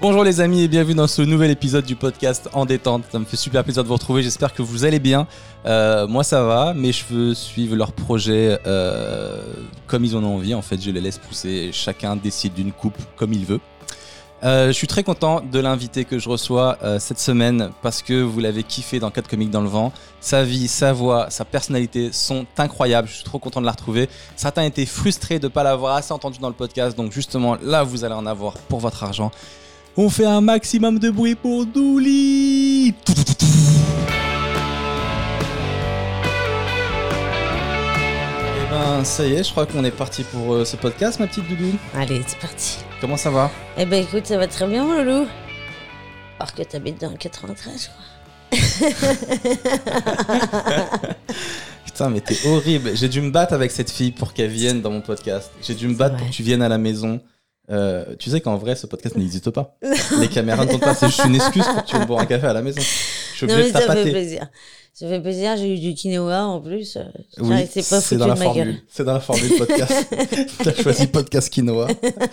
[0.00, 3.02] Bonjour les amis et bienvenue dans ce nouvel épisode du podcast En détente.
[3.10, 5.26] Ça me fait super plaisir de vous retrouver, j'espère que vous allez bien.
[5.66, 9.42] Euh, moi ça va, mes cheveux suivent leur projet euh,
[9.88, 10.54] comme ils en ont envie.
[10.54, 13.58] En fait, je les laisse pousser, chacun décide d'une coupe comme il veut.
[14.44, 18.38] Euh, je suis très content de l'invité que je reçois cette semaine parce que vous
[18.38, 19.92] l'avez kiffé dans 4 comiques dans le vent.
[20.20, 23.08] Sa vie, sa voix, sa personnalité sont incroyables.
[23.08, 24.08] Je suis trop content de la retrouver.
[24.36, 26.96] Certains étaient frustrés de ne pas l'avoir assez entendu dans le podcast.
[26.96, 29.32] Donc justement, là, vous allez en avoir pour votre argent.
[30.00, 32.94] On fait un maximum de bruit pour Douli Eh
[38.70, 41.48] ben, ça y est, je crois qu'on est parti pour euh, ce podcast, ma petite
[41.48, 41.76] Doudou.
[41.96, 42.78] Allez, c'est parti.
[43.00, 43.50] Comment ça va?
[43.76, 45.26] Eh ben écoute, ça va très bien, mon loulou.
[46.38, 48.04] Alors que t'habites dans le 93, je crois.
[51.84, 52.92] Putain, mais t'es horrible.
[52.94, 55.50] J'ai dû me battre avec cette fille pour qu'elle vienne dans mon podcast.
[55.60, 57.20] J'ai dû me battre pour que tu viennes à la maison.
[57.70, 59.76] Euh, tu sais qu'en vrai, ce podcast n'existe pas.
[60.20, 60.94] Les caméras ne tournent pas.
[60.94, 62.80] C'est juste une excuse pour que tu viennes boire un café à la maison.
[62.80, 64.48] Je suis Non, obligé mais de ça fait plaisir.
[64.94, 66.96] Ça fait plaisir, j'ai eu du quinoa en plus.
[66.96, 67.04] euh,
[67.38, 68.80] Oui, c'est pas foutu dans de la ma formule.
[68.90, 70.06] C'est dans la formule podcast.
[70.64, 71.86] T'as choisi podcast quinoa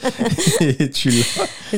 [0.62, 1.24] et tu l'as.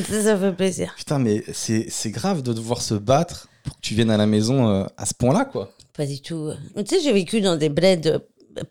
[0.02, 0.94] Ça, ça fait plaisir.
[0.96, 4.26] Putain, mais c'est c'est grave de devoir se battre pour que tu viennes à la
[4.26, 5.72] maison euh, à ce point-là, quoi.
[5.94, 6.52] Pas du tout.
[6.76, 8.20] Tu sais, j'ai vécu dans des bleds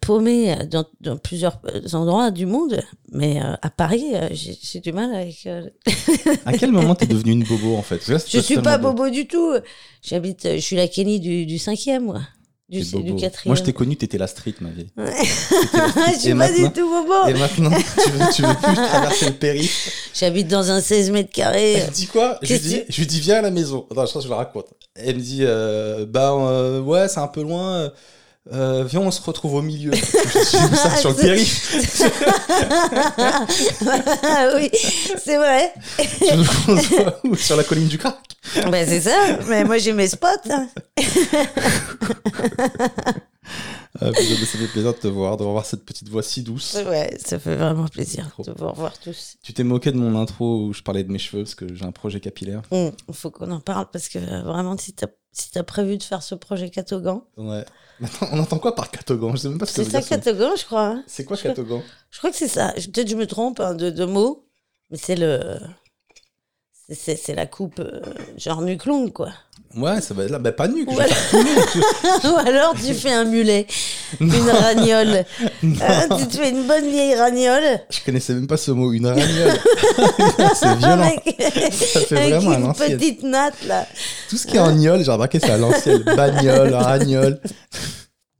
[0.02, 4.80] paumés euh, dans, dans plusieurs euh, endroits du monde, mais euh, à Paris, euh, j'ai
[4.80, 5.46] du mal avec.
[5.46, 5.70] euh,
[6.46, 8.08] À quel moment t'es devenu une bobo en fait?
[8.08, 9.54] Là, Je suis pas bobo du tout.
[10.02, 12.22] J'habite, je suis la Kenny du, du cinquième, moi.
[12.70, 13.32] Du, du quatrième.
[13.46, 14.88] Moi, je t'ai connu, t'étais la street, ma vie.
[14.98, 17.28] je suis pas du tout bobo.
[17.30, 20.12] Et maintenant, tu veux, tu veux plus traverser le périph'.
[20.14, 21.74] J'habite dans un 16 mètres carrés.
[21.76, 22.38] Elle dit quoi?
[22.42, 23.88] Je dis, je lui dis, viens à la maison.
[23.90, 24.66] Attends, je pense que je le raconte.
[24.96, 25.44] Elle me dit,
[26.12, 26.36] bah
[26.82, 27.90] ouais, c'est un peu loin.
[28.54, 29.92] Euh, viens, on se retrouve au milieu.
[29.94, 31.74] je ça, sur le périph'.
[34.56, 34.70] Oui,
[35.18, 35.74] c'est vrai.
[37.24, 37.36] Où?
[37.36, 38.18] Sur la colline du crack?
[38.72, 39.38] Ben c'est ça.
[39.48, 40.28] Mais moi j'ai mes spots.
[40.50, 40.68] hein.
[44.00, 46.44] Ah, putain, mais ça fait plaisir de te voir, de revoir cette petite voix si
[46.44, 46.78] douce.
[46.86, 48.44] Ouais, ça fait vraiment plaisir Trop.
[48.44, 49.38] de vous revoir tous.
[49.42, 51.84] Tu t'es moqué de mon intro où je parlais de mes cheveux parce que j'ai
[51.86, 52.62] un projet capillaire.
[52.72, 56.36] Il faut qu'on en parle parce que vraiment, si t'as si prévu de faire ce
[56.36, 57.66] projet Catogan, Ouais.
[58.00, 59.32] Maintenant, on entend quoi par catogan?
[59.36, 60.16] Je sais même pas ce que c'est ça ça.
[60.18, 60.86] Catogan, je crois.
[60.86, 61.04] hein.
[61.08, 61.82] C'est quoi Je- catogan?
[62.12, 62.74] Je crois que c'est ça.
[62.74, 64.46] Peut-être je me trompe hein, de, de mots,
[64.92, 65.58] mais c'est le.
[66.88, 68.02] c'est- C'est c'est la coupe euh,
[68.38, 69.34] genre nuque longue, quoi.
[69.76, 70.40] Ouais, ça va être là.
[70.40, 70.92] Bah, pas nu, que.
[72.28, 73.68] Ou alors tu fais un mulet,
[74.20, 75.26] une ragnole.
[75.64, 77.80] Hein, tu te fais une bonne vieille ragnole.
[77.90, 79.58] Je connaissais même pas ce mot, une ragnole.
[80.56, 81.04] c'est violent.
[81.04, 83.86] Avec, Ça fait avec vraiment une petite natte, là.
[84.30, 86.04] Tout ce qui est en gnole, j'ai remarqué, c'est à l'ancienne.
[86.04, 87.42] Bagnole, ragnole.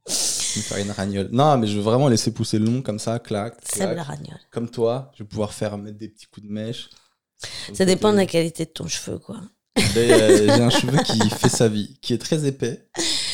[0.06, 0.14] Je
[0.56, 1.28] vais faire une ragnole.
[1.32, 4.06] Non, mais je veux vraiment laisser pousser le long comme ça, clac, C'est la clac.
[4.06, 4.40] ragnole.
[4.50, 6.88] Comme toi, je vais pouvoir faire mettre des petits coups de mèche.
[7.74, 9.36] Ça dépend de la qualité de ton cheveu, quoi.
[9.94, 12.86] J'ai un cheveu qui fait sa vie, qui est très épais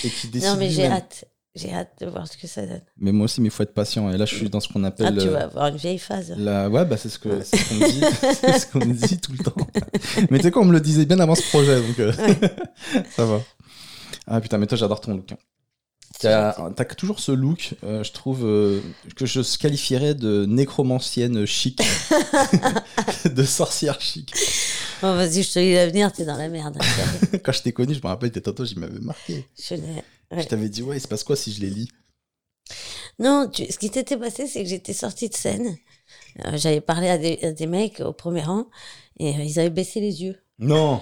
[0.04, 1.24] et qui décide Non, mais j'ai hâte.
[1.56, 2.80] J'ai hâte de voir ce que ça donne.
[2.98, 4.10] Mais moi aussi, mais il faut être patient.
[4.10, 5.16] Et là, je suis dans ce qu'on Ah, appelle.
[5.16, 6.34] tu euh, vas avoir une vieille phase.
[6.36, 6.68] La...
[6.68, 8.02] Ouais, bah c'est ce ce qu'on me dit,
[8.40, 9.54] c'est ce qu'on me dit tout le temps.
[10.30, 12.12] Mais tu sais quoi, on me le disait bien avant ce projet, donc euh,
[13.16, 13.40] ça va.
[14.26, 15.30] Ah putain, mais toi j'adore ton look.
[15.30, 15.36] hein.
[16.20, 18.80] T'as toujours ce look, euh, je trouve, euh,
[19.14, 21.80] que je qualifierais de nécromancienne chic,
[23.26, 24.34] de sorcière chic.
[25.02, 26.78] Bon, vas-y, je te lis l'avenir, t'es dans la merde.
[27.44, 29.46] Quand je t'ai connu, je me rappelle, tes tatouages, ils m'avaient marqué.
[29.58, 29.74] Je
[30.36, 31.88] Je t'avais dit, ouais, il se passe quoi si je les lis?
[33.18, 35.76] Non, tu- ce qui s'était passé, c'est que j'étais sortie de scène.
[36.44, 38.66] Euh, J'avais parlé à des, à des mecs au premier rang
[39.18, 40.36] et euh, ils avaient baissé les yeux.
[40.58, 41.00] Non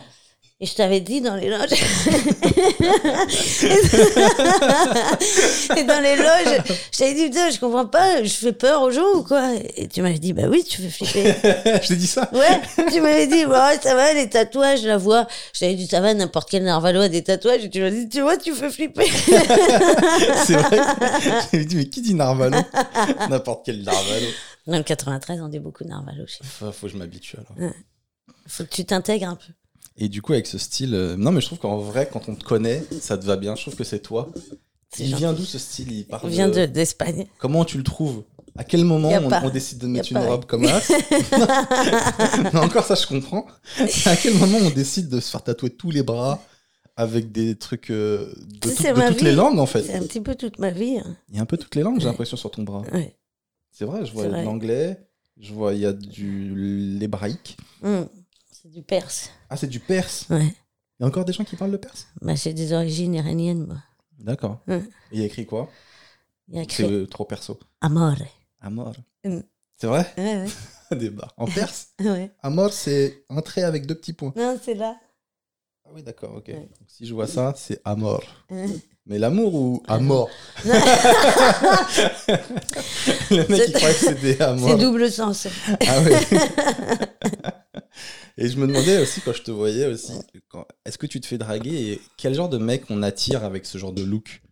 [0.62, 1.72] Et je t'avais dit dans les loges.
[5.76, 6.62] et dans les loges,
[6.92, 9.54] je t'avais dit, putain, je comprends pas, je fais peur aux gens ou quoi?
[9.76, 11.34] Et tu m'avais dit, bah oui, tu fais flipper.
[11.82, 12.60] Je t'ai dit ça Ouais,
[12.92, 15.26] tu m'avais dit, ouais, ça va, les tatouages, la voix.
[15.52, 17.64] Je t'avais dit, ça va, n'importe quel narvalo a des tatouages.
[17.64, 19.06] Et tu m'as dit, tu vois, tu fais flipper.
[20.46, 20.78] C'est vrai
[21.50, 22.58] J'avais dit, mais qui dit Narvalo?
[23.28, 24.26] N'importe quel Narvalo.
[24.68, 26.24] Dans le 93, on dit beaucoup narvalo.
[26.28, 26.48] chez nous.
[26.48, 27.72] Faut, faut que je m'habitue alors.
[28.46, 29.52] Faut que tu t'intègres un peu.
[30.04, 30.94] Et du coup, avec ce style.
[30.94, 33.54] euh, Non, mais je trouve qu'en vrai, quand on te connaît, ça te va bien.
[33.54, 34.30] Je trouve que c'est toi.
[34.90, 35.20] C'est Il gentil.
[35.20, 35.92] vient d'où ce style?
[35.92, 37.26] Il part vient de- d'Espagne.
[37.38, 38.24] Comment tu le trouves?
[38.56, 39.40] À quel moment Y a on, pas.
[39.44, 40.26] on décide de Y a mettre une pas.
[40.26, 40.62] robe comme
[42.52, 43.46] Non, encore ça, je comprends.
[44.06, 46.42] À quel moment on décide de se faire tatouer tous les bras
[46.96, 49.24] avec des trucs euh, de, Ça, tout- c'est de ma toutes vie.
[49.24, 49.82] les langues, en fait?
[49.82, 50.98] C'est un petit peu toute ma vie.
[50.98, 51.16] hein.
[51.30, 52.82] Il y a un peu toutes les langues, j'ai l'impression, sur ton bras.
[52.92, 53.16] Ouais.
[53.70, 54.44] C'est vrai, je vois C'est de vrai.
[54.44, 54.98] l'anglais,
[55.40, 56.52] je vois, il y a du
[56.98, 57.56] l'hébraïque.
[57.82, 58.06] Hum,
[58.62, 59.30] C'est du perse.
[59.50, 60.26] Ah, c'est du perse.
[60.30, 60.44] Ouais.
[60.46, 62.06] Il y a encore des gens qui parlent le perse?
[62.20, 63.78] Bah, j'ai des origines iraniennes, moi.
[64.20, 64.60] D'accord.
[64.68, 64.78] Ouais.
[65.10, 65.68] Et il y a écrit quoi?
[66.48, 67.58] Il y a C'est écrit euh, trop perso.
[67.80, 68.14] Amore.
[68.60, 68.94] Amor.
[69.76, 70.06] C'est vrai?
[70.16, 70.44] Ouais,
[70.96, 71.34] Des barres.
[71.36, 71.88] En perse?
[72.00, 72.10] Ouais.
[72.10, 72.30] ouais.
[72.42, 74.32] Amor, c'est un trait avec deux petits points.
[74.36, 74.96] Non, c'est là.
[75.84, 76.46] Ah oui, d'accord, ok.
[76.48, 76.54] Ouais.
[76.54, 78.22] Donc, si je vois ça, c'est amor.
[78.50, 78.66] Ouais.
[79.06, 80.30] Mais l'amour ou amor
[80.64, 80.72] Le
[83.48, 84.78] mec, il C'est- que c'était C'est amor.
[84.78, 85.48] double sens.
[85.88, 86.12] Ah oui.
[88.44, 90.12] Et je me demandais aussi, quand je te voyais aussi,
[90.84, 93.78] est-ce que tu te fais draguer et quel genre de mec on attire avec ce
[93.78, 94.42] genre de look?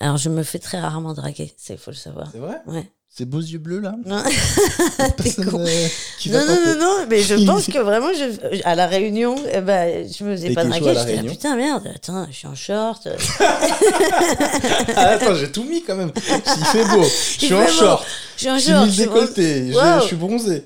[0.00, 2.28] Alors, je me fais très rarement draguer, il faut le savoir.
[2.32, 2.56] C'est vrai?
[2.66, 2.90] Ouais.
[3.08, 3.94] Ces beaux yeux bleus là?
[4.04, 4.22] Non,
[5.50, 5.64] con.
[5.66, 5.86] euh,
[6.18, 9.62] qui non, non, non, non, mais je pense que vraiment, je, à la réunion, eh
[9.62, 10.92] ben, je me faisais pas draguer.
[10.92, 11.32] là, Réunion?
[11.32, 13.08] putain, merde, attends, je suis en short.
[14.96, 16.12] Ah, attends, j'ai tout mis quand même.
[16.16, 17.02] Il fait beau.
[17.04, 17.08] Je
[17.46, 18.06] suis en short.
[18.36, 18.86] Je suis en short.
[18.86, 19.72] je suis décolleté.
[19.72, 20.64] Je suis bronzé.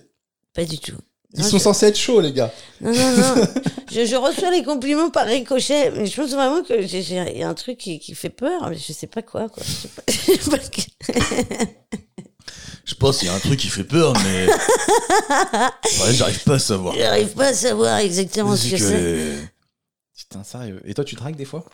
[0.54, 0.96] Pas du tout.
[1.34, 2.52] Ils Non, sont je- censés être chauds, les gars.
[2.80, 3.46] Non, non, non.
[3.92, 7.78] je, je reçois les compliments par ricochet, mais je pense vraiment que j'ai- un truc
[7.78, 9.62] qui, qui fait peur, mais je sais pas quoi, quoi.
[9.62, 10.02] Sais pas,
[12.84, 14.46] Je pense qu'il y a un truc qui fait peur, mais.
[16.02, 16.94] Ouais, j'arrive pas à savoir.
[16.96, 19.50] J'arrive pas à savoir exactement ce que c'est.
[20.16, 20.80] Putain, sérieux.
[20.84, 21.64] Et toi, tu dragues des fois?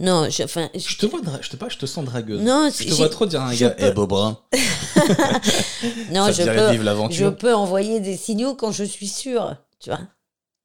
[0.00, 2.40] Non, je, enfin, je- Je te vois, je te pas, je te sens dragueuse.
[2.40, 4.38] non, Je te vois trop dire à un gars, peux- eh Bobrin,
[6.12, 9.90] non, ça je peux, vivre je peux envoyer des signaux quand je suis sûre, tu
[9.90, 10.00] vois.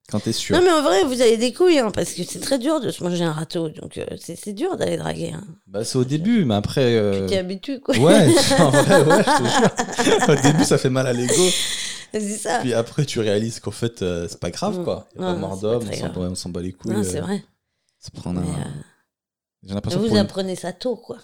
[0.10, 0.56] quand t'es sûr.
[0.56, 2.92] Non, mais en vrai, vous avez des couilles, hein, parce que c'est très dur de
[2.92, 5.32] se manger un râteau, donc euh, c'est c'est dur d'aller draguer.
[5.34, 5.44] Hein.
[5.68, 6.96] Bah, c'est au début, mais après.
[6.96, 7.98] euh, Tu t'y habitues, quoi.
[7.98, 8.28] Ouais,
[8.60, 10.30] en vrai, ouais, je te jure.
[10.30, 11.34] Au début, ça fait mal à l'ego.
[12.14, 12.60] c'est ça.
[12.60, 14.84] Puis après, tu réalises qu'en fait, euh, c'est pas grave, Mm.
[14.84, 15.08] quoi.
[15.16, 16.94] Y a Non, pas mort c'est d'homme, on s'en bat les couilles.
[16.94, 17.44] Non, c'est euh, vrai.
[18.00, 18.52] Se prendre Mais, un.
[18.52, 21.18] euh, J'ai l'impression que vous une- apprenez ça tôt, quoi.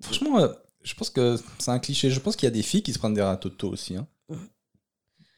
[0.00, 0.48] Franchement, euh,
[0.82, 2.10] je pense que c'est un cliché.
[2.10, 3.96] Je pense qu'il y a des filles qui se prennent des râteaux tôt aussi.
[3.96, 4.06] Hein.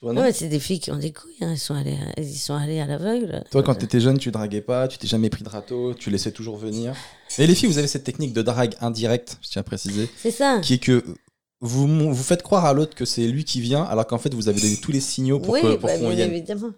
[0.00, 1.50] Toi, non Ouais, c'est des filles qui ont des couilles, hein.
[1.50, 3.44] elles, sont allées, elles y sont allées à l'aveugle.
[3.50, 6.32] Toi, quand t'étais jeune, tu draguais pas, tu t'es jamais pris de râteau, tu laissais
[6.32, 6.94] toujours venir.
[7.38, 10.31] Et les filles, vous avez cette technique de drague indirecte, je tiens à préciser, C'est
[10.31, 10.61] ça.
[10.61, 11.05] qui est que
[11.61, 14.49] vous, vous faites croire à l'autre que c'est lui qui vient, alors qu'en fait, vous
[14.49, 16.31] avez donné tous les signaux pour oui, bah, qu'on bien vienne.
[16.31, 16.70] évidemment.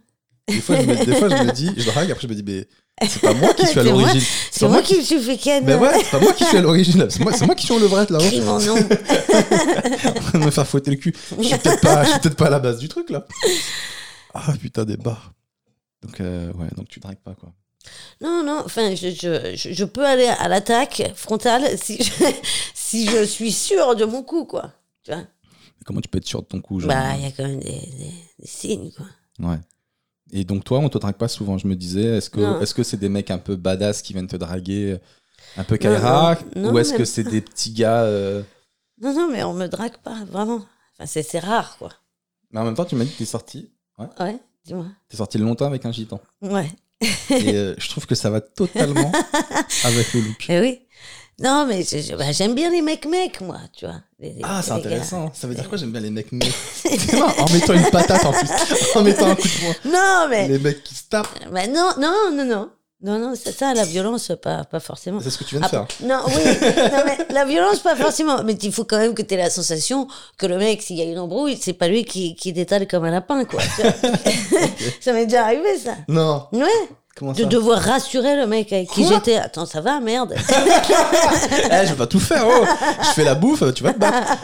[0.48, 2.42] Des fois, je me, des fois, je me dis, je drague, après, je me dis,
[2.42, 2.66] mais
[3.08, 4.22] c'est pas moi qui suis à l'origine.
[4.50, 5.64] C'est moi qui me suis fait ken.
[5.64, 7.06] Mais ouais, c'est pas moi qui suis à l'origine.
[7.08, 8.19] C'est moi, moi qui suis en levrette, là.
[8.19, 8.76] Crie mon nom.
[8.76, 11.14] en train de me faire fouetter le cul.
[11.38, 13.26] Je suis peut-être pas, peut-être pas à la base du truc là.
[14.34, 15.32] Ah putain des barres.
[16.02, 17.52] Donc euh, ouais, donc tu dragues pas quoi.
[18.20, 22.12] Non, non, enfin, je, je, je, peux aller à l'attaque frontale si je,
[22.75, 24.72] si je suis sûre de mon coup, quoi.
[25.02, 25.25] Tu vois?
[25.84, 26.88] Comment tu peux être sûr de ton coup genre?
[26.88, 29.06] Bah, il y a quand même des, des, des signes, quoi.
[29.40, 29.58] Ouais.
[30.32, 31.58] Et donc toi, on te drague pas souvent.
[31.58, 32.31] Je me disais, est-ce
[32.75, 34.99] que c'est des mecs un peu badass qui viennent te draguer,
[35.56, 35.79] un peu
[36.56, 38.43] non, ou est-ce que c'est des petits gars euh,
[39.00, 40.64] Non, non, mais on me drague pas, vraiment.
[40.99, 41.90] Enfin, c'est rare, quoi.
[42.50, 43.70] Mais en même temps, tu m'as dit que t'es sorti.
[43.99, 44.87] Ouais, dis-moi.
[45.08, 46.20] T'es sorti longtemps avec un gitan.
[46.40, 46.70] Ouais.
[47.31, 49.11] Et euh, je trouve que ça va totalement
[49.84, 50.46] avec le look.
[50.49, 50.81] Eh oui.
[51.40, 51.84] Non, mais
[52.17, 53.96] bah, j'aime bien les mecs-mecs, moi, tu vois.
[54.20, 54.76] Les- Ah, c'est gars.
[54.76, 55.31] intéressant.
[55.34, 56.52] Ça veut dire quoi J'aime bien les mecs mecs?
[57.38, 58.49] en mettant une patate en plus.
[58.94, 59.93] En mettant un coup de poing.
[59.93, 60.46] Non, mais.
[60.49, 61.29] Les mecs qui se tapent.
[61.50, 62.70] bah, non, non, non, non.
[63.05, 65.19] Non, non, c'est ça, la violence, pas, pas forcément.
[65.20, 65.87] C'est ce que tu viens de faire.
[65.90, 66.34] Ah, non, oui,
[66.93, 68.44] non, mais la violence, pas forcément.
[68.44, 70.06] Mais il faut quand même que tu aies la sensation
[70.38, 73.02] que le mec, s'il y a une embrouille, c'est pas lui qui, qui détale comme
[73.05, 73.61] un lapin, quoi.
[75.00, 75.96] Ça m'est déjà arrivé, ça.
[76.06, 76.46] Non.
[76.52, 76.67] Ouais,
[77.17, 79.37] Comment de ça devoir rassurer le mec avec qui j'étais.
[79.37, 80.35] Attends, ça va, merde.
[81.70, 82.44] Eh, je vais pas tout faire.
[82.47, 82.64] Oh.
[83.03, 84.37] Je fais la bouffe, tu vas te battre.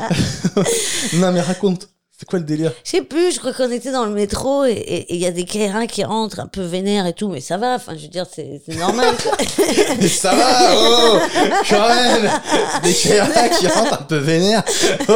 [1.15, 1.89] non, mais raconte.
[2.19, 5.07] C'est quoi le délire Je sais plus, je crois qu'on était dans le métro et
[5.09, 7.77] il y a des Kairins qui rentrent un peu vénères et tout, mais ça va,
[7.77, 9.15] enfin, je veux dire, c'est normal.
[10.01, 11.19] Mais ça va, oh
[11.71, 12.29] Quand même
[12.83, 14.65] Des Kaira qui rentrent un peu vénère.
[15.09, 15.13] Oh.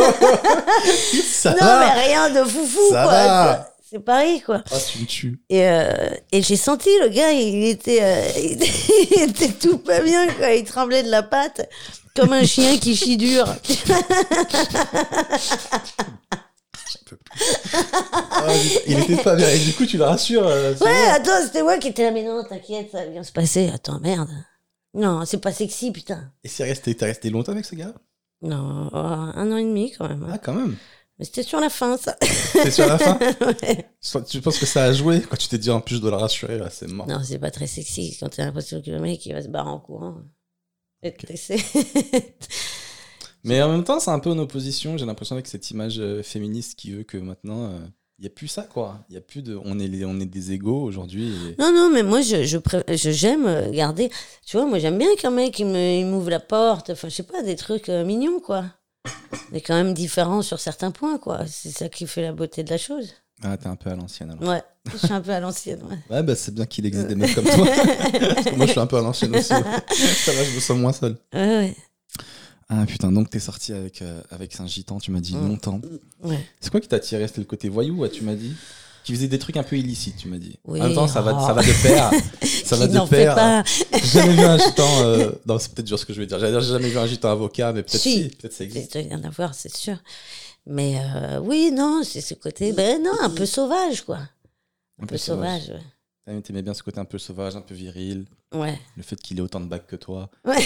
[1.29, 3.13] Ça non, va mais rien de foufou, Ça quoi.
[3.13, 3.72] va.
[3.93, 4.63] C'est pareil, quoi.
[4.71, 5.41] Ah, tu me tues.
[5.51, 8.71] Et, euh, et j'ai senti le gars, il était, euh, il, était,
[9.17, 10.55] il était tout pas bien, quoi.
[10.55, 11.69] Il tremblait de la patte,
[12.17, 13.45] comme un chien qui chie dur.
[18.11, 18.47] Ah,
[18.87, 19.49] il était pas bien.
[19.49, 20.47] Et du coup, tu le rassures.
[20.47, 23.33] euh, Ouais, attends, c'était moi qui étais là, mais non, t'inquiète, ça va bien se
[23.33, 23.71] passer.
[23.73, 24.29] Attends, merde.
[24.95, 26.31] Non, c'est pas sexy, putain.
[26.45, 27.95] Et c'est resté, t'es resté longtemps avec ce gars?
[28.43, 30.23] Non, un an et demi quand même.
[30.25, 30.31] hein.
[30.35, 30.77] Ah, quand même.
[31.23, 32.17] Mais c'était sur la fin, ça.
[32.21, 33.87] C'est sur la fin Ouais.
[34.29, 36.17] Tu penses que ça a joué quand tu t'es dit en plus je dois le
[36.17, 37.07] rassurer, là, c'est mort.
[37.07, 39.71] Non, c'est pas très sexy quand t'as l'impression que le mec il va se barrer
[39.71, 40.17] en courant.
[41.01, 41.59] Que t'essaies.
[43.45, 46.25] Mais en même temps, c'est un peu en opposition, j'ai l'impression, avec cette image euh,
[46.25, 47.71] féministe qui veut que maintenant,
[48.19, 48.99] il n'y a plus ça, quoi.
[49.09, 49.57] Il y a plus de.
[49.65, 51.29] On est, les- on est des égaux aujourd'hui.
[51.51, 54.11] et- non, non, mais moi, je, je, pré- je- j'aime garder.
[54.45, 56.91] Tu vois, moi, j'aime bien qu'un mec il me, il m'ouvre la porte.
[56.91, 58.65] Enfin, je sais pas, des trucs euh, mignons, quoi.
[59.51, 61.47] Mais quand même différents sur certains points, quoi.
[61.47, 63.15] C'est ça qui fait la beauté de la chose.
[63.43, 64.49] Ah, t'es un peu à l'ancienne alors.
[64.49, 65.99] Ouais, je suis un peu à l'ancienne, ouais.
[66.17, 67.67] Ouais, bah c'est bien qu'il existe des mecs comme toi.
[68.35, 69.49] Parce que moi, je suis un peu à l'ancienne aussi.
[69.49, 71.17] ça va, je me sens moins seul.
[71.35, 71.77] Ouais, ouais.
[72.69, 75.49] Ah putain, donc t'es sorti avec, euh, avec un gitan, tu m'as dit Mm.
[75.49, 75.81] longtemps.
[76.23, 76.39] Ouais.
[76.61, 77.27] C'est quoi qui t'a attiré?
[77.27, 78.55] C'était le côté voyou, ouais, tu m'as dit
[79.05, 80.59] Qui faisait des trucs un peu illicites, tu m'as dit.
[80.65, 81.41] Oui, en même temps, ça va, oh.
[81.47, 82.11] ça va de pair.
[82.65, 83.35] ça va de pair.
[83.35, 83.65] pas.
[83.93, 85.03] J'ai jamais vu un gitan.
[85.03, 86.39] euh, Non, c'est peut-être dur ce que je vais dire.
[86.39, 88.23] J'allais dire, j'ai jamais vu un gitan avocat, mais peut-être Si.
[88.25, 88.95] si, peut-être ça existe.
[88.95, 89.97] Il doit y en avoir, c'est sûr.
[90.67, 94.21] Mais euh, oui, non, c'est ce côté, ben non, un peu sauvage, quoi.
[95.03, 95.83] Un, peu sauvage, ouais.
[96.29, 98.27] Ah, mais T'aimais bien ce côté un peu sauvage, un peu viril.
[98.55, 98.79] Ouais.
[98.97, 100.31] Le fait qu'il ait autant de bacs que toi.
[100.45, 100.61] Ouais.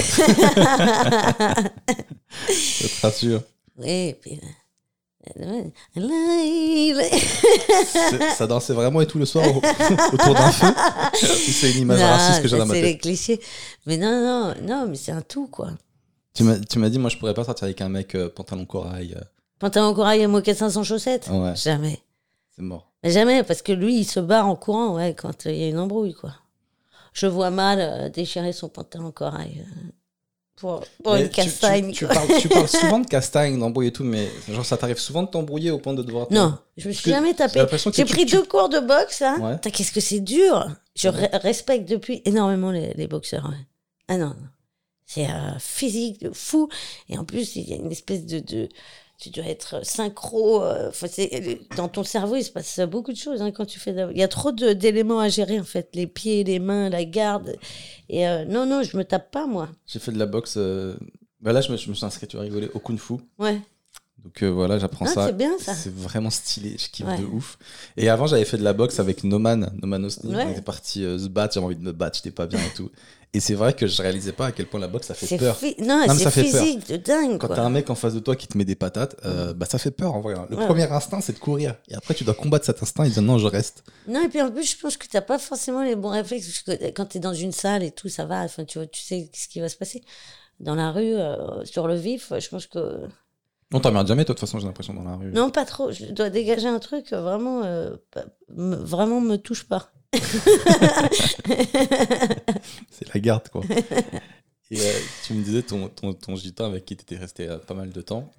[2.48, 3.42] Je te rassure.
[3.78, 4.38] oui, et puis.
[7.92, 9.58] C'est- Ça dansait vraiment et tout le soir au-
[10.14, 10.66] autour d'un feu.
[11.14, 12.92] C'est une image Non, raciste que j'ai dans ma c'est tête.
[12.92, 13.40] les clichés.
[13.86, 15.70] Mais non, non, non, mais c'est un tout, quoi.
[16.34, 19.14] Tu m'as dit, moi, je pourrais pas sortir avec un mec euh, pantalon corail.
[19.16, 19.20] euh,
[19.58, 21.54] Pantalon corail et mocassin sans chaussettes Ouais.
[21.56, 21.98] Jamais.
[22.54, 22.90] c'est mort.
[23.02, 25.68] Mais Jamais, parce que lui, il se barre en courant, ouais, quand il y a
[25.68, 26.32] une embrouille, quoi.
[27.14, 29.64] Je vois mal euh, déchirer son pantalon corail
[30.56, 31.92] pour, pour une tu- tu- castagne.
[31.92, 32.14] Tu, quoi.
[32.14, 35.28] parles, tu parles souvent de castagne, d'embrouille et tout, mais genre, ça t'arrive souvent de
[35.28, 36.26] t'embrouiller au point de devoir.
[36.30, 37.60] Non, je me suis jamais tapé.
[37.70, 39.36] J'ai tu- pris tu- deux cours de boxe, là.
[39.38, 39.70] Ouais.
[39.70, 40.66] Qu'est-ce que c'est dur.
[40.94, 43.44] Je re- respecte depuis énormément les, les boxeurs.
[43.50, 43.66] ouais.
[44.08, 44.36] Ah non, non.
[45.04, 46.68] C'est euh, physique de fou.
[47.08, 48.40] Et en plus, il y a une espèce de.
[48.40, 48.68] de
[49.18, 50.62] tu dois être synchro.
[50.62, 53.92] euh, c'est- dans ton cerveau, il se passe beaucoup de choses hein, quand tu fais.
[53.92, 55.88] de Il y a trop d'éléments à gérer, en fait.
[55.94, 57.56] Les pieds, les mains, la garde.
[58.08, 59.68] Et euh, non, non, je me tape pas, moi.
[59.86, 60.54] J'ai fait de la boxe.
[60.56, 60.94] euh,
[61.40, 63.14] Bah là, je me, je me suis inscrit, tu vas rigoler, au Kung Fu.
[63.38, 63.60] Ouais.
[64.24, 65.26] Donc euh, voilà, j'apprends Ah, ça.
[65.28, 65.72] c'est bien, ça.
[65.74, 67.18] C'est vraiment stylé, je kiffe Ouais.
[67.18, 67.58] de ouf.
[67.96, 70.34] Et avant, j'avais fait de la boxe avec Noman, Noman Osni.
[70.34, 70.44] Ouais.
[70.44, 72.74] On était parti euh, se battre, j'avais envie de me battre, j'étais pas bien et
[72.74, 72.90] tout.
[73.32, 75.56] Et c'est vrai que je réalisais pas à quel point la boxe, ça fait peur.
[75.56, 76.62] fi- Non, mais c'est fait peur.
[76.64, 78.76] physique de dingue, Quand t'as un mec en face de toi qui te met des
[78.76, 80.34] patates, euh, bah ça fait peur en vrai.
[80.34, 80.46] hein.
[80.48, 80.64] Le Ouais.
[80.64, 81.74] premier instinct, c'est de courir.
[81.88, 83.84] Et après, tu dois combattre cet instinct et dire non, je reste.
[84.08, 86.62] Non, et puis en plus, je pense que t'as pas forcément les bons réflexes.
[86.64, 88.40] Parce que quand t'es dans une salle et tout, ça va.
[88.40, 90.02] Enfin, tu, vois, tu sais ce qui va se passer.
[90.60, 93.00] Dans la rue, euh, sur le vif, je pense que.
[93.74, 95.32] On t'emmerde jamais, toi, de toute façon, j'ai l'impression, dans la rue.
[95.32, 95.90] Non, pas trop.
[95.92, 97.64] Je dois dégager un truc euh, vraiment.
[97.64, 97.96] euh,
[98.48, 99.90] vraiment me touche pas.
[102.90, 103.62] C'est la garde, quoi.
[104.70, 104.92] et euh,
[105.24, 108.00] tu me disais, ton, ton, ton gitan avec qui t'étais resté euh, pas mal de
[108.00, 108.32] temps,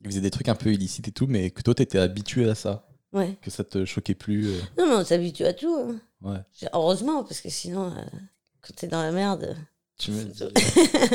[0.00, 2.54] il faisait des trucs un peu illicites et tout, mais que toi, t'étais habitué à
[2.54, 2.86] ça.
[3.12, 3.36] Ouais.
[3.42, 4.48] Que ça te choquait plus.
[4.48, 5.74] euh, Non, mais on s'habitue à tout.
[5.76, 6.00] hein.
[6.22, 6.68] Ouais.
[6.72, 8.00] Heureusement, parce que sinon, euh,
[8.60, 9.56] quand t'es dans la merde.
[9.98, 10.42] Tu me dis.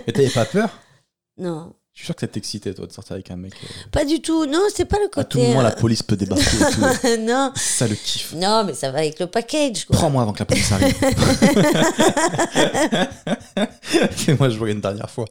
[0.07, 0.77] Mais t'avais pas peur?
[1.37, 1.73] Non.
[1.99, 3.51] Je suis sûr que ça t'excitait, toi, de sortir avec un mec.
[3.61, 4.45] euh, Pas du tout.
[4.45, 5.27] Non, c'est pas le À côté.
[5.31, 7.19] tout moment, la euh, police peut débarquer et tout.
[7.19, 7.51] non.
[7.57, 8.31] Ça le kiffe.
[8.35, 9.85] Non, mais ça va avec le package.
[9.87, 10.95] Prends-moi avant que la police arrive.
[14.29, 15.25] Et moi, je jouais une dernière fois.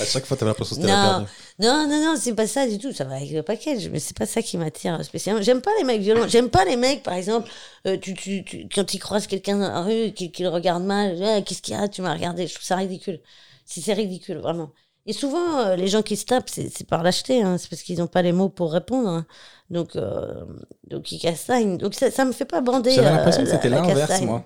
[0.00, 1.28] à chaque fois, t'avais l'impression que c'était la dernière.
[1.58, 2.92] non, non, non, c'est pas ça du tout.
[2.94, 5.42] Ça va avec le package, mais c'est pas ça qui m'attire spécialement.
[5.42, 6.28] J'aime pas les mecs violents.
[6.28, 7.50] J'aime pas les mecs, par exemple,
[7.86, 10.82] euh, tu, tu, tu- quand ils croisent quelqu'un dans la rue, qui, qui le regarde
[10.84, 12.46] mal, Ah, qu'est-ce qu'il y a, tu m'as regardé.
[12.46, 13.20] Je trouve ça ridicule.
[13.66, 14.70] C'est ridicule, vraiment.
[15.06, 17.56] Et souvent, euh, les gens qui se tapent, c'est par lâcheté, hein.
[17.58, 19.08] c'est parce qu'ils n'ont pas les mots pour répondre.
[19.08, 19.26] hein.
[19.70, 20.44] Donc, euh,
[20.88, 21.78] donc ils castagnent.
[21.78, 22.90] Donc ça, ça me fait pas bander.
[22.90, 24.44] J'avais euh, l'impression que c'était l'inverse, moi.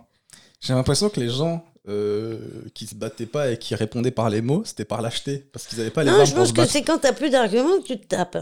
[0.60, 2.38] J'ai l'impression que les gens euh,
[2.74, 5.38] qui se battaient pas et qui répondaient par les mots, c'était par lâcheté.
[5.52, 7.78] Parce qu'ils avaient pas les Non, je pense se que c'est quand t'as plus d'arguments
[7.80, 8.38] que tu te tapes.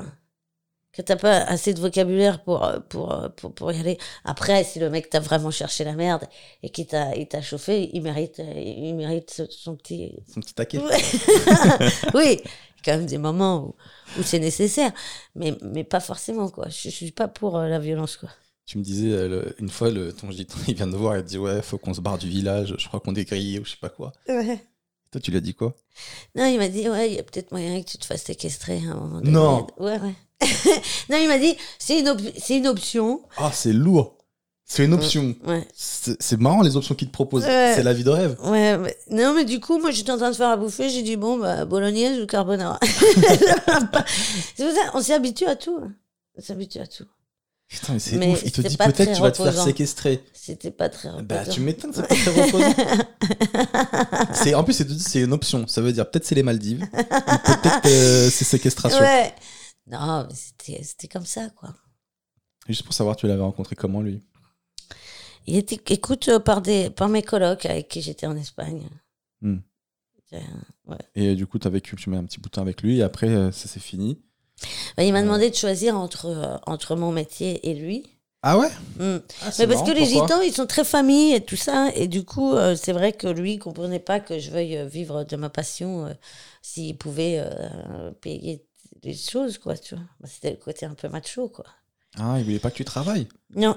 [0.92, 3.96] Que t'as pas assez de vocabulaire pour, euh, pour, euh, pour, pour y aller.
[4.24, 6.24] Après, si le mec t'a vraiment cherché la merde
[6.62, 10.12] et qu'il t'a, il t'a chauffé, il mérite, euh, il mérite son petit.
[10.32, 10.78] Son petit taquet.
[12.14, 12.40] oui,
[12.84, 14.92] quand même des moments où, où c'est nécessaire.
[15.34, 16.68] Mais, mais pas forcément, quoi.
[16.68, 18.28] Je, je suis pas pour la violence, quoi.
[18.66, 21.28] Tu me disais, le- une fois, le, ton gitan, il vient de voir et te
[21.28, 23.70] dit Ouais, faut qu'on se barre du village, je crois qu'on est grillé ou je
[23.72, 24.12] sais pas quoi.
[25.10, 25.74] Toi, tu l'as dit quoi?
[26.34, 28.78] Non, il m'a dit, ouais, il y a peut-être moyen que tu te fasses séquestrer
[28.78, 29.30] à un moment donné.
[29.30, 29.66] Non.
[29.78, 30.14] Ouais, ouais.
[31.10, 33.20] non, il m'a dit, c'est une, op- c'est une option.
[33.36, 34.16] Ah, c'est lourd
[34.64, 35.34] C'est une option.
[35.44, 35.66] Ouais.
[35.74, 37.44] C'est marrant les options qu'ils te proposent.
[37.44, 37.72] Ouais.
[37.74, 38.36] C'est la vie de rêve.
[38.44, 41.02] Ouais, mais- non, mais du coup, moi, j'étais en train de faire à bouffer, j'ai
[41.02, 42.78] dit, bon, bah, bolognaise ou carbonara.
[44.56, 45.78] c'est pour ça, on s'y habitue à tout.
[45.82, 45.92] hein.
[46.38, 47.04] On s'habitue à tout.
[47.68, 48.42] Putain, mais c'est ouf.
[48.44, 50.22] Il te dit peut-être tu vas te faire séquestrer.
[50.34, 51.52] C'était pas très Bah, reposant.
[51.54, 52.74] tu m'étonnes, c'est pas très reposant.
[54.58, 55.66] en plus, c'est, c'est une option.
[55.66, 59.00] Ça veut dire peut-être c'est les Maldives, peut-être euh, c'est séquestration.
[59.00, 59.32] Ouais.
[59.86, 61.74] Non, c'était, comme ça, quoi.
[62.68, 64.22] Juste pour savoir, tu l'avais rencontré comment lui?
[65.46, 68.88] Il était, écoute, euh, par, des, par mes colocs avec qui j'étais en Espagne.
[69.40, 69.58] Hmm.
[70.32, 70.38] Euh,
[70.86, 70.98] ouais.
[71.14, 72.82] Et euh, du coup, tu as vécu, tu mets un petit bout de temps avec
[72.82, 74.22] lui, et après, euh, ça s'est fini.
[74.96, 78.06] Bah, il m'a demandé de choisir entre, entre mon métier et lui.
[78.44, 78.68] Ah ouais?
[78.98, 79.18] Hmm.
[79.42, 81.90] Ah, Mais parce marrant, que les gitans, ils sont très familles et tout ça.
[81.94, 85.22] Et du coup, euh, c'est vrai que lui, il comprenait pas que je veuille vivre
[85.22, 86.12] de ma passion euh,
[86.60, 88.64] s'il pouvait euh, payer
[89.02, 90.04] des choses, quoi, tu vois.
[90.20, 91.64] Bah, C'était le côté un peu macho, quoi.
[92.18, 93.26] Ah, il voulait pas que tu travailles.
[93.56, 93.74] Non.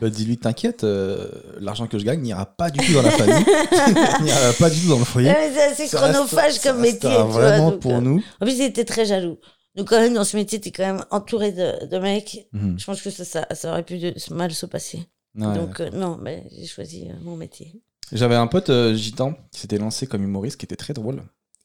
[0.00, 1.30] Bah, dis-lui, t'inquiète, euh,
[1.60, 3.44] l'argent que je gagne n'ira pas du tout dans la famille,
[4.22, 5.32] n'ira pas du tout dans le foyer.
[5.54, 7.08] C'est assez Ça chronophage reste- ça comme métier.
[7.08, 8.24] vois, vraiment donc, pour euh, nous.
[8.40, 9.38] En plus, il était très jaloux.
[9.76, 12.48] Donc, quand même, dans ce métier, t'es quand même entouré de, de mecs.
[12.52, 12.76] Mhm.
[12.78, 15.06] Je pense que ça, ça, ça aurait pu de- mal se passer.
[15.34, 17.80] Donc, euh, non, mais j'ai choisi mon métier.
[18.10, 21.22] J'avais un pote gitan qui s'était lancé comme humoriste, qui était très drôle.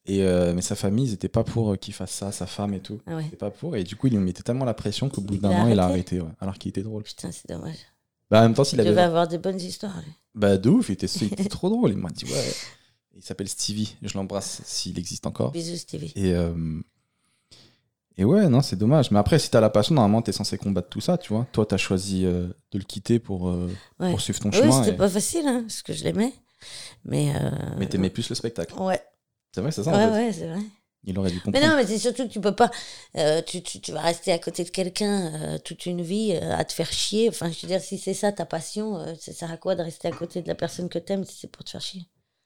[0.08, 2.74] Et, euh, mais sa famille, ils étaient pas pour euh, qu'il fasse ça, sa femme
[2.74, 3.00] et tout.
[3.06, 3.24] Ah ouais.
[3.26, 3.76] C'était pas pour.
[3.76, 5.86] Et du coup, il lui mettait tellement la pression qu'au bout d'un an, il a
[5.86, 6.30] arrêté ouais.
[6.40, 7.04] alors qu'il était drôle.
[7.04, 7.78] Putain, c'est dommage.
[8.32, 9.96] Bah, en même temps, s'il Il devait avoir des bonnes histoires.
[10.04, 10.12] lui.
[10.34, 11.92] Bah, de ouf, il était, il était trop drôle.
[11.92, 12.52] Il m'a dit, ouais.
[13.16, 13.96] Il s'appelle Stevie.
[14.02, 15.52] Je l'embrasse s'il existe encore.
[15.52, 16.14] Bisous, Stevie.
[16.16, 16.80] Et, euh,
[18.18, 19.12] et ouais, non, c'est dommage.
[19.12, 21.46] Mais après, si t'as la passion, normalement, t'es censé combattre tout ça, tu vois.
[21.52, 23.54] Toi, t'as choisi euh, de le quitter pour
[23.98, 24.82] poursuivre ton Oui, chemin.
[24.84, 26.34] c'était et- pas facile, hein, parce que je l'aimais.
[27.06, 27.34] Mais.
[27.36, 28.74] euh, Mais t'aimais plus le spectacle.
[28.80, 29.00] Ouais,
[29.54, 29.92] C'est vrai, c'est ça.
[29.92, 30.12] en ouais, fait.
[30.28, 30.62] ouais, c'est vrai.
[31.04, 31.74] Il aurait dû Mais comprendre.
[31.74, 32.72] non, mais c'est surtout que tu peux pas.
[33.18, 36.56] euh, tu, tu, tu vas rester à côté de quelqu'un euh, toute une vie euh,
[36.56, 37.30] à te faire chier.
[37.30, 40.08] Enfin, je veux dire, si c'est ça ta passion, ça sert à quoi de rester
[40.08, 42.04] à côté de la personne que t'aimes si c'est pour te faire chier?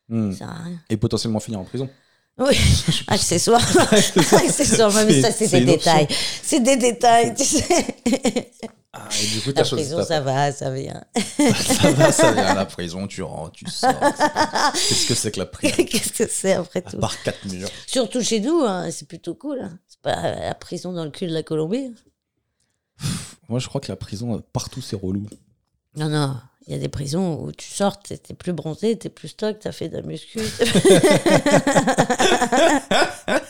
[0.10, 0.32] Hmm.
[0.32, 0.80] Ça sert à rien.
[0.90, 1.90] Et potentiellement finir en prison.
[2.38, 2.58] Oui,
[3.08, 3.62] accessoire.
[3.92, 6.08] accessoire, mais ça, c'est des détails.
[6.44, 7.86] C'est des détails, tu sais.
[8.92, 11.04] Ah, et du coup, La prison, ça va, ça vient.
[11.80, 13.92] ça va, ça vient à la prison, tu rentres, tu sors.
[14.74, 15.76] Qu'est-ce que c'est que la prison?
[15.86, 16.98] Qu'est-ce que c'est après À tout?
[17.00, 17.70] part quatre murs.
[17.88, 19.60] Surtout chez nous, hein, c'est plutôt cool.
[19.62, 19.78] hein.
[19.88, 21.94] C'est pas la prison dans le cul de la Colombie.
[23.50, 25.28] Moi, je crois que la prison, partout, c'est relou.
[25.98, 26.36] Non, non.
[26.68, 29.58] Il y a des prisons où tu sors, t'es t'es plus bronzé, t'es plus stock,
[29.60, 30.40] t'as fait de la muscu.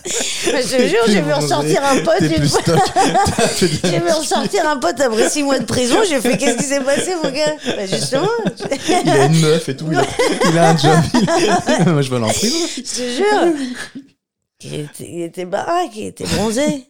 [0.05, 2.62] Je te jure, j'ai vu ressortir un pote une fois.
[3.60, 5.98] J'ai vu ressortir un pote après six mois de prison.
[6.07, 7.55] J'ai fait qu'est-ce qui s'est passé, mon gars?
[7.65, 8.27] Bah, Justement,
[9.03, 9.88] Il a une meuf et tout.
[9.89, 10.05] Il a,
[10.51, 11.00] il a un job.
[11.13, 12.57] il- Moi, je veux aller en prison.
[12.77, 14.03] je te jure.
[14.62, 16.86] Il était, il était baraque, il était bronzé.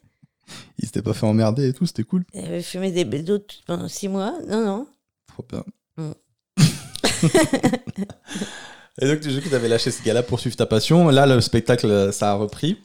[0.80, 2.24] Il s'était pas fait emmerder et tout, c'était cool.
[2.34, 4.34] Il avait fumé des bédos pendant six mois.
[4.48, 4.88] Non, non.
[5.28, 5.64] Trop bien.
[9.02, 11.10] Et donc, du coup, t'avais lâché ce gars-là pour suivre ta passion.
[11.10, 12.80] Là, le spectacle, euh, ça a repris.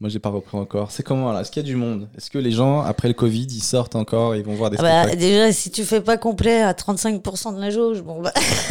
[0.00, 0.90] Moi, j'ai pas repris encore.
[0.90, 1.42] C'est comment là?
[1.42, 2.08] Est-ce qu'il y a du monde?
[2.16, 4.82] Est-ce que les gens, après le Covid, ils sortent encore Ils vont voir des Ah
[4.82, 5.18] bah, spectacles?
[5.20, 8.32] déjà, si tu fais pas complet à 35% de la jauge, bon bah.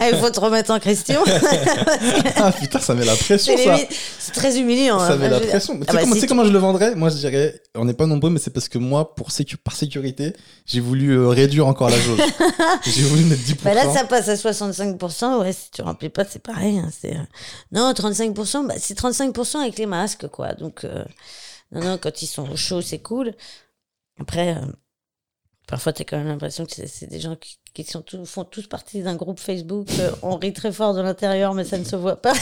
[0.00, 1.20] Ah, il faut te remettre en question.
[2.36, 3.76] Ah putain, ça met la pression, ça.
[4.18, 4.98] c'est très humiliant.
[4.98, 5.16] Ça hein.
[5.16, 5.74] met la je pression.
[5.76, 6.94] Tu Ah sais bah, comment, si tu sais tu- comment je le vendrais?
[6.96, 9.74] Moi, je dirais, on n'est pas nombreux, mais c'est parce que moi, pour sécu- par
[9.76, 10.32] sécurité,
[10.66, 12.18] j'ai voulu euh, réduire encore la jauge.
[12.84, 13.56] j'ai voulu mettre 10%.
[13.64, 15.40] Bah là, ça passe à 65%.
[15.40, 16.78] Ouais, si tu remplis pas, c'est pareil.
[16.78, 17.14] hein, euh,
[17.72, 20.54] Non, 35%, bah, c'est 35% avec les masques, quoi.
[20.54, 21.04] Donc, euh,
[21.72, 23.34] non, non, quand ils sont chauds, c'est cool.
[24.20, 24.66] Après, euh,
[25.66, 28.44] parfois, tu as quand même l'impression que c'est, des gens qui, qui sont tous, font
[28.44, 29.88] tous partie d'un groupe Facebook.
[29.98, 32.34] euh, on rit très fort de l'intérieur, mais ça ne se voit pas.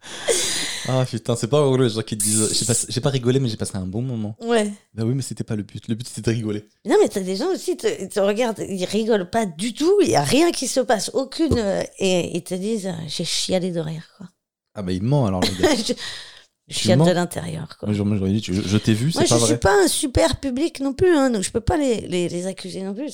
[0.92, 3.38] Ah putain, c'est pas rigolo les gens qui te disent j'ai pas, j'ai pas rigolé,
[3.38, 4.36] mais j'ai passé un bon moment.
[4.40, 4.72] ouais.
[4.94, 5.86] Bah oui, mais c'était pas le but.
[5.88, 6.66] Le but c'était de rigoler.
[6.84, 9.98] Non, mais t'as des gens aussi, te, ils te regardent, ils rigolent pas du tout,
[10.02, 11.58] il y a rien qui se passe, aucune.
[11.58, 14.26] euh, et ils te disent, euh, j'ai chialé de rire, quoi.
[14.74, 15.68] Ah bah il ment alors le gars.
[16.70, 17.04] je, je mens.
[17.04, 17.66] de l'intérieur.
[17.82, 19.58] Moi, j'aurais- j'aurais dit, je, je t'ai vu, Moi, c'est je pas suis vrai.
[19.58, 22.82] pas un super public non plus, hein, donc je peux pas les, les, les accuser
[22.82, 23.10] non plus.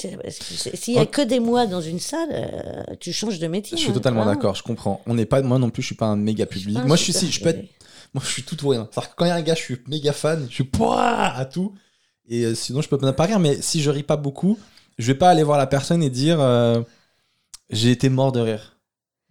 [0.74, 3.76] S'il y a que des mois dans une salle, euh, tu changes de métier.
[3.76, 5.00] Je suis hein, totalement d'accord, je comprends.
[5.06, 6.78] On n'est pas, moi non plus, je suis pas un méga public.
[6.84, 7.64] Moi, je suis, si, je peux être,
[8.14, 8.88] moi, je suis tout ou rien.
[9.16, 11.74] Quand il y a un gars, je suis méga fan, je suis pouah à tout.
[12.28, 13.38] Et euh, sinon, je peux pas rire.
[13.40, 14.58] Mais si je ris pas beaucoup,
[14.98, 16.80] je vais pas aller voir la personne et dire, euh,
[17.70, 18.75] j'ai été mort de rire.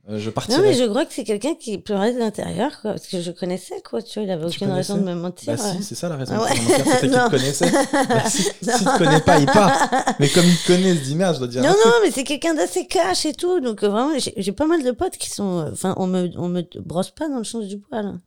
[0.07, 0.29] Euh, je.
[0.29, 3.31] Non, mais je crois que c'est quelqu'un qui pleurait de l'intérieur, quoi, parce que je
[3.31, 5.55] connaissais, quoi, tu vois, il avait Tu aucune raison de me mentir.
[5.57, 5.77] Bah ouais.
[5.77, 6.35] si, c'est ça la raison.
[6.37, 6.55] Ah ouais.
[6.55, 7.71] C'était qu'il te connaissait.
[7.71, 9.89] Bah, si s'il te connaît pas, il part.
[10.19, 11.63] Mais comme il te connaît, il se dit merde, je dois dire.
[11.63, 11.85] Non, un truc.
[11.85, 13.59] non, mais c'est quelqu'un d'assez cash et tout.
[13.61, 15.59] Donc, euh, vraiment, j'ai j'ai pas mal de potes qui sont.
[15.61, 18.05] euh, Enfin, on me, on me brosse pas dans le sens du poil.
[18.05, 18.21] hein.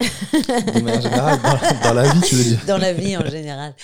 [0.00, 2.60] De manière générale, dans, dans la vie, tu veux dire.
[2.66, 3.74] Dans la vie en général.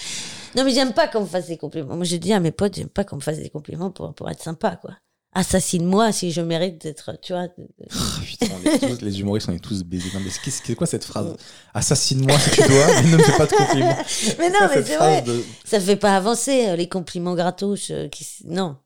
[0.56, 1.94] Non, mais j'aime pas qu'on me fasse des compliments.
[1.96, 4.30] Moi, j'ai dit à mes potes, j'aime pas qu'on me fasse des compliments pour, pour
[4.30, 4.92] être sympa, quoi.
[5.32, 7.46] Assassine-moi si je mérite d'être, tu vois.
[7.92, 10.10] Ah, putain, on est tous- les humoristes, on est tous baisés.
[10.12, 11.36] Non, mais c'est quoi cette phrase
[11.72, 13.96] Assassine-moi si tu dois, mais ne me fais pas de compliments.
[14.40, 15.22] Mais non, mais c'est vrai.
[15.22, 17.90] de- Ça fait pas avancer euh, les compliments gratos.
[17.92, 18.26] euh, qui...
[18.44, 18.76] Non.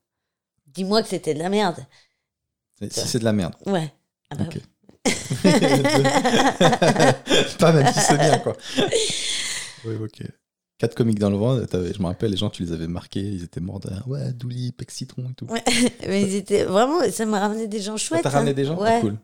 [0.67, 1.79] Dis-moi que c'était de la merde.
[2.91, 3.55] Si c'est de la merde.
[3.65, 3.91] Ouais.
[4.31, 4.61] Ah bah Ok.
[7.59, 8.57] pas même si c'est bien, quoi.
[9.87, 10.23] Oui, ok.
[10.85, 13.43] Quatre comiques dans le vent, je me rappelle, les gens, tu les avais marqués, ils
[13.43, 13.89] étaient morts de.
[14.07, 15.47] Ouais, Douli, Pec Citron et tout.
[15.47, 15.63] Ouais.
[16.07, 16.99] mais ils étaient vraiment.
[17.11, 18.23] Ça m'a ramené des gens Ça chouettes.
[18.23, 18.55] t'a ramené hein.
[18.55, 18.79] des gens?
[18.79, 18.97] Ouais.
[18.97, 19.17] Ah, Cool.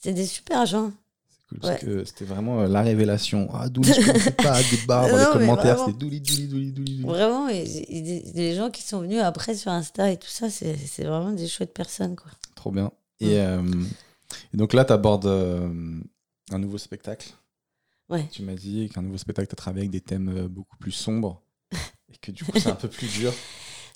[0.00, 0.90] C'est des super gens.
[1.28, 1.86] C'est cool, parce Ouais.
[1.88, 3.48] que c'était vraiment euh, la révélation.
[3.54, 7.02] Ah, Douli, je connaissais pas, des barres dans les commentaires, c'était Douli, Douli, Douli.
[7.02, 10.76] Vraiment, et, et- les gens qui sont venus après sur Insta et tout ça, c'est
[10.76, 12.30] c'est vraiment des chouettes personnes, quoi.
[12.56, 12.90] Trop bien.
[13.20, 13.62] Et, euh,
[14.52, 17.28] et donc là, tu abordes un nouveau spectacle.
[18.08, 18.26] Ouais.
[18.30, 21.42] Tu m'as dit qu'un nouveau spectacle, t'as travaillé avec des thèmes euh, beaucoup plus sombres.
[22.12, 23.32] et que du coup, c'est un peu plus dur.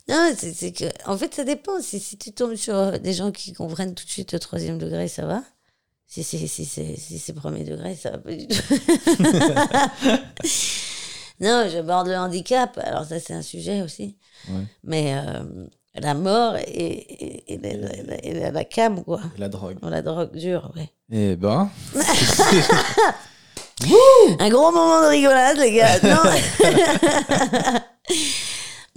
[0.09, 1.81] Non, c'est que, en fait, ça dépend.
[1.81, 4.79] Si, si tu tombes sur euh, des gens qui comprennent tout de suite le troisième
[4.79, 5.45] degré, ça va.
[6.07, 8.61] Si c'est si, c'est- si c'est premier degré, ça va pas du tout.
[11.41, 12.77] non, j'aborde le handicap.
[12.79, 14.17] Alors, ça, c'est un sujet aussi.
[14.49, 14.65] Ouais.
[14.83, 17.95] Mais euh, la mort et, et, et la,
[18.25, 19.21] et la- la cam, quoi.
[19.39, 19.79] La drogue.
[19.83, 20.91] La drogue dure, ouais.
[21.13, 21.71] Eh ben.
[24.39, 25.99] Un gros moment de rigolade, les gars.
[26.03, 27.81] Non,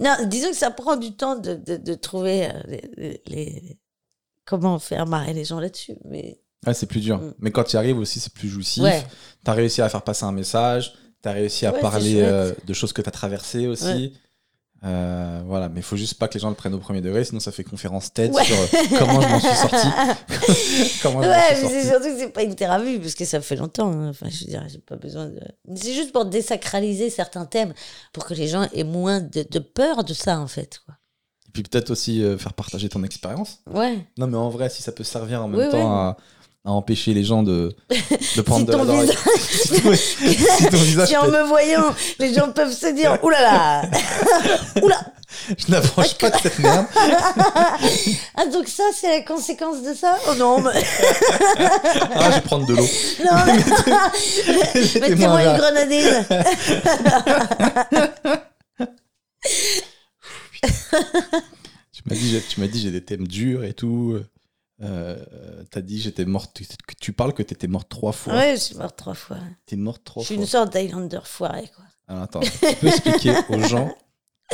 [0.00, 3.78] non disons que ça prend du temps de, de, de trouver euh, les,
[4.44, 5.96] comment faire marrer les gens là-dessus.
[6.04, 7.18] Mais Ouais, c'est plus dur.
[7.18, 7.34] Mm.
[7.40, 8.82] Mais quand tu y arrives aussi, c'est plus jouissif.
[8.82, 9.04] ouais,
[9.44, 10.94] T'as réussi à faire passer un message.
[11.20, 14.14] T'as réussi à Ouais, parler euh, de choses que t'as traversées aussi.
[14.84, 17.24] Euh, voilà, mais il faut juste pas que les gens le prennent au premier degré,
[17.24, 18.44] sinon ça fait conférence TED Ouais.
[18.44, 18.66] sur euh,
[18.98, 19.86] comment je m'en suis sorti.
[21.06, 23.90] ouais, mais c'est surtout que c'est pas une thérapie parce que ça fait longtemps.
[23.92, 24.08] hein.
[24.10, 25.40] Enfin, je veux dire, j'ai pas besoin de.
[25.74, 27.72] C'est juste pour désacraliser certains thèmes,
[28.12, 30.80] pour que les gens aient moins de, de peur de ça, en fait.
[30.84, 30.94] Quoi.
[31.48, 33.60] Et puis peut-être aussi euh, faire partager ton expérience.
[33.72, 34.06] Ouais.
[34.18, 35.82] Non, mais en vrai, si ça peut servir en même Oui, temps oui.
[35.86, 36.16] À,
[36.66, 37.76] à empêcher les gens de,
[38.36, 41.94] de prendre Si de la visage- si, ton, si ton visage Si en me voyant,
[42.18, 43.82] les gens peuvent se dire oulala,
[44.82, 45.00] oula.
[45.58, 46.86] Je n'approche pas de cette merde.
[48.36, 50.16] Ah donc ça c'est la conséquence de ça?
[50.30, 50.70] Oh non, mais...
[52.14, 52.86] Ah, je vais prendre de l'eau.
[53.24, 53.56] non, mais-
[55.00, 56.24] Mettez-moi mettez-moi un une grenadine.
[61.92, 64.18] Tu m'as dit, tu m'as dit j'ai des thèmes durs et tout.
[64.82, 65.16] Euh,
[65.70, 66.50] T'as dit j'étais morte.
[66.54, 66.66] Tu,
[67.00, 68.34] tu parles que t'étais morte trois fois.
[68.34, 69.38] Ouais, je suis morte trois fois.
[69.66, 70.42] T'es morte trois Je suis fois.
[70.44, 71.84] une sorte d'Highlander foiré quoi.
[72.08, 73.94] Alors attends, tu peux expliquer aux gens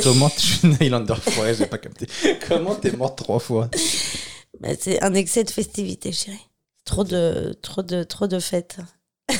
[0.03, 2.07] comment tu es une Highlander foiré J'ai pas capté.
[2.47, 3.69] Comment t'es morte trois fois?
[4.59, 6.37] Bah, c'est un excès de festivité, chérie.
[6.85, 8.77] Trop de, trop de, trop de fêtes.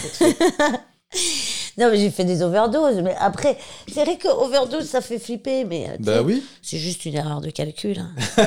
[1.78, 3.58] non mais j'ai fait des overdoses, mais après
[3.92, 7.42] c'est vrai que overdose ça fait flipper, mais euh, Bah oui, c'est juste une erreur
[7.42, 7.98] de calcul.
[8.00, 8.12] hein.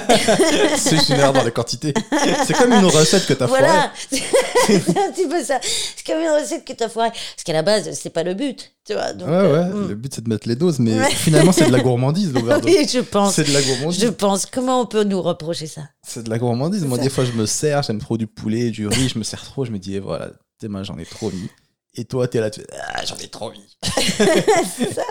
[0.77, 1.95] c'est juste une erreur dans les quantités.
[2.47, 4.19] C'est comme une recette que t'as Voilà, c'est
[4.99, 5.59] un petit peu ça.
[5.63, 7.11] C'est comme une recette que t'as foirée.
[7.11, 9.13] Parce qu'à la base, c'est pas le but, tu vois.
[9.13, 9.47] Donc, foirée.
[9.47, 9.89] Ouais, ouais, euh, mm.
[9.89, 11.11] le but c'est de mettre les doses, mais Ouais.
[11.11, 12.71] finalement c'est de la gourmandise l'overdose.
[12.71, 13.35] Oui, je pense.
[13.35, 14.13] C'est de la Je gourmandise.
[14.19, 14.47] pense.
[14.47, 15.83] Comment on peut nous reprocher ça?
[16.07, 16.85] C'est de la gourmandise.
[16.85, 17.05] Moi, ça.
[17.05, 19.65] des fois, je me sers, j'aime trop du poulet, du riz, je me sers trop,
[19.65, 20.31] je me dis, eh, voilà,
[20.83, 21.49] j'en ai trop mis.
[21.97, 23.77] Et toi, t'es là, tu fais, ah, j'en ai trop mis.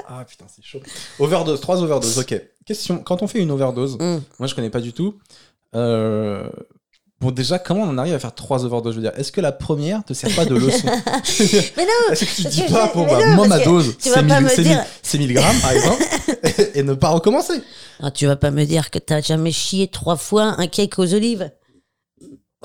[0.07, 0.79] Ah putain, c'est chaud.
[1.19, 2.41] Overdose, trois overdoses, ok.
[2.65, 4.19] Question, quand on fait une overdose, Mm.
[4.39, 5.15] moi je connais pas du tout.
[5.75, 6.47] Euh,
[7.21, 9.39] Bon, déjà, comment on en arrive à faire trois overdoses Je veux dire, est-ce que
[9.39, 10.87] la première te sert pas de leçon?
[11.77, 13.95] Mais non, Est-ce que tu te dis que pas, bon, bah, non, moi, ma dose,
[13.97, 16.03] tu c'est vas pas 1000 me c'est dire- 1000 c'est 1000 grammes, par exemple,
[16.43, 17.61] et, et ne pas recommencer
[18.01, 21.13] Ah, tu vas pas me dire que t'as jamais chié trois fois un cake aux
[21.13, 21.49] olives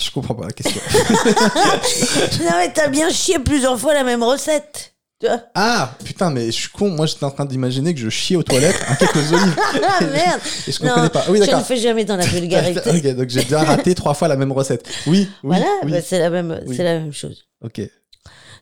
[0.00, 0.80] Je comprends pas la question.
[2.44, 4.94] Non, mais t'as bien chié plusieurs fois la même recette.
[5.20, 6.90] Tu vois Ah, putain, mais je suis con.
[6.90, 9.56] Moi, j'étais en train d'imaginer que je chiais aux toilettes un cake aux olives.
[9.82, 11.24] Ah merde Et je comprenais pas.
[11.28, 12.80] Oui, Je ne fais jamais dans la vulgarité.
[12.88, 14.86] ok, donc j'ai déjà raté trois fois la même recette.
[15.08, 15.28] Oui, oui.
[15.42, 15.90] voilà, oui.
[15.90, 16.76] bah, c'est la même, Oui.
[16.76, 17.46] c'est la même chose.
[17.64, 17.80] Ok.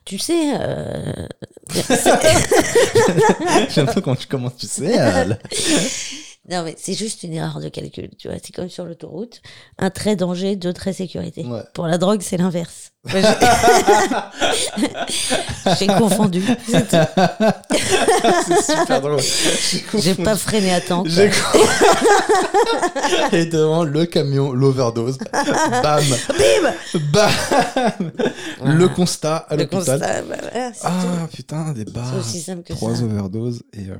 [0.05, 1.11] Tu sais, euh,
[3.69, 4.99] J'aime bien quand tu commences, tu sais.
[4.99, 5.33] euh.
[6.49, 8.09] Non mais c'est juste une erreur de calcul.
[8.17, 9.41] Tu vois, c'est comme sur l'autoroute,
[9.77, 11.43] un trait danger, deux traits sécurité.
[11.45, 11.61] Ouais.
[11.73, 12.91] Pour la drogue, c'est l'inverse.
[15.79, 16.43] J'ai confondu.
[16.67, 17.01] c'est
[18.65, 19.19] super drôle.
[19.97, 21.03] J'ai pas freiné à temps.
[21.05, 21.29] J'ai
[23.31, 25.17] Et devant le camion, l'overdose.
[25.31, 26.03] Bam.
[26.29, 26.73] Bim
[27.13, 27.31] Bam.
[28.65, 29.99] Le constat à Le l'hôpital.
[29.99, 30.87] constat, bah, voilà, c'est tout.
[30.87, 32.17] Ah putain, des C'est barres.
[32.17, 33.63] aussi simple que Trois overdoses.
[33.73, 33.95] Et, euh,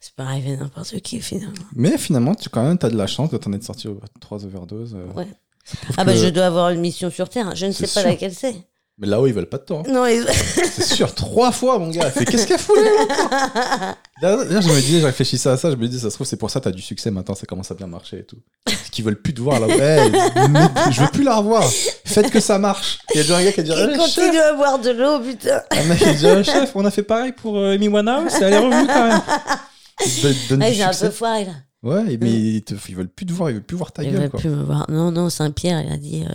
[0.00, 1.54] C'est pas arrivé à n'importe qui finalement.
[1.74, 4.44] Mais finalement, tu quand même, t'as de la chance de t'en être sorti aux trois
[4.44, 4.94] overdoses.
[4.96, 5.12] euh.
[5.18, 5.26] Ouais.
[5.96, 7.54] Ah bah je dois avoir une mission sur Terre.
[7.56, 8.10] Je ne sais C'est pas sûr.
[8.10, 8.54] laquelle c'est.
[9.00, 9.82] Mais là-haut, ils veulent pas de toi.
[9.86, 9.92] hein.
[9.92, 10.26] Non, ils-
[10.72, 12.02] C'est sûr, trois fois, mon gars.
[12.06, 15.76] Elle fait, Qu'est-ce qu'elle fout là D'ailleurs, je me dis, je réfléchissais à ça, je
[15.76, 17.70] me dis, ça se trouve, c'est pour ça que t'as du succès maintenant, ça commence
[17.70, 18.38] à bien marcher et tout.
[18.64, 19.68] Parce qu'ils veulent plus te voir là.
[19.68, 21.62] Ouais, mais je veux plus la revoir.
[22.04, 22.98] Faites que ça marche.
[23.14, 24.90] Il y a déjà un gars qui a dit, Eh, chef, continuent à boire de
[24.90, 25.62] l'eau, putain.
[25.70, 28.32] un mec qui a dit, Eh, chef, on a fait pareil pour euh, Amy Winehouse,
[28.40, 29.20] elle est revenue quand même.
[30.00, 31.52] Ils du j'ai un peu foiré là.
[31.82, 34.10] Ouais, mais ils, te- ils veulent plus te voir, ils veulent plus voir ta Il
[34.10, 34.18] gueule.
[34.18, 34.40] aurait Quoi.
[34.40, 34.86] pu me voir.
[34.90, 36.32] Non, non, Saint-Pierre, il a dit euh,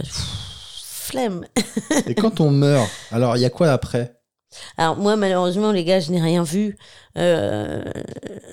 [0.85, 1.45] flemme.
[2.07, 4.15] Et quand on meurt, alors il y a quoi après?
[4.77, 6.77] Alors moi, malheureusement, les gars, je n'ai rien vu.
[7.17, 7.83] Euh,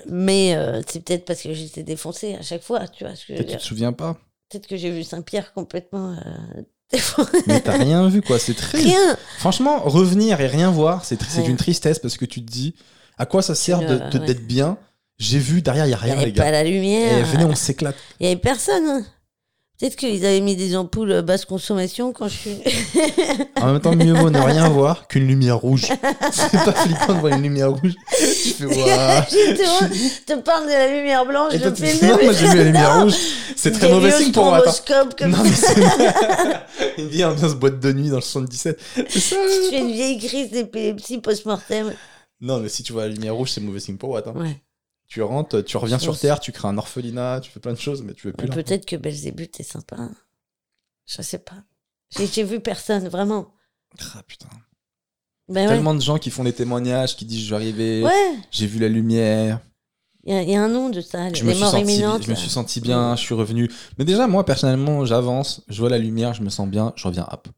[0.07, 3.15] mais euh, c'est peut-être parce que j'étais défoncé à chaque fois, tu vois.
[3.15, 4.17] ce que je tu te souviens pas?
[4.49, 6.15] Peut-être que j'ai vu Saint-Pierre complètement
[6.91, 7.37] défoncé.
[7.47, 8.37] Mais t'as rien vu, quoi.
[8.39, 8.83] C'est triste.
[8.85, 9.17] Rien.
[9.37, 11.47] Franchement, revenir et rien voir, c'est tr- c'est Rien.
[11.49, 12.75] d'une tristesse parce que tu te dis
[13.17, 14.25] à quoi ça sert de- Euh, de- ouais.
[14.25, 14.77] d'être bien
[15.21, 16.51] J'ai vu derrière, il y a Il rien, n'y les avait pas gars.
[16.51, 17.25] la Et lumière.
[17.27, 17.95] venez, on s'éclate.
[18.19, 18.85] Il n'y avait personne.
[18.87, 19.05] hein.
[19.79, 22.55] Peut-être qu'ils avaient mis des ampoules euh, basse consommation quand je suis.
[23.61, 25.83] En même temps, mieux vaut ne rien voir qu'une lumière rouge.
[26.31, 27.93] C'est pas flippant de voir une lumière rouge.
[28.19, 29.21] Tu fais waouh.
[29.29, 29.89] Justement,
[30.25, 32.63] te parle de la lumière blanche Et toi, tu- le non, moi j'ai vu la
[32.63, 33.13] lumière rouge.
[33.55, 34.57] C'est très mauvais signe pour moi.
[34.67, 35.09] attends.
[35.17, 38.79] comme Non, mais c'est une vieille ambiance boîte de nuit dans le 77.
[39.09, 41.93] C'est ça Tu fais une vieille crise d'épilepsie post-mortem.
[42.39, 44.09] Non, mais si tu vois la lumière rouge, c'est mauvais signe pour.
[44.11, 44.21] Ouais.
[45.11, 46.17] Tu rentres, tu reviens sur.
[46.17, 48.47] Terre, tu crées un orphelinat, tu fais plein de choses, mais tu veux plus.
[48.47, 49.97] Peut-être que Belzébuth est sympa.
[49.97, 50.11] hein.
[51.05, 51.65] Je sais pas.
[52.17, 53.53] J'ai- vu personne, vraiment.
[54.15, 54.47] Ah putain.
[55.49, 55.73] Ben ouais.
[55.75, 58.79] Tellement de gens qui font des témoignages, qui disent je vais arriver, Ouais, j'ai vu
[58.79, 59.59] la lumière,
[60.23, 62.29] il y, a- il y a un nom de ça, je les morts senti, je
[62.31, 63.69] me suis senti bien, je suis revenu.
[63.97, 67.27] Mais déjà, moi personnellement, j'avance, je vois la lumière, je me sens bien, je reviens
[67.29, 67.49] hop.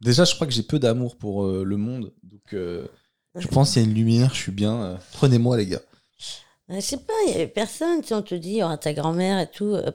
[0.00, 2.88] Déjà, je crois que j'ai peu d'amour pour euh, le monde, donc euh,
[3.36, 4.82] je pense qu'il y a une lumière, je suis bien.
[4.82, 5.82] euh, Prenez-moi, les gars.
[6.68, 8.02] Ouais, Je sais pas, il y avait personne.
[8.04, 9.74] Sais, on te dit, il y aura ta grand-mère et tout.
[9.74, 9.90] euh,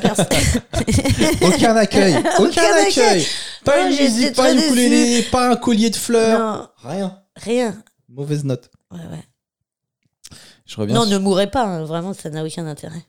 [0.00, 0.26] personne.
[1.42, 2.86] Aucun accueil, aucun, Aucun accueil.
[3.04, 3.26] accueil.
[3.64, 7.18] Pas Oh, une musique, pas une pas un collier de fleurs, non, rien.
[7.36, 7.82] rien.
[8.08, 8.70] Mauvaise note.
[8.90, 9.24] Ouais, ouais.
[10.64, 10.94] Je reviens.
[10.94, 13.02] Non, sur- ne mourrez pas, hein, vraiment, ça n'a aucun intérêt.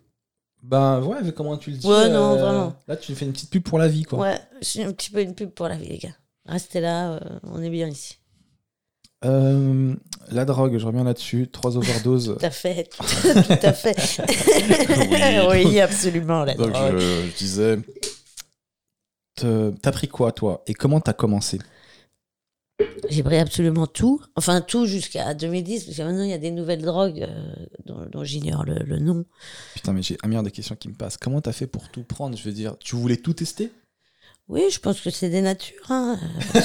[0.62, 2.74] Ben ouais, mais comment tu le dis Ouais, non, vraiment.
[2.88, 4.20] Là, tu fais une petite pub pour la vie, quoi.
[4.20, 6.16] Ouais, je suis un petit peu une pub pour la vie, les gars.
[6.46, 8.19] Restez là, euh, on est bien ici.
[9.26, 9.96] Euh,
[10.32, 11.48] la drogue, je reviens là-dessus.
[11.52, 12.36] Trois overdoses.
[12.40, 13.98] Tout à fait, tout, tout à fait.
[15.52, 15.80] oui.
[15.80, 16.98] absolument, la Donc drogue.
[17.00, 17.80] je, je disais,
[19.36, 20.64] t'as pris quoi toi?
[20.68, 21.60] Et comment t'as commencé?
[23.10, 26.52] J'ai pris absolument tout, enfin tout jusqu'à 2010, parce que maintenant il y a des
[26.52, 29.26] nouvelles drogues euh, dont, dont j'ignore le, le nom.
[29.74, 31.18] Putain, mais j'ai un milliard de questions qui me passent.
[31.18, 32.38] Comment t'as fait pour tout prendre?
[32.38, 33.72] Je veux dire, tu voulais tout tester?
[34.50, 35.76] Oui, je pense que c'est des natures.
[35.90, 36.18] Hein.
[36.56, 36.62] Je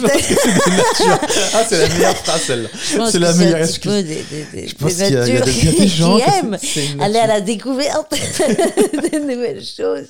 [0.00, 1.18] pense que c'est des natures.
[1.54, 2.68] Ah, c'est la meilleure phrase celle-là.
[3.10, 4.04] C'est la meilleure excuse.
[4.04, 6.58] des, des, des, Je pense qu'il y a, y des, gens qui aiment
[7.00, 8.10] aller à la découverte
[8.42, 10.08] de nouvelles choses.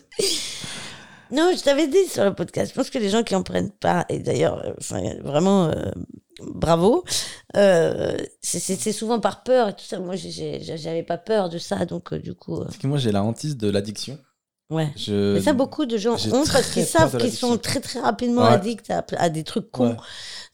[1.30, 3.70] Non, je t'avais dit sur le podcast, je pense que les gens qui en prennent
[3.70, 5.90] pas, et d'ailleurs, euh, enfin, vraiment, euh,
[6.40, 7.04] bravo,
[7.56, 10.00] euh, c'est- souvent par peur et tout ça.
[10.00, 13.22] Moi, j'avais pas peur de ça, donc euh, du coup, Parce que moi, j'ai la
[13.22, 14.18] hantise de l'addiction.
[14.70, 14.92] Ouais.
[14.96, 15.35] Je...
[15.35, 18.48] Mais ça, beaucoup de gens ont parce qu'ils savent qu'ils sont très très rapidement Ouais.
[18.52, 19.90] addicts à, à des trucs cons.
[19.90, 19.96] Ouais.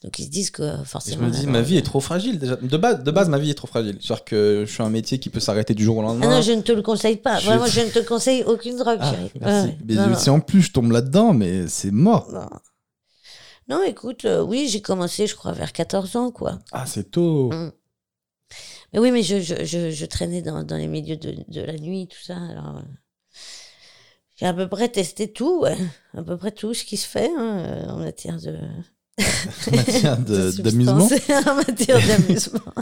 [0.03, 1.25] Donc ils se disent que euh, Et je forcément.
[1.27, 2.55] me dis, ma drogue- vie est trop fragile déjà.
[2.57, 3.97] De base, de base ma vie est trop fragile.
[4.01, 6.29] C'est-à-dire que je suis un métier qui peut s'arrêter du jour au Ah lendemain.
[6.29, 7.39] non, je ne te le conseille pas.
[7.39, 9.31] Je- Vraiment, je ne te conseille aucune drogue, Ah, chérie.
[9.41, 9.67] merci.
[9.69, 10.15] Ouais, Mais non, non.
[10.17, 12.29] si en plus je tombe là-dedans, mais c'est mort.
[12.31, 12.47] Non.
[13.67, 16.59] Non, écoute, euh, oui, j'ai commencé, je crois, vers 14 ans, quoi.
[16.71, 17.49] Ah, c'est tôt.
[17.51, 17.71] Mm.
[18.93, 21.73] Mais oui, mais je, je, je, je traînais dans, dans les milieux de, de la
[21.73, 22.35] nuit, tout ça.
[22.37, 22.81] Alors, euh,
[24.35, 25.77] j'ai à peu près testé tout, ouais.
[26.13, 28.57] À peu près tout ce qui se fait hein, euh, en matière de.
[29.71, 31.07] En matière d'amusement.
[31.47, 32.73] en matière d'amusement.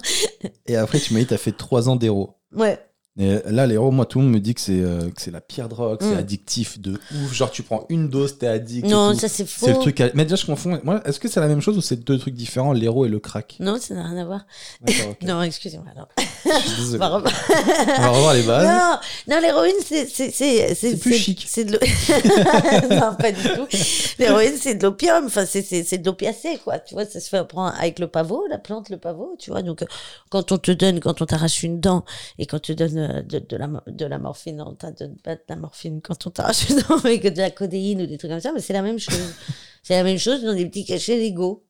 [0.65, 2.39] Et après, tu m'as dit, t'as fait 3 ans d'héros.
[2.55, 2.79] Ouais.
[3.15, 5.39] Et là, l'héros, moi, tout le monde me dit que c'est euh, que c'est la
[5.39, 6.17] pire drogue, c'est Mm.
[6.17, 7.31] addictif de ouf.
[7.31, 8.87] Genre, tu prends une dose, t'es addict.
[8.87, 9.67] Non, ça c'est faux.
[9.67, 10.01] C'est le truc.
[10.01, 10.79] à- Mais déjà, je confonds.
[10.83, 13.19] Moi, est-ce que c'est la même chose ou c'est deux trucs différents, l'héros et le
[13.19, 13.57] crack?
[13.59, 14.45] Non, ça n'a rien à voir.
[15.21, 15.85] Non, excusez-moi.
[16.45, 17.07] On va
[18.09, 18.65] revoir- les bases.
[18.67, 21.45] Non, non l'héroïne, c'est c'est plus chic.
[21.47, 21.73] C'est de
[22.95, 23.67] non, pas du tout.
[24.19, 25.25] L'héroïne, c'est de l'opium.
[25.25, 26.79] Enfin, c'est de l'opiacé, quoi.
[26.79, 29.35] Tu vois, ça se fait prendre avec le pavot, la plante, le pavot.
[29.39, 29.85] Tu vois, donc euh,
[30.29, 32.03] quand on te donne, quand on t'arrache une dent
[32.39, 34.91] et quand on te donne euh, de, de la de la morphine, on t'a
[35.23, 38.39] pas de la morphine quand on t'arrache que de la codéine ou des trucs comme
[38.39, 39.33] ça, mais c'est la même chose.
[39.83, 41.65] c'est la même chose dans des petits cachets légaux.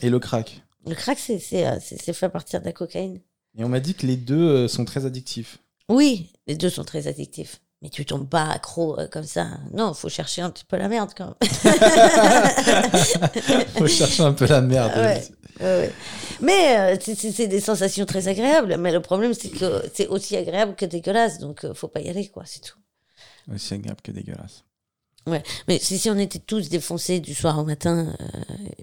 [0.00, 0.62] Et le crack?
[0.86, 3.20] Le crack, c'est euh, c'est fait à partir de la cocaïne.
[3.56, 5.58] Et on m'a dit que les deux euh, sont très addictifs.
[5.88, 7.60] Oui, les deux sont très addictifs.
[7.80, 9.46] Mais tu tombes pas accro euh, comme ça.
[9.72, 11.34] Non, faut chercher un petit peu la merde quand même.
[13.78, 14.90] Faut chercher un peu la merde.
[14.96, 15.22] Ouais.
[15.60, 15.92] Ouais, ouais.
[16.40, 18.76] Mais euh, c'est des sensations très agréables.
[18.78, 21.38] Mais le problème, c'est que c'est aussi agréable que dégueulasse.
[21.38, 22.42] Donc, euh, faut pas y aller, quoi.
[22.46, 22.78] C'est tout.
[23.52, 24.64] Aussi agréable que dégueulasse.
[25.28, 25.42] Ouais.
[25.68, 28.14] Mais si, si on était tous défoncés du soir au matin,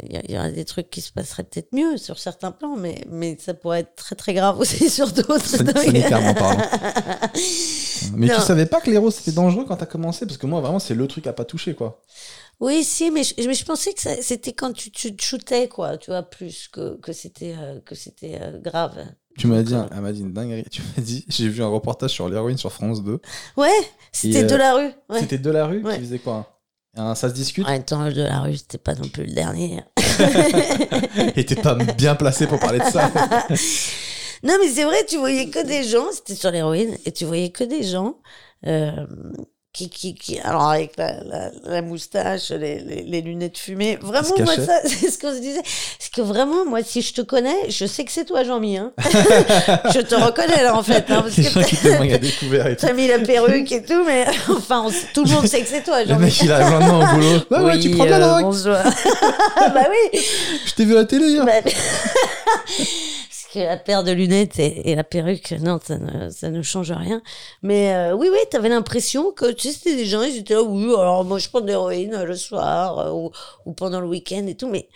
[0.04, 2.76] il y, a- y aurait des trucs qui se passeraient peut-être mieux sur certains plans.
[2.78, 5.64] Mais, mais ça pourrait être très, très grave aussi sur d'autres.
[8.14, 8.36] Mais Non.
[8.36, 10.26] tu savais pas que l'héros c'était dangereux quand t'as commencé?
[10.26, 12.02] Parce que moi, vraiment, c'est le truc à pas toucher, quoi.
[12.60, 15.98] Oui, si, mais je, mais je pensais que c'était quand tu, tu te shootais, quoi,
[15.98, 18.96] tu vois, plus que, que c'était euh, que c'était euh, grave.
[19.38, 20.64] Tu m'as dit, un- elle m'a dit une dinguerie.
[20.72, 23.20] Tu m'as dit, j'ai vu un reportage sur l'héroïne sur France 2.
[23.58, 23.70] Ouais,
[24.12, 24.92] c'était euh, de la rue.
[25.10, 25.20] Ouais.
[25.20, 25.96] C'était de la rue Ouais.
[25.96, 26.60] qui faisait quoi
[26.96, 29.34] Un- Ça se discute En même temps, de la rue, c'était pas non plus le
[29.34, 29.82] dernier.
[31.36, 33.12] Et t'es pas bien placé pour parler de ça.
[34.44, 37.50] Non, mais c'est vrai, tu voyais que des gens, c'était sur l'héroïne, et tu voyais
[37.50, 38.18] que des gens
[38.68, 38.92] euh,
[39.76, 43.98] qui, qui, qui, alors avec la, la, la moustache, les, les, les lunettes fumées.
[44.02, 45.62] Vraiment, moi, ça, c'est ce qu'on se disait.
[46.00, 48.78] C'est que vraiment, moi, si je te connais, je sais que c'est toi, Jean-Mi.
[48.78, 48.94] Hein.
[49.94, 51.04] je te reconnais, là, en fait.
[51.10, 52.86] Hein, parce que découvert et tout.
[52.88, 55.84] t'as mis la perruque et tout, mais enfin, on tout le monde sait que c'est
[55.84, 56.26] toi, Le Jean-Mi.
[56.26, 57.40] mec, il le lendemain au boulot.
[57.52, 58.56] Ouais, ouais, tu Oui, prends euh, la drogue.
[59.74, 60.20] bah oui.
[60.68, 61.46] Je t'ai vu à la télé hier.
[61.46, 61.76] Bah, Parce
[63.56, 66.92] que la paire de lunettes et, et la perruque, non, ça ne, ça ne change
[66.92, 67.22] rien.
[67.64, 70.64] Mais euh, oui, oui, t'avais l'impression que tu sais, c'était des gens, ils étaient là,
[70.64, 73.32] oui, alors moi je prends de l'héroïne euh, le soir euh, ou,
[73.66, 74.88] ou pendant le week-end et tout, mais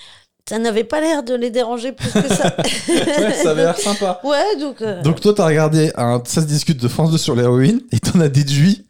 [0.48, 2.56] ça n'avait pas l'air de les déranger plus que ça.
[2.88, 4.20] Ouais, ça avait l'air sympa.
[4.24, 4.82] ouais, donc.
[4.82, 8.00] euh, Donc toi, t'as regardé un Ça se discute de France 2 sur l'héroïne et
[8.00, 8.88] t'en as déduit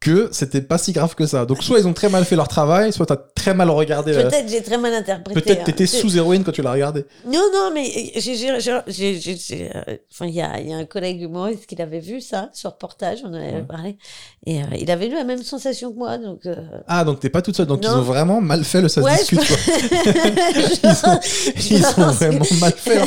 [0.00, 1.44] que c'était pas si grave que ça.
[1.44, 4.14] Donc soit ils ont très mal fait leur travail, soit t'as très mal regardé.
[4.14, 5.38] la- Peut-être j'ai très mal interprété.
[5.42, 5.64] Peut-être hein.
[5.66, 7.04] t'étais sous héroïne quand tu l'as regardé.
[7.26, 7.84] Non, non, mais
[8.16, 8.60] j'ai, euh,
[10.10, 13.18] enfin, il y a, y a un collègue humoriste qui avait vu ça, ce reportage,
[13.24, 13.62] on en avait Ouais.
[13.68, 13.98] parlé,
[14.46, 16.46] et euh, il avait eu la même sensation que moi, donc.
[16.46, 16.54] euh,
[16.88, 17.66] Ah, donc t'es pas toute seule.
[17.66, 19.40] Donc ils ont vraiment mal fait le Ça Ouais, discute.
[19.46, 19.56] quoi.
[20.82, 21.20] Ils ont,
[21.70, 23.00] ils ont vraiment mal fait.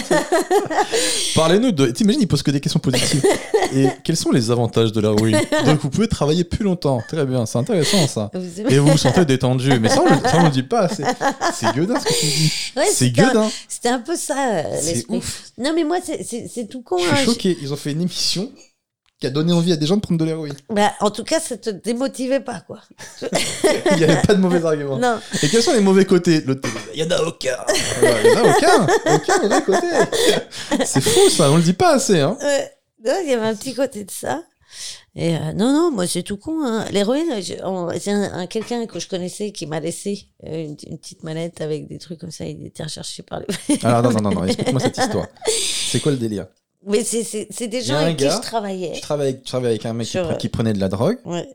[1.35, 1.87] Parlez-nous de.
[1.87, 3.23] T'imagines, ils posent que des questions positives.
[3.75, 6.82] Et quels sont les avantages de l'héroïne Donc vous pouvez travailler plus longtemps.
[7.07, 8.31] Très bien, c'est intéressant ça.
[8.33, 9.79] Vous Et vous vous sentez détendu.
[9.79, 10.87] Mais ça, on le, dit pas.
[10.89, 11.03] C'est,
[11.53, 12.53] c'est gueudin ce que tu dis.
[12.75, 13.49] Ouais, c'est gueudin.
[13.67, 15.17] C'était un peu ça, euh, C'est l'esprit.
[15.17, 15.43] ouf.
[15.57, 16.97] Non, mais moi, c'est, tout con.
[16.97, 17.15] Je hein.
[17.17, 17.57] suis choqué.
[17.61, 18.51] Ils ont fait une émission
[19.19, 20.55] qui a donné envie à des gens de prendre de l'héroïne.
[20.69, 22.81] Bah, en tout cas, ça te démotivait pas, quoi.
[23.91, 24.97] Il n'y avait pas de mauvais arguments.
[24.97, 25.19] Non.
[25.41, 26.41] Et quels sont les mauvais côtés?
[26.41, 27.57] L'autre Il y en a aucun.
[28.01, 28.87] Il y en a aucun.
[29.15, 29.87] Aucun mauvais côté.
[30.85, 32.19] C'est fou ça, on le dit pas assez.
[32.19, 32.37] Hein.
[33.05, 34.43] Non, il y avait un petit côté de ça.
[35.15, 36.63] Et euh, non, non, moi c'est tout con.
[36.65, 36.85] Hein.
[36.91, 37.53] L'héroïne, je-
[37.99, 41.61] c'est un, un- quelqu'un que je connaissais qui m'a laissé euh, une, une petite mallette
[41.61, 42.45] avec des trucs comme ça.
[42.45, 43.45] Il était recherché par le.
[43.85, 45.27] Alors non, non, non, non, explique-moi cette histoire.
[45.47, 46.47] C'est quoi le délire?
[46.85, 48.91] Mais c'est, c'est, c'est des gens avec qui je travaillais.
[48.93, 50.89] Tu travailles avec, tu travailles avec un mec qui, Sur, pre- qui prenait de la
[50.89, 51.17] drogue.
[51.25, 51.47] Ouais.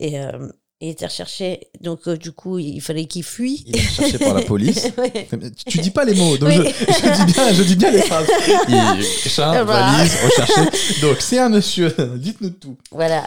[0.00, 0.48] Et euh,
[0.86, 1.68] il était recherché.
[1.80, 3.64] Donc, euh, du coup, il fallait qu'il fuit.
[3.66, 4.88] Il est cherché par la police.
[4.98, 5.28] Ouais.
[5.66, 6.56] Tu dis pas les mots, donc Oui.
[6.56, 8.26] je, je dis bien, je dis bien les phrases.
[8.68, 9.92] Il, chat, Voilà.
[9.96, 11.00] valise, recherché.
[11.02, 12.76] Donc c'est un monsieur, dites-nous tout.
[12.90, 13.26] Voilà.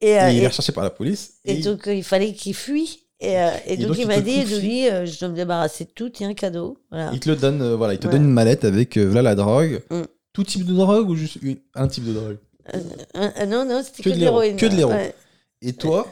[0.00, 1.34] Et, euh, il est recherché par la police.
[1.44, 3.00] Et Et, donc, euh, il fallait qu'il fuit.
[3.20, 4.54] Et, euh, et Et donc, donc, il m'a dit, confie.
[4.60, 6.78] Louis, euh, je dois me débarrasser de tout, tiens, cadeau.
[6.90, 7.10] Voilà.
[7.12, 8.12] il te le donne, euh, voilà, il te Ouais.
[8.12, 9.82] donne une mallette avec euh, là la drogue.
[9.90, 10.02] Mm.
[10.32, 12.36] Tout type de drogue ou juste une- un type de drogue?
[13.48, 14.56] Non, non, c'était Que que, de de l'héro- l'héroïne.
[14.56, 14.90] que de l'héro.
[14.92, 15.14] Ouais.
[15.62, 16.06] Et toi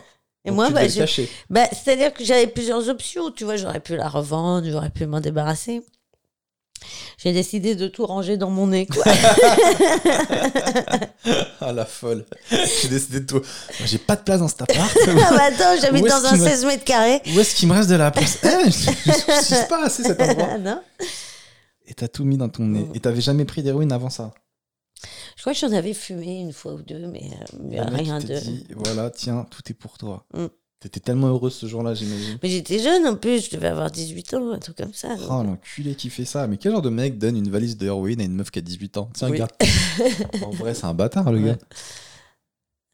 [0.46, 0.82] Et donc moi, bah,
[1.50, 3.30] bah, c'est-à-dire que j'avais plusieurs options.
[3.32, 5.82] Tu vois, j'aurais pu la revendre, j'aurais pu m'en débarrasser.
[7.18, 9.04] J'ai décidé de tout ranger dans mon nez, quoi.
[11.60, 12.24] Ah la folle.
[12.50, 13.40] J'ai décidé de tout.
[13.84, 14.96] J'ai pas de place dans cet appart.
[15.08, 17.20] ah bah attends, j'habite dans un qu'il me- 16 mètres carrés.
[17.34, 18.38] Où est-ce qu'il me reste de la place?
[18.44, 20.58] Eh, Je ne suis pas assez cet endroit.
[20.60, 20.80] non
[21.88, 22.84] Et t'as tout mis dans ton nez.
[22.84, 22.92] Mm.
[22.94, 24.32] Et t'avais jamais pris d'héroïne avant ça?
[25.36, 28.38] Je crois que j'en avais fumé une fois ou deux, mais, euh, mais rien de...
[28.38, 30.24] dit, voilà, tiens, tout est pour toi.
[30.34, 30.46] Mm.
[30.80, 32.38] T'étais tellement heureuse ce jour-là, j'imagine.
[32.42, 35.14] Mais j'étais jeune en plus, je devais avoir 18 ans, un truc comme ça.
[35.16, 35.26] donc.
[35.30, 36.46] Oh, l'enculé qui fait ça.
[36.46, 38.96] Mais quel genre de mec donne une valise d'héroïne à une meuf qui a 18
[38.98, 39.10] ans?
[39.14, 39.38] Tiens, Oui.
[39.38, 39.48] gars.
[40.42, 41.44] en vrai, c'est un bâtard, le Ouais.
[41.50, 41.58] gars.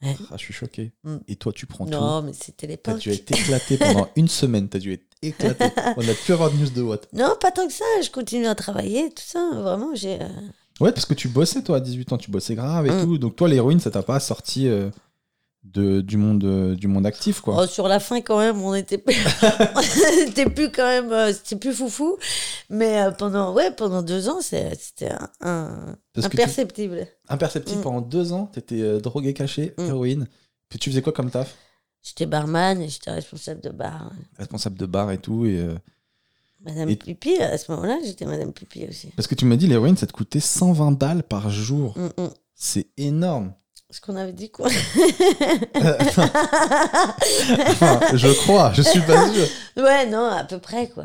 [0.03, 0.17] Ouais.
[0.31, 0.93] Ah, je suis choqué.
[1.05, 1.17] Mm.
[1.29, 1.91] Et toi, tu prends tout.
[1.93, 2.99] non, mais c'était T'as l'époque.
[3.03, 4.69] dû être éclaté pendant une semaine.
[4.69, 5.65] T'as dû être éclaté.
[5.97, 7.09] On a pu avoir de news de Watt.
[7.13, 7.85] Non, pas tant que ça.
[8.03, 9.51] Je continue à travailler, tout ça.
[9.55, 10.21] Vraiment, j'ai.
[10.23, 10.29] euh,
[10.81, 12.19] Ouais, parce que tu bossais, toi, à 18 ans.
[12.19, 13.05] Tu bossais grave et Mm.
[13.05, 13.19] tout.
[13.19, 14.91] Donc, toi, l'héroïne, ça t'a pas sorti euh,
[15.65, 17.57] de, du, monde, euh, du monde actif, quoi.
[17.63, 19.15] oh, sur la fin, quand même, on était plus,
[19.77, 22.17] on était plus quand même, euh, c'était plus foufou.
[22.69, 27.07] Mais pendant, ouais, pendant deux ans, c'était un, tu- imperceptible.
[27.29, 27.83] Imperceptible Mm.
[27.83, 29.83] pendant deux ans, t'étais drogué caché, Mm.
[29.87, 30.29] héroïne.
[30.69, 31.55] Puis tu faisais quoi comme taf?
[32.03, 34.11] J'étais barman et j'étais responsable de bar.
[34.39, 35.47] Responsable de bar et tout.
[35.47, 35.65] Et,
[36.65, 39.09] Madame Et- Pipi, à ce moment-là, j'étais Madame Pipi aussi.
[39.17, 41.97] Parce que tu m'as dit, l'héroïne, ça te coûtait 120 balles par jour.
[41.99, 42.31] Mm, mm.
[42.55, 43.53] C'est énorme.
[43.91, 44.69] Ce qu'on avait dit, quoi.
[47.69, 49.47] Enfin, je crois, je suis pas sûr.
[49.77, 51.05] Ouais, non, à peu près, quoi.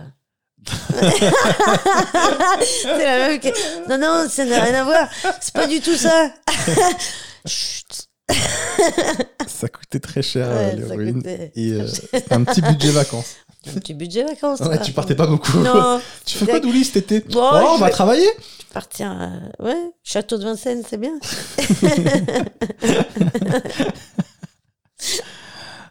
[2.97, 3.41] la même.
[3.89, 5.09] Non, non, ça n'a rien à voir.
[5.41, 6.31] C'est pas du tout ça.
[7.45, 8.07] Chut.
[9.47, 11.13] Ça coûtait très cher, Ouais, euh, l'héroïne.
[11.15, 11.87] coûtait Et euh,
[12.29, 13.35] un petit budget vacances.
[13.69, 14.59] Un petit budget vacances.
[14.61, 15.57] Ouais, tu partais pas beaucoup.
[15.59, 18.27] Non, Tu fais quoi, Douli, cet été Bon, Oh, on je va vais- travailler
[18.73, 19.11] partir.
[19.11, 21.13] euh, Ouais, château de Vincennes, c'est bien.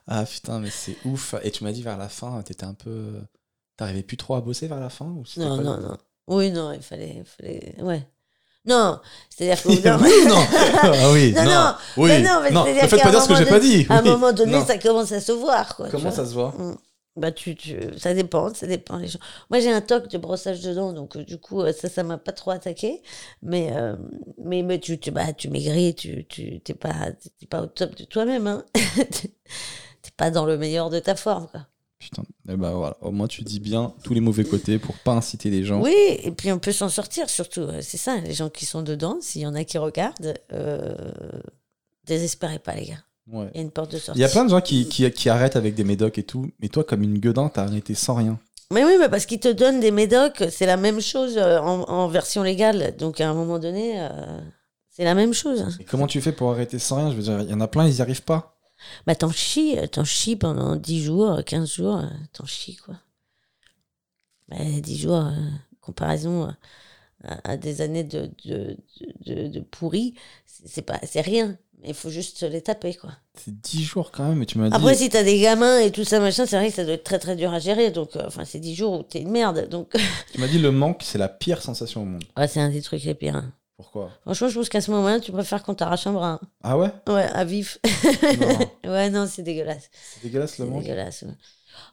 [0.09, 1.35] Ah putain, mais c'est ouf.
[1.43, 3.15] Et tu m'as dit vers la fin, t'étais un peu.
[3.77, 5.97] T'arrivais plus trop à bosser vers la fin ou Non, pas- non, non.
[6.29, 7.17] Oui, non, il fallait.
[7.19, 7.75] il fallait...
[7.81, 8.07] Ouais.
[8.65, 8.99] Non,
[9.31, 9.69] c'est-à-dire que.
[10.29, 10.39] Non
[10.83, 11.51] Ah oui, Non, non.
[11.51, 11.75] non.
[11.99, 13.87] Oui, Mais non, mais ne c'est-à-dire faites pas dire ce que j'ai pas dit.
[13.89, 14.11] À un Oui.
[14.11, 14.67] moment donné, Non.
[14.67, 15.77] ça commence à se voir.
[15.77, 16.53] Quoi, Comment ça se voit?
[16.57, 16.77] Mm.
[17.17, 18.99] Bah, tu, tu, ça dépend, ça dépend.
[18.99, 19.19] Les gens.
[19.51, 22.03] Moi, j'ai un toc de brossage de dents, donc euh, du coup, euh, ça, ça
[22.03, 23.03] m'a pas trop attaqué.
[23.43, 23.97] Mais, euh,
[24.39, 27.97] mais, mais tu, tu, bah, tu maigris, tu, tu, t'es pas, t'es pas au top
[27.97, 28.65] de toi-même, hein.
[28.75, 31.67] t'es pas dans le meilleur de ta forme, quoi.
[31.99, 32.25] Putain.
[32.51, 32.99] Eh ben voilà.
[33.01, 35.81] Au moins, tu dis bien tous les mauvais côtés pour pas inciter les gens.
[35.81, 37.67] Oui, et puis on peut s'en sortir, surtout.
[37.81, 40.95] C'est ça, les gens qui sont dedans, s'il y en a qui regardent, euh,
[42.05, 43.06] désespérez pas, les gars.
[43.31, 43.51] Ouais.
[43.55, 44.19] Il y a une porte de sortie.
[44.21, 46.51] Il y a plein de gens qui, qui, qui arrêtent avec des médocs et tout.
[46.61, 48.39] Mais toi, comme une gueudin, t'as arrêté sans rien.
[48.73, 51.83] Mais oui, mais parce qu'ils te donnent des médocs, c'est la même chose euh, en,
[51.89, 52.97] en version légale.
[52.97, 54.41] Donc à un moment donné, euh,
[54.91, 55.77] c'est la même chose.
[55.81, 57.11] Et comment tu fais pour arrêter sans rien?
[57.11, 58.59] Je veux dire, il y en a plein, ils y arrivent pas.
[59.07, 62.03] Bah t'en chies, euh, t'en chies pendant 10 jours, 15 jours,
[62.33, 62.95] t'en chies quoi.
[64.49, 65.33] Bah, 10 jours, euh,
[65.81, 66.49] comparaison
[67.25, 68.77] à, à des années de, de,
[69.25, 70.15] de, de- pourri,
[70.45, 71.57] c'est pas, c'est rien.
[71.87, 73.11] Il faut juste se les taper quoi.
[73.35, 74.75] C'est 10 jours quand même, et tu m'as dit.
[74.77, 77.05] Après, si t'as des gamins et tout ça, machin, c'est vrai que ça doit être
[77.05, 77.91] très très dur à gérer.
[77.91, 79.69] Donc, euh, enfin, c'est 10 jours où t'es une merde.
[79.69, 79.93] Donc,
[80.33, 82.25] Tu m'as dit le manque, c'est la pire sensation au monde.
[82.37, 83.37] ouais, c'est un des trucs les pires.
[83.37, 83.53] hein.
[83.77, 84.11] Pourquoi?
[84.23, 86.33] Franchement, je pense qu'à ce moment-là, tu préfères qu'on t'arrache un bras.
[86.33, 86.49] hein.
[86.63, 86.91] Ah ouais?
[87.09, 87.79] Ouais, à vif.
[88.85, 89.91] Non, ouais, non, c'est dégueulasse.
[90.15, 90.83] C'est dégueulasse le C'est manque?
[90.83, 91.23] dégueulasse.
[91.23, 91.35] ouais.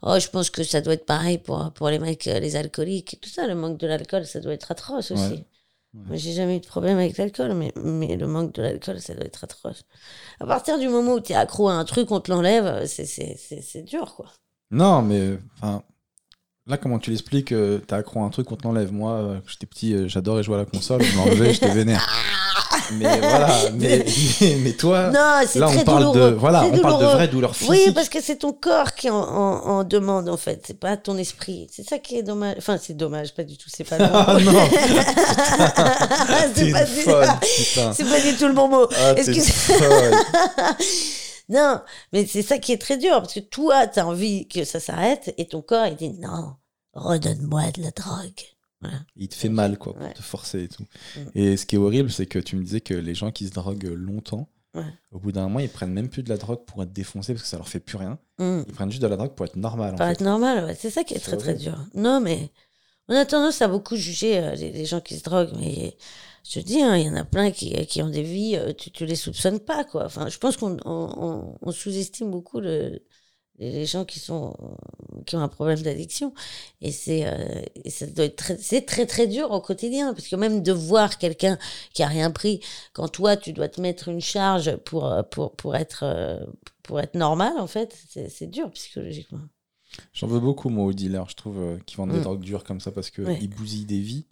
[0.01, 3.15] Oh, je pense que ça doit être pareil pour, pour les mecs, euh, les alcooliques
[3.15, 3.47] et tout ça.
[3.47, 5.21] Le manque de l'alcool, ça doit être atroce aussi.
[5.33, 5.45] Ouais.
[5.93, 9.13] Moi, j'ai jamais eu de problème avec l'alcool, mais, mais le manque de l'alcool, ça
[9.13, 9.83] doit être atroce.
[10.39, 13.05] À partir du moment où tu es accro à un truc, on te l'enlève, c'est-
[13.05, 14.25] c'est c'est- c'est dur, quoi.
[14.71, 15.83] Non, mais enfin.
[16.65, 18.91] Là, comment tu l'expliques euh, T'as accro à un truc, on te l'enlève.
[18.93, 22.07] Moi, euh, j'étais petit, euh, j'adorais jouer à la console, je m'enlevais, j'étais vénère.
[22.91, 24.05] Mais voilà, mais,
[24.41, 26.31] mais, mais toi, Non, c'est là, on parle de, douloureux.
[26.31, 27.13] voilà, C'est on parle de douloureux.
[27.15, 27.69] vraies douleurs physiques.
[27.71, 30.63] Oui, parce que c'est ton corps qui en, en, en demande, en fait.
[30.67, 31.67] C'est pas ton esprit.
[31.71, 32.55] C'est ça qui est dommage.
[32.57, 33.69] Enfin, c'est dommage, pas du tout.
[33.73, 34.51] C'est pas Ah non,
[36.55, 37.03] c'est pas, du...
[38.05, 38.87] pas du tout le bon mot.
[38.97, 39.13] Ah.
[41.49, 41.81] Non,
[42.13, 44.79] mais c'est ça qui est très dur, parce que toi, tu as envie que ça
[44.79, 46.53] s'arrête, et ton corps, il dit non,
[46.93, 48.31] redonne-moi de la drogue.
[49.15, 50.13] Il te fait mal, quoi, pour Ouais.
[50.13, 50.83] te forcer et tout.
[51.17, 51.19] Mm.
[51.35, 53.51] Et ce qui est horrible, c'est que tu me disais que les gens qui se
[53.53, 54.81] droguent longtemps, Ouais.
[55.11, 57.43] au bout d'un moment, ils prennent même plus de la drogue pour être défoncés parce
[57.43, 58.17] que ça leur fait plus rien.
[58.39, 58.63] Hum.
[58.67, 59.93] Ils prennent juste de la drogue pour être normal.
[59.93, 60.13] En Pour fait.
[60.13, 60.75] être normal, ouais.
[60.79, 61.77] c'est ça qui est très très dur.
[61.93, 62.49] Non, mais
[63.07, 65.95] on a tendance à beaucoup juger euh, les, les gens qui se droguent, mais
[66.43, 68.73] je te dis, hein, il y en a plein qui, qui ont des vies, euh,
[68.73, 70.05] tu, tu les soupçonnes pas, quoi.
[70.05, 72.99] Enfin, je pense qu'on on, on- on sous-estime beaucoup le,
[73.59, 74.55] les gens qui sont
[75.25, 76.33] qui ont un problème d'addiction
[76.81, 80.35] et c'est euh, ça doit être très, c'est très très dur au quotidien parce que
[80.35, 81.57] même de voir quelqu'un
[81.93, 82.61] qui a rien pris
[82.93, 86.43] quand toi tu dois te mettre une charge pour euh, pour pour être euh,
[86.81, 89.41] pour être normal en fait c'est c'est dur psychologiquement
[90.11, 92.23] J'en veux beaucoup, moi, aux dealers, je trouve, euh, qui vendent des Mm.
[92.23, 93.37] drogues dures comme ça parce qu'ils Ouais.
[93.39, 94.25] ils bousillent des vies.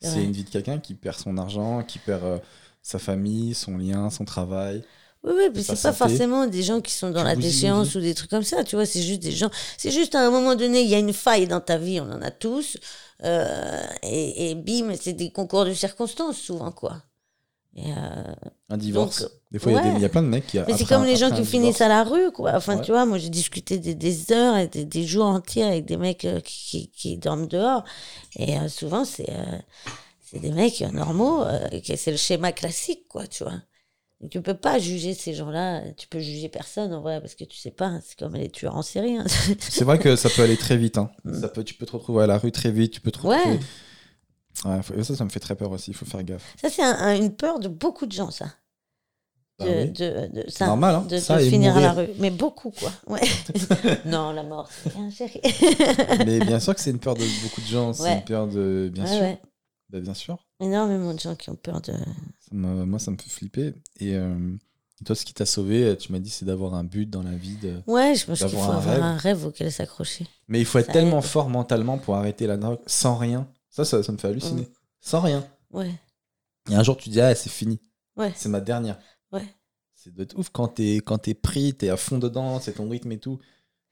[0.00, 2.38] C'est une vie de quelqu'un qui perd son argent, qui perd euh,
[2.80, 4.82] sa famille, son lien, son travail.
[5.24, 8.14] Oui, oui, mais c'est pas forcément des gens qui sont dans la déchéance ou des
[8.14, 9.48] trucs comme ça, tu vois, c'est juste des gens,
[9.78, 12.10] c'est juste à un moment donné, il y a une faille dans ta vie, on
[12.12, 12.76] en a tous,
[13.22, 17.02] euh, et, et bim, c'est des concours de circonstances souvent, quoi.
[17.76, 18.34] Et, euh,
[18.68, 19.22] Un divorce.
[19.22, 20.00] Donc, des fois, il y a des- ouais.
[20.00, 20.58] y, a plein de mecs qui.
[20.58, 22.52] mais c'est comme les gens qui finissent à la rue, quoi.
[22.54, 22.82] Enfin, Ouais.
[22.84, 25.96] tu vois, moi j'ai discuté des, des heures et des, des jours entiers avec des
[25.96, 27.82] mecs euh, qui, qui, qui dorment dehors,
[28.36, 29.58] et euh, souvent c'est euh,
[30.20, 33.54] c'est des mecs normaux, euh, c'est le schéma classique, quoi, tu vois.
[34.30, 37.56] Tu peux pas juger ces gens-là, tu peux juger personne en vrai, parce que tu
[37.58, 39.16] sais pas, c'est comme les tueurs en série.
[39.16, 39.24] hein.
[39.58, 40.98] C'est vrai que ça peut aller très vite.
[40.98, 41.10] Hein.
[41.24, 41.40] Mm.
[41.40, 42.92] Ça peut, tu peux te retrouver à la rue très vite.
[42.92, 43.58] Tu peux te retrouver.
[44.64, 45.90] Ouais, faut- ça, ça me fait très peur aussi.
[45.90, 46.54] Il faut faire gaffe.
[46.60, 48.46] Ça, c'est un- un- une peur de beaucoup de gens, ça.
[49.58, 49.90] Bah De, oui.
[49.90, 51.06] de, de- C'est ça, normal, hein.
[51.08, 52.08] de, ça finir à la rue.
[52.18, 52.90] Mais beaucoup, quoi.
[53.06, 53.20] Ouais.
[54.04, 55.40] non, la mort, c'est rien, chérie.
[56.26, 57.92] Mais bien sûr que c'est une peur de beaucoup de gens.
[57.92, 58.90] C'est une peur de.
[58.92, 59.36] Bien sûr.
[59.90, 60.38] Bah, bien sûr.
[60.60, 61.92] Énormément de gens qui ont peur de.
[62.54, 63.74] Moi, ça me fait flipper.
[64.00, 64.34] Et euh,
[65.04, 67.56] toi, ce qui t'a sauvé, tu m'as dit, c'est d'avoir un but dans la vie.
[67.56, 67.80] De...
[67.86, 69.02] Ouais, je pense qu'il faut un avoir rêve.
[69.02, 70.26] un rêve auquel s'accrocher.
[70.48, 71.24] Mais il faut être Ça tellement aide.
[71.24, 73.48] fort mentalement pour arrêter la drogue sans rien.
[73.70, 74.62] Ça, ça, ça me fait halluciner.
[74.62, 74.68] Mm.
[75.00, 75.46] Sans rien.
[75.72, 75.90] Ouais,
[76.70, 77.80] Et un jour, tu dis, ah, c'est fini.
[78.16, 78.98] ouais, C'est ma dernière.
[79.32, 79.44] ouais.
[79.96, 83.10] C'est être ouf quand t'es quand t'es pris, t'es à fond dedans, c'est ton rythme
[83.12, 83.38] et tout.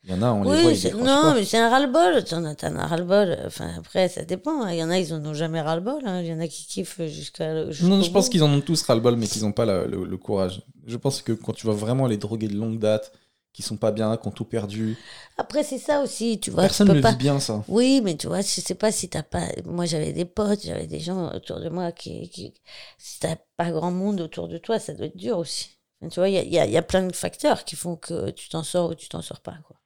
[0.05, 1.35] Il y en a, on les voit, Oui, ils c'est- décrochent non, pas.
[1.35, 2.25] mais c'est un ras-le-bol.
[2.25, 3.39] T'en as, as ras-le-bol.
[3.47, 4.63] Enfin, après, ça dépend.
[4.63, 4.73] hein.
[4.73, 6.03] Il y en a, ils en ont jamais ras-le-bol.
[6.05, 6.21] hein.
[6.23, 7.55] Il y en a qui kiffent jusqu'à.
[7.83, 10.17] Non, je pense qu'ils en ont tous ras-le-bol, mais qu'ils n'ont pas la- le, le
[10.17, 10.63] courage.
[10.87, 13.13] Je pense que quand tu vois vraiment les drogués de longue date,
[13.53, 14.97] qui sont pas bien, qui ont tout perdu,
[15.37, 16.41] Après, c'est ça aussi.
[16.41, 17.11] Tu vois, personne tu ne peux le pas.
[17.13, 17.63] vit bien, ça.
[17.69, 19.47] Oui, mais tu vois, je sais pas si t'as pas.
[19.67, 22.29] Moi, j'avais des potes, j'avais des gens autour de moi qui.
[22.31, 22.55] qui...
[22.99, 25.79] Si t'as pas grand monde autour de toi, ça doit être dur aussi.
[26.11, 27.95] Tu vois, il y a, il y a- y a plein de facteurs qui font
[27.95, 29.55] que tu t'en sors ou tu t'en sors pas.
[29.65, 29.77] Quoi.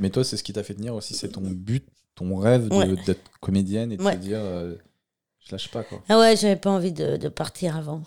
[0.00, 2.94] Mais toi, c'est ce qui t'a fait tenir aussi, c'est ton but, ton rêve Ouais.
[3.06, 4.12] d'être comédienne et de Ouais.
[4.16, 4.74] te dire, euh,
[5.40, 6.02] je lâche pas, quoi.
[6.08, 8.02] Ah ouais, j'avais pas envie de, de partir avant.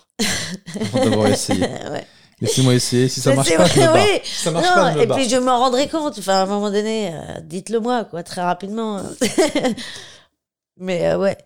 [0.93, 1.61] Avant d'avoir essayé.
[1.91, 2.05] ouais.
[2.39, 3.09] Laissez-moi essayer.
[3.09, 3.95] Si ça marche pas, je me vrai, barre.
[3.95, 4.19] oui.
[4.23, 5.17] Si ça marche Non, pas, je me et barre.
[5.17, 6.19] puis je m'en rendrai compte.
[6.19, 9.01] Enfin, à un moment donné, euh, dites-le moi, quoi, très rapidement.
[10.77, 11.37] Mais euh, ouais.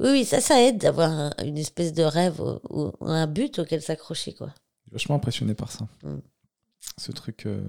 [0.00, 3.60] Oui, oui, ça, ça aide d'avoir un- une espèce de rêve ou, ou un but
[3.60, 4.48] auquel s'accrocher, quoi.
[4.48, 5.86] Je suis vachement impressionné par ça.
[6.02, 6.16] Mm.
[6.98, 7.46] Ce truc.
[7.46, 7.62] euh,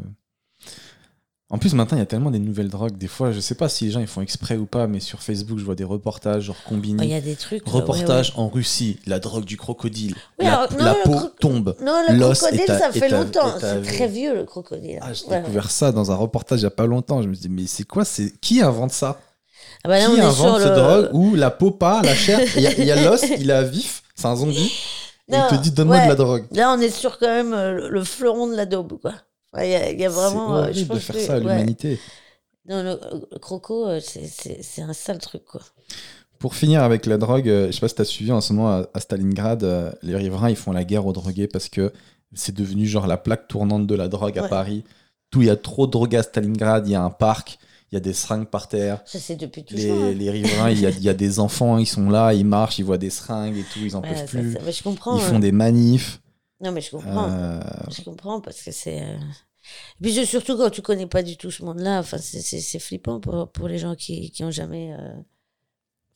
[1.52, 2.98] En plus, maintenant, il y a tellement des nouvelles drogues.
[2.98, 5.22] Des fois, je sais pas si les gens ils font exprès ou pas, mais sur
[5.22, 7.06] Facebook, je vois des reportages, genre Oh, Il combinés.
[7.08, 7.62] y a des trucs.
[7.68, 10.16] euh, Reportage en Russie, la drogue du crocodile.
[10.40, 11.76] Oui, la alors, non, la le peau tombe.
[11.84, 13.58] Non, le crocodile, à- ça fait à- longtemps.
[13.60, 14.98] est à- C'est très vieux, le crocodile.
[15.04, 17.22] Ah, j'ai Ouais, découvert ça dans un reportage il y a pas longtemps.
[17.22, 19.20] Je me dit, mais c'est quoi c'est Qui invente ça?
[19.84, 20.76] Ah bah là, Qui invente cette le...
[20.76, 23.52] drogue où la peau pas, la chair, il y a- il y a l'os, il
[23.52, 24.72] est vif, c'est un zombie.
[25.30, 26.46] Non, il te dit, donne-moi de la drogue.
[26.52, 29.14] Là, on est sur quand même euh, le, le fleuron de la daube, quoi.
[29.56, 30.48] Ouais, Il y, a- il y a vraiment.
[30.48, 32.00] c'est euh, horrible je de pense faire que- ça à l'humanité.
[32.68, 35.62] Non, le, croco, euh, c'est- un sale truc, quoi.
[36.40, 38.54] Pour finir avec la drogue, euh, je sais pas si tu as suivi en ce
[38.54, 41.94] moment à, Stalingrad, les riverains ils font la guerre aux drogués parce que
[42.34, 44.50] c'est devenu genre la plaque tournante de la drogue à Ouais.
[44.50, 44.84] Paris.
[45.32, 47.58] Tout, il y a trop de drogue à Stalingrad, il y a un parc,
[47.92, 49.02] il y a des seringues par terre.
[49.06, 49.96] Ça, c'est depuis toujours.
[49.96, 50.12] Les, hein.
[50.12, 52.80] les riverains, il y, a, il y a des enfants, ils sont là, ils marchent,
[52.80, 54.54] ils voient des seringues et tout, ils en Ouais, peuvent ça, plus.
[54.54, 55.18] ça- mais je comprends.
[55.18, 55.28] Ils hein.
[55.28, 56.20] font des manifs.
[56.62, 57.30] Non, mais je comprends.
[57.30, 57.60] Euh,
[57.92, 59.02] Je comprends parce que c'est.
[59.04, 62.80] euh, Et puis c'est surtout quand tu connais pas du tout ce monde-là, enfin, c'est-
[62.80, 64.94] flippant pour, pour les gens qui, qui ont jamais.
[64.94, 65.14] euh,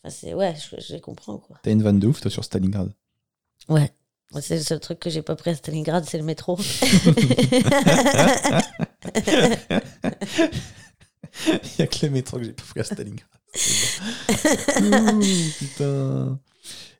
[0.04, 0.34] Enfin, c'est.
[0.34, 1.58] Ouais, je, je les comprends, quoi.
[1.64, 2.94] T'as une vanne de ouf, toi, sur Stalingrad.
[3.68, 3.92] Ouais.
[4.42, 6.58] C'est le seul truc que j'ai pas pris à Stalingrad, c'est le métro.
[11.46, 13.28] Il y a que le métro que j'ai pas pris à Stalingrad.
[14.82, 15.18] Bon.
[15.20, 16.40] Ouh, Putain.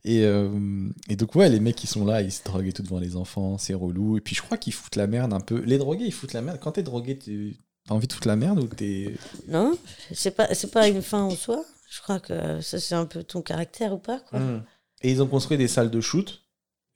[0.06, 2.84] Et, euh, et donc, ouais, les mecs, ils sont là, ils se droguent et tout
[2.84, 4.18] devant les enfants, c'est relou.
[4.18, 5.60] Et puis, je crois qu'ils foutent la merde un peu.
[5.66, 6.60] Les drogués, ils foutent la merde.
[6.62, 9.14] Quand t'es drogué, t'as envie de foutre la merde ou t'es.
[9.48, 9.78] non
[10.14, 11.64] C'est pas, c'est pas une fin en soi.
[11.92, 14.40] Je crois que ça, c'est un peu ton caractère ou pas, quoi.
[14.40, 14.64] Hmm.
[15.02, 16.44] Et ils ont construit des salles de shoot.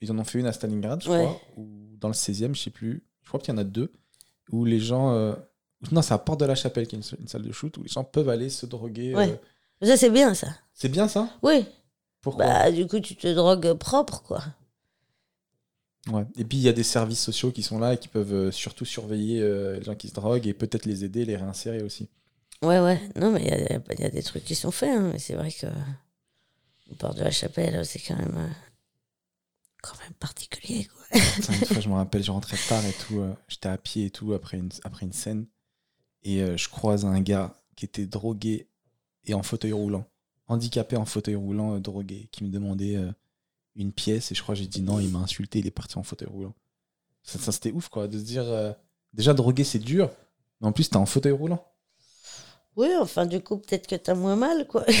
[0.00, 1.24] Ils en ont fait une à Stalingrad, je Ouais.
[1.24, 3.04] crois, ou dans le 16e, je sais plus.
[3.22, 3.92] Je crois qu'il y en a deux.
[4.50, 5.12] Où les gens.
[5.14, 5.34] euh,
[5.92, 7.76] Non, c'est à Porte de la Chapelle qu'il y a une, une salle de shoot
[7.76, 9.14] où les gens peuvent aller se droguer.
[9.14, 9.30] Ouais.
[9.82, 9.86] euh.
[9.86, 10.48] Ça, c'est bien, ça.
[10.74, 11.28] C'est bien ça?
[11.42, 11.64] Oui.
[12.24, 14.42] Pourquoi Bah, du coup, tu te drogues propre, quoi.
[16.10, 16.26] Ouais.
[16.36, 18.50] Et puis il y a des services sociaux qui sont là et qui peuvent euh,
[18.50, 22.08] surtout surveiller euh, les gens qui se droguent et peut-être les aider, les réinsérer aussi.
[22.62, 23.00] Ouais, ouais.
[23.16, 24.90] Non, mais il y a, il y a des trucs qui sont faits.
[24.90, 25.66] hein, Mais c'est vrai que
[26.90, 28.48] le port de la chapelle, c'est quand même, euh,
[29.82, 30.84] quand même particulier.
[30.86, 31.18] Quoi.
[31.54, 33.20] Une fois, je me rappelle, je rentrais tard et tout.
[33.20, 35.46] euh, J'étais à pied et tout après une, après une scène.
[36.22, 38.66] Et je croise un gars qui était drogué
[39.26, 40.06] et en fauteuil roulant.
[40.46, 43.10] Handicapé en fauteuil roulant, euh, drogué, qui me demandait euh,
[43.76, 44.30] une pièce.
[44.32, 46.28] Et je crois que j'ai dit non, il m'a insulté, il est parti en fauteuil
[46.28, 46.54] roulant.
[47.22, 48.44] Ça, ça, c'était ouf, quoi, de se dire.
[48.44, 48.72] euh,
[49.14, 50.10] déjà, drogué, c'est dur.
[50.60, 51.64] Mais en plus, t'es en fauteuil roulant.
[52.76, 54.84] Oui, enfin, du coup, peut-être que t'as moins mal, quoi.
[54.88, 54.98] Ça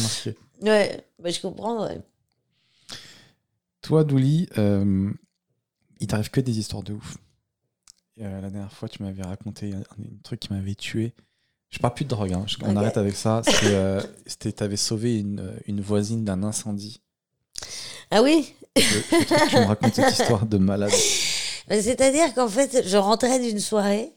[0.00, 2.00] m'a fait ouais, bah, je comprends, ouais.
[3.82, 5.10] Toi, Douli, euh,
[6.00, 7.16] il t'arrive que des histoires de ouf.
[8.20, 11.14] Euh, la dernière fois, tu m'avais raconté un, un truc qui m'avait tué.
[11.70, 12.44] Je parle plus de drogue, hein.
[12.62, 13.42] On arrête avec ça.
[13.44, 14.00] C'était, euh,
[14.56, 17.00] t'avais sauvé une, une voisine d'un incendie.
[18.10, 18.54] Ah oui?
[18.76, 20.90] Je, je trouve que tu me racontes cette histoire de malade.
[21.70, 24.12] C'est-à-dire qu'en fait, je rentrais d'une soirée.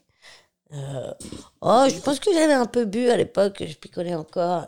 [0.72, 1.12] euh,
[1.60, 4.66] oh, je pense que j'avais un peu bu à l'époque, je picolais encore.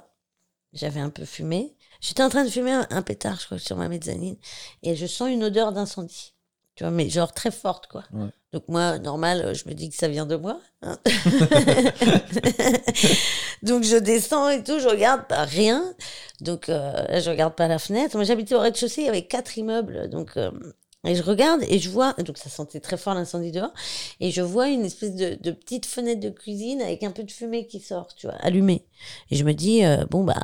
[0.72, 1.74] J'avais un peu fumé.
[2.00, 4.36] J'étais en train de fumer un, un pétard, je crois, sur ma mezzanine.
[4.82, 6.34] Et je sens une odeur d'incendie.
[6.74, 8.04] Tu vois, mais genre très forte, quoi.
[8.12, 8.28] Ouais.
[8.56, 10.58] Donc moi, normal, euh, je me dis que ça vient de moi.
[10.80, 10.96] hein.
[13.62, 15.84] Donc je descends et tout, je regarde, bah, rien.
[16.40, 18.16] Donc euh, là, je regarde pas la fenêtre.
[18.16, 20.08] Moi, j'habitais au rez-de-chaussée, il y avait quatre immeubles.
[20.08, 20.50] Donc, euh,
[21.06, 23.72] et je regarde et je vois, donc ça sentait très fort l'incendie dehors.
[24.20, 27.30] Et je vois une espèce de, de petite fenêtre de cuisine avec un peu de
[27.30, 28.84] fumée qui sort, tu vois, allumée.
[29.30, 30.34] Et je me dis, euh, bon, bah,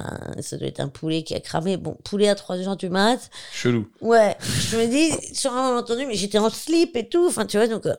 [0.40, 1.76] ça doit être un poulet qui a cramé.
[1.76, 3.30] Bon, poulet à 3 heures du mat.
[3.52, 3.88] Chelou.
[4.00, 4.36] Ouais,
[4.70, 7.26] je me dis, sur un malentendu, mais j'étais en slip et tout.
[7.26, 7.94] Enfin, tu vois, donc, euh,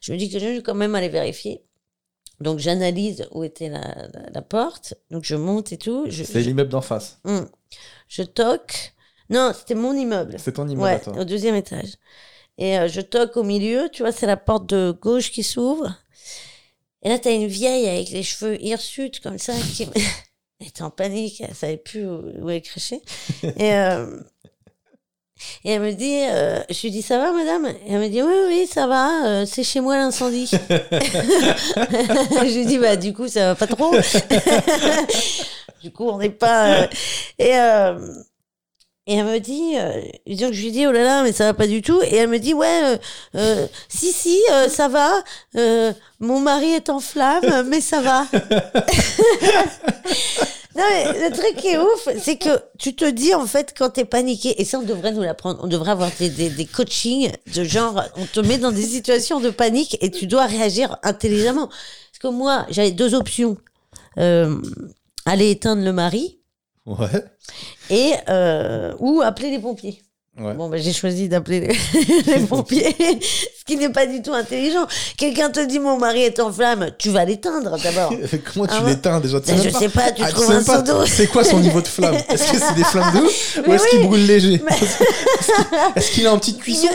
[0.00, 1.62] je me dis que je vais quand même aller vérifier.
[2.40, 4.94] Donc, j'analyse où était la, la, la porte.
[5.10, 6.06] Donc, je monte et tout.
[6.10, 7.18] C'est l'immeuble d'en face.
[7.24, 7.48] Hum.
[8.08, 8.92] je toque.
[9.30, 10.36] Non, c'était mon immeuble.
[10.38, 11.14] C'est ton immeuble à Ouais, toi.
[11.18, 11.94] au deuxième étage.
[12.58, 15.94] Et euh, je toque au milieu, tu vois, c'est la porte de gauche qui s'ouvre.
[17.02, 19.88] Et là, t'as une vieille avec les cheveux hirsutes comme ça qui
[20.60, 23.02] elle était en panique, elle savait plus où, où elle crachait.
[23.42, 24.18] et, euh,
[25.64, 27.66] et elle me dit, euh, je lui dis, ça va, madame?
[27.66, 30.46] Et elle me dit, oui, oui, ça va, euh, c'est chez moi l'incendie.
[30.50, 33.94] je lui dis, bah, du coup, ça va pas trop.
[35.82, 36.88] du coup, on n'est pas.
[37.38, 37.52] Et.
[39.08, 41.68] Et elle me dit, euh, je lui dis, oh là là, mais ça va pas
[41.68, 42.00] du tout.
[42.02, 42.96] Et elle me dit, ouais, euh,
[43.36, 45.12] euh, si, si, euh, ça va.
[45.56, 48.26] Euh, mon mari est en flamme, mais ça va.
[50.76, 53.88] Non, mais le truc qui est ouf, c'est que tu te dis, en fait, quand
[53.88, 57.32] t'es paniqué, et ça, on devrait nous l'apprendre, on devrait avoir des, des, des coachings
[57.54, 61.68] de genre, on te met dans des situations de panique et tu dois réagir intelligemment.
[61.68, 63.56] Parce que moi, j'avais deux options.
[64.18, 64.60] Euh,
[65.24, 66.40] aller éteindre le mari
[66.84, 67.24] Ouais.
[67.90, 70.05] Et euh, ou appeler les pompiers.
[70.38, 70.52] Ouais.
[70.52, 71.60] Bon, ben, j'ai choisi d'appeler
[72.26, 74.86] les, pompiers, ce qui n'est pas du tout intelligent.
[75.16, 78.12] Quelqu'un te dit mon mari est en flamme, tu vas l'éteindre d'abord.
[78.52, 80.46] Comment tu Ah l'éteins déjà tu Ben, sais je même sais pas, tu Ah, trouves
[80.46, 81.06] sais un pas d'eau.
[81.06, 82.16] C'est quoi son niveau de flamme?
[82.28, 84.62] Est-ce que c'est des flammes de ouf Ou est-ce qu'il brûle léger?
[85.94, 86.88] Est-ce qu'il est en petite cuisson?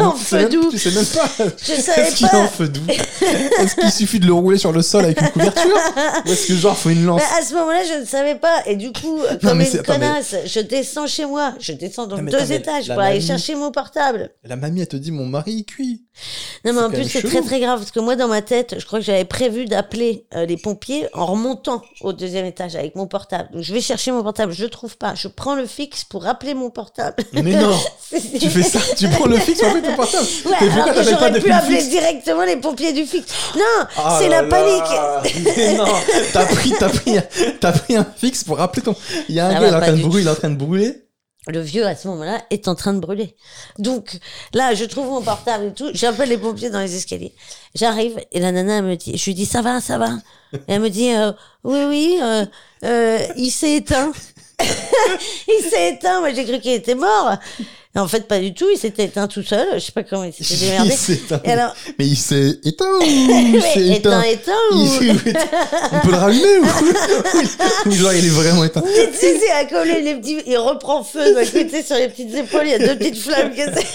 [0.00, 0.70] En Tu sais feu doux.
[0.70, 1.28] Tu sais même pas.
[1.68, 2.48] Est-ce qu'il est en pas.
[2.48, 2.86] feu doux?
[3.58, 5.76] Est-ce qu'il suffit de le rouler sur le sol avec une couverture?
[6.26, 7.20] Ou est-ce que genre faut une lance?
[7.20, 8.62] Mais à ce moment-là, je ne savais pas.
[8.66, 11.52] Et du coup, comme une connasse, je descends chez moi.
[11.58, 14.30] Je descends donc Ah, deux mais étages pour aller chercher mon portable.
[14.44, 16.04] La mamie elle te dit mon mari il cuit.
[16.64, 17.80] Non, mais en plus, c'est très très grave.
[17.80, 21.08] Parce que moi, dans ma tête, je crois que j'avais prévu d'appeler euh, les pompiers
[21.12, 23.48] en remontant au deuxième étage avec mon portable.
[23.52, 25.14] Donc, je vais chercher mon portable, je trouve pas.
[25.16, 27.16] Je prends le fixe pour appeler mon portable.
[27.32, 27.76] Mais non
[28.10, 30.26] Tu fais ça, tu prends le fixe pour appeler ton portable.
[30.46, 33.32] Ouais, alors que j'aurais pu le appeler fixe directement les pompiers du fixe.
[33.56, 35.44] Non, Ah c'est là la panique.
[35.56, 35.86] Mais non,
[36.32, 37.16] t'as pris, t'as pris,
[37.60, 38.94] t'as pris un fixe pour appeler ton.
[39.28, 40.30] Il y a un Ça gars, va il est en train de brûler, il est
[40.30, 41.03] en train de brûler.
[41.46, 43.36] Le vieux, à ce moment-là, est en train de brûler.
[43.78, 44.18] Donc,
[44.54, 45.90] là, je trouve mon portable et tout.
[45.92, 47.34] J'appelle les pompiers dans les escaliers.
[47.74, 50.10] J'arrive et la nana me dit, je lui dis, ça va, ça va.
[50.68, 51.32] Elle me dit, euh,
[51.64, 52.46] oui, oui, euh,
[52.84, 54.12] euh, il s'est éteint.
[54.60, 56.20] il s'est éteint.
[56.20, 57.36] Moi, j'ai cru qu'il était mort.
[57.96, 58.66] Et en fait, pas du tout.
[58.72, 59.66] Il s'était éteint tout seul.
[59.74, 60.94] Je sais pas comment il s'était démerdé.
[61.44, 64.86] Il alors, Mais il s'est éteint ou il s'est éteint éteint, éteint ou...
[65.00, 65.36] Il
[65.92, 66.64] On peut le rallumer ou
[67.88, 71.44] Ou genre il est vraiment éteint tu sais, comme les, petits, il reprend feu d'un
[71.44, 73.86] côté sur les petites épaules, il y a deux petites flammes que c'est.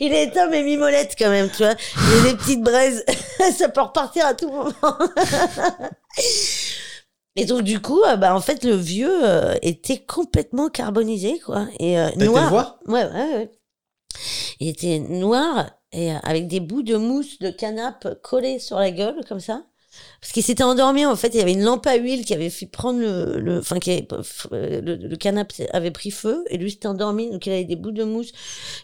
[0.00, 1.74] il est éteint mais mimolette quand même, tu vois.
[1.96, 3.04] Il y a des petites braises,
[3.56, 4.72] ça peut repartir à tout moment.
[7.36, 11.66] Et donc du coup, euh, bah en fait le vieux euh, était complètement carbonisé quoi
[11.78, 12.48] et euh, été le noir.
[12.50, 13.50] voir Ouais ouais ouais.
[14.60, 18.90] Il était noir et euh, avec des bouts de mousse de canapé collés sur la
[18.90, 19.64] gueule comme ça.
[20.22, 22.48] Parce qu'il s'était endormi, en fait, il y avait une lampe à huile qui avait
[22.48, 24.08] fait prendre le, le enfin, qui avait-
[24.52, 27.76] euh, le, le canapé avait pris feu, et lui s'était endormi, donc il avait des
[27.76, 28.32] bouts de mousse.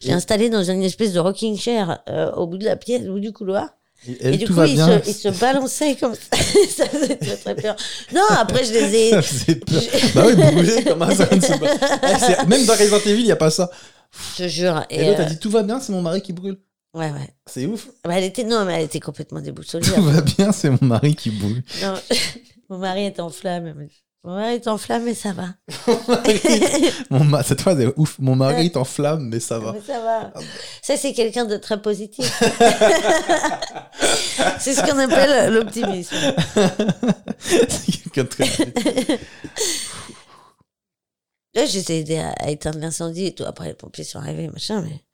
[0.03, 3.13] J'ai installé dans une espèce de rocking chair, euh, au bout de la pièce, au
[3.13, 3.71] bout du couloir.
[4.07, 5.03] Et du coup, va il bien.
[5.03, 6.21] se, balançait comme ça.
[6.77, 7.77] ça faisait très, très peur.
[8.15, 9.83] Non, après, je les ai, Ça faisait peur.
[10.15, 11.09] Bah oui, brûler comme un.
[11.11, 13.71] Ah, c'est- Même dans Resident Evil, il n'y a pas ça.
[14.39, 14.85] je te jure.
[14.89, 16.59] Et, Et, a euh, dit tout va bien, c'est mon mari qui brûle.
[16.95, 17.29] ouais, ouais.
[17.47, 17.89] C'est ouf.
[18.05, 19.87] Bah, elle était, non, mais elle était complètement déboussolée.
[19.91, 21.63] Tout va bien, c'est mon mari qui brûle.
[21.83, 21.95] Non,
[22.71, 23.89] mon mari est en flamme.
[24.25, 25.55] Elle me dit, Mon mari est en flamme, mais ça va.
[27.11, 27.43] Mon ma...
[27.43, 28.19] Cette phrase est ouf.
[28.19, 29.73] Mon mari est en flamme, mais ça va.
[29.73, 30.33] Mais ça va.
[30.83, 32.25] Ça, c'est quelqu'un de très positif.
[34.59, 36.17] c'est ce qu'on appelle l'optimisme.
[37.39, 39.21] C'est quelqu'un de très-
[41.55, 43.45] Là, j'ai aidé à, à éteindre l'incendie et tout.
[43.45, 45.05] Après, les pompiers sont arrivés, machin, mais.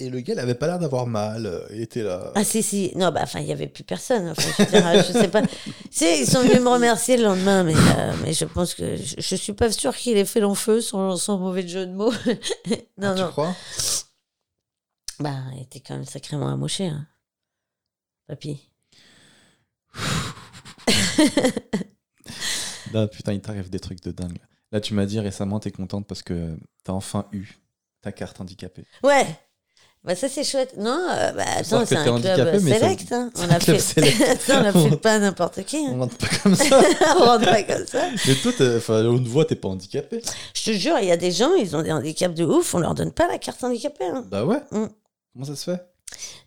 [0.00, 1.46] Et le gars, il avait pas l'air d'avoir mal.
[1.46, 2.30] euh, Il était là.
[2.36, 2.92] Ah, si, si.
[2.94, 4.28] Non, bah, enfin, il n'y avait plus personne.
[4.28, 5.42] Enfin, je, dire, je sais pas.
[6.00, 8.94] Ils sont venus me remercier le lendemain, mais, euh, mais je pense que.
[8.96, 11.92] Je, je suis pas sûre qu'il ait fait long feu sans, sans mauvais jeu de
[11.92, 12.12] mots.
[12.96, 13.28] non, Ah, tu non.
[13.30, 13.56] crois?
[15.18, 17.04] Bah, il était quand même sacrément amoché, hein.
[18.28, 18.60] Papy.
[22.92, 24.38] Là, putain, il t'arrive des trucs de dingue.
[24.72, 27.58] Là, tu m'as dit récemment, t'es contente parce que t'as enfin eu
[28.00, 28.84] ta carte handicapée.
[29.02, 29.26] Ouais.
[30.04, 30.74] Bah ça c'est chouette.
[30.78, 33.12] Non, euh, bah attends, c'est un club select.
[33.12, 33.30] hein.
[33.36, 34.42] On a club fait, select.
[34.48, 35.76] On a fait pas n'importe qui.
[35.78, 35.98] On hein.
[36.00, 36.80] rentre pas comme ça.
[37.16, 38.04] on rentre pas comme ça.
[38.26, 40.22] Mais toi, on te voit, t'es pas handicapé.
[40.54, 42.78] Je te jure, il y a des gens, ils ont des handicaps de ouf, on
[42.78, 44.04] leur donne pas la carte handicapée.
[44.06, 44.24] hein.
[44.30, 44.60] Bah ouais.
[44.70, 44.86] Mm.
[45.34, 45.82] Comment ça se fait?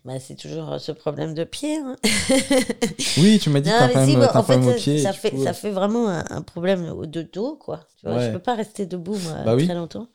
[0.04, 1.76] Bah c'est toujours euh, ce problème de pied.
[1.76, 1.96] hein.
[3.18, 4.66] Oui, tu m'as dit que Non, t'as mais un problème, si, bah, en fait, problème
[4.66, 4.98] au ça, pied.
[5.02, 7.80] ça fait, ça euh, fait vraiment un, un problème de dos, quoi.
[8.00, 8.26] Tu vois, Ouais.
[8.26, 9.66] Je peux pas rester debout, moi, Bah oui.
[9.66, 10.08] très longtemps.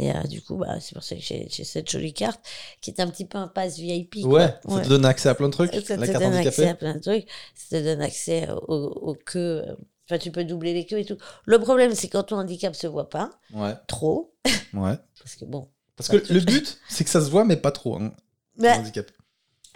[0.00, 2.40] Et euh, du coup, bah, c'est pour ça que j'ai cette jolie carte
[2.80, 4.22] qui est un petit peu un pass VIP.
[4.22, 4.30] quoi.
[4.32, 4.82] Ouais, ça Ouais.
[4.82, 5.74] te donne accès à plein de trucs.
[5.84, 7.26] Ça la te carte donne accès à plein de trucs.
[7.56, 9.64] Ça te donne accès aux, aux queues.
[9.68, 9.74] euh,
[10.10, 11.18] Enfin, tu peux doubler les queues et tout.
[11.44, 14.32] Le problème, c'est quand ton handicap se voit pas Ouais, trop.
[14.72, 14.96] ouais.
[15.18, 15.68] Parce que bon.
[15.96, 17.96] Parce que le but, c'est que ça se voit, mais pas trop.
[17.96, 18.12] Hein,
[18.56, 19.06] Bah, handicap.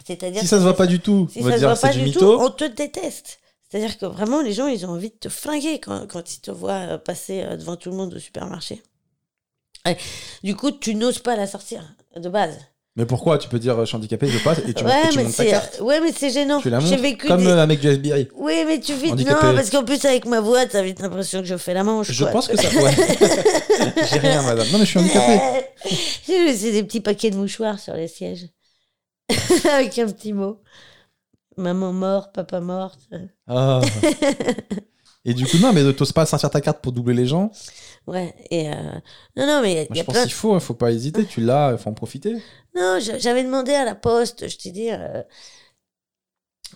[0.07, 1.75] C'est-à-dire Si ça se voit pas du tout, si on va ça se dire voit
[1.75, 3.39] c'est pas du tout, on te déteste.
[3.69, 6.49] C'est-à-dire que vraiment, les gens, ils ont envie de te flinguer quand, quand ils te
[6.51, 8.81] voient euh, passer devant tout le monde au supermarché.
[9.85, 9.97] Ouais.
[10.43, 11.83] Du coup, tu n'oses pas la sortir
[12.15, 12.57] de base.
[12.95, 13.39] Mais pourquoi?
[13.39, 15.23] Tu peux dire euh, je suis handicapé, je passe, et tu, ouais, et tu mais
[15.23, 15.79] montes ta carte.
[15.81, 16.61] ouais, mais c'est gênant.
[16.61, 18.27] Tu la vécu comme des- euh, avec du FBI.
[18.35, 19.11] Oui, mais tu vis.
[19.11, 19.47] Handicapé.
[19.47, 22.11] Non, parce qu'en plus, avec ma voix, t'as vite l'impression que je fais la manche.
[22.11, 22.31] Je quoi.
[22.33, 22.69] pense que ça.
[22.83, 22.91] Ouais.
[24.11, 24.67] J'ai rien, madame.
[24.71, 25.39] Non, mais je suis handicapé.
[26.27, 28.45] J'ai laissé des petits paquets de mouchoirs sur les sièges.
[29.71, 30.61] Avec un petit mot.
[31.57, 32.99] Maman morte, papa morte.
[33.47, 33.81] Ah.
[35.25, 37.51] Et du coup, non, mais t'oses pas sortir ta carte pour doubler les gens.
[38.05, 38.73] Ouais, et euh,
[39.37, 40.23] non, non, mais il y a- je pense plein.
[40.23, 41.25] qu'il faut, il faut pas hésiter.
[41.25, 42.35] Tu l'as, il faut en profiter.
[42.75, 45.21] Non, j'avais demandé à la poste, je t'ai dit, euh,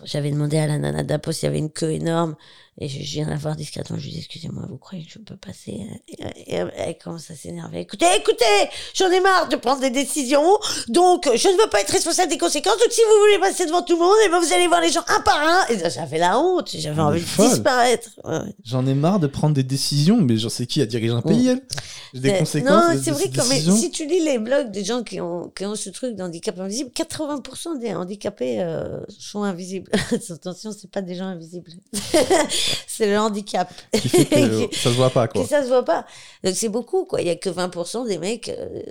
[0.04, 2.36] j'avais demandé à la nana de la poste, il y avait une queue énorme,
[2.80, 5.18] et je, je viens la voir discrètement, je lui dis, excusez-moi, vous croyez que je
[5.18, 7.80] peux passer Et, et elle, elle commence à s'énerver.
[7.80, 8.44] Écoutez, écoutez,
[8.94, 10.58] j'en ai marre de prendre des décisions,
[10.88, 13.82] donc je ne veux pas être responsable des conséquences, donc si vous voulez passer devant
[13.82, 15.66] tout le monde, et ben vous allez voir les gens un par un.
[15.74, 18.10] Et j'avais la honte, j'avais Elle envie de disparaître.
[18.24, 18.54] Ouais.
[18.64, 21.48] J'en ai marre de prendre des décisions, mais j'en sais qui a dirigé un pays,
[21.48, 21.62] elle
[22.14, 22.94] J'ai des C'est- conséquences.
[22.94, 25.64] Non, c'est vrai que mais si tu lis les blogs des gens qui ont, qui
[25.66, 29.90] ont ce truc d'handicap invisible, 80% des handicapés euh, sont invisibles.
[30.30, 31.70] Attention, c'est pas des gens invisibles.
[32.86, 33.72] c'est le handicap.
[33.92, 35.46] Qui fait que ça se voit pas, quoi.
[35.46, 36.06] Ça se voit pas.
[36.44, 37.20] Donc c'est beaucoup, quoi.
[37.20, 38.48] Il y a que 20% des mecs.
[38.48, 38.82] euh,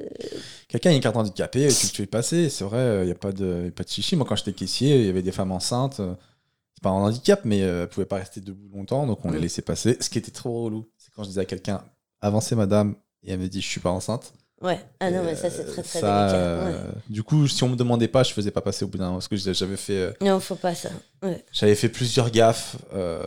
[0.67, 2.49] Quelqu'un a une carte handicapée, tu le fais passer.
[2.49, 4.15] C'est vrai, il n'y a pas de, pas de chichi.
[4.15, 5.99] Moi, quand j'étais caissier, il y avait des femmes enceintes.
[5.99, 6.13] euh,
[6.75, 9.39] C'est pas un handicap, mais euh, elles pouvaient pas rester debout longtemps, donc on les
[9.39, 9.41] Mm.
[9.41, 9.97] laissait passer.
[9.99, 11.83] Ce qui était trop relou, c'est quand je disais à quelqu'un,
[12.21, 14.33] avancez madame, et elle me dit, je suis pas enceinte.
[14.61, 14.79] Ouais.
[14.99, 16.35] Ah non, mais ça, c'est très, très ça, délicat.
[16.35, 16.93] euh, ouais.
[17.09, 19.17] Du coup, si on me demandait pas, je faisais pas passer au bout d'un moment,
[19.17, 20.89] parce que j'avais fait, euh, Non, faut pas ça.
[21.21, 21.43] Ouais.
[21.51, 23.23] j'avais fait plusieurs gaffes, euh,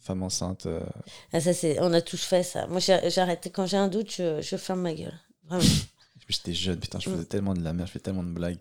[0.00, 0.66] femme enceinte.
[0.66, 0.80] euh,
[1.32, 2.66] Ah, ça, c'est, on a tous fait ça.
[2.66, 2.80] Moi,
[3.18, 3.50] arrêté.
[3.50, 5.14] Quand j'ai un doute, je, je ferme ma gueule.
[5.44, 5.62] Vraiment.
[6.28, 7.12] J'étais jeune, putain, je Mm.
[7.14, 8.58] faisais tellement de la merde, je fais tellement de blagues.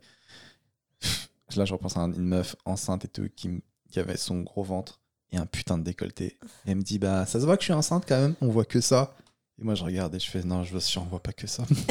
[1.55, 3.49] Là, je repense à une meuf enceinte et tout qui,
[3.91, 4.99] qui avait son gros ventre
[5.31, 6.37] et un putain de décolleté.
[6.65, 8.49] Et elle me dit, bah, ça se voit que je suis enceinte quand même, on
[8.49, 9.15] voit que ça.
[9.59, 11.63] Et moi, je regarde et je fais, non, je vois on voit pas que ça.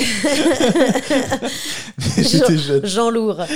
[2.16, 2.86] Mais j'étais jeune.
[2.86, 3.40] Jean Lourd.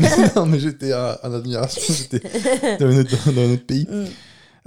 [0.00, 2.18] Mais non, mais j'étais en admiration, j'étais
[2.80, 3.86] dans, un autre- dans un autre pays.
[3.88, 4.06] Mm.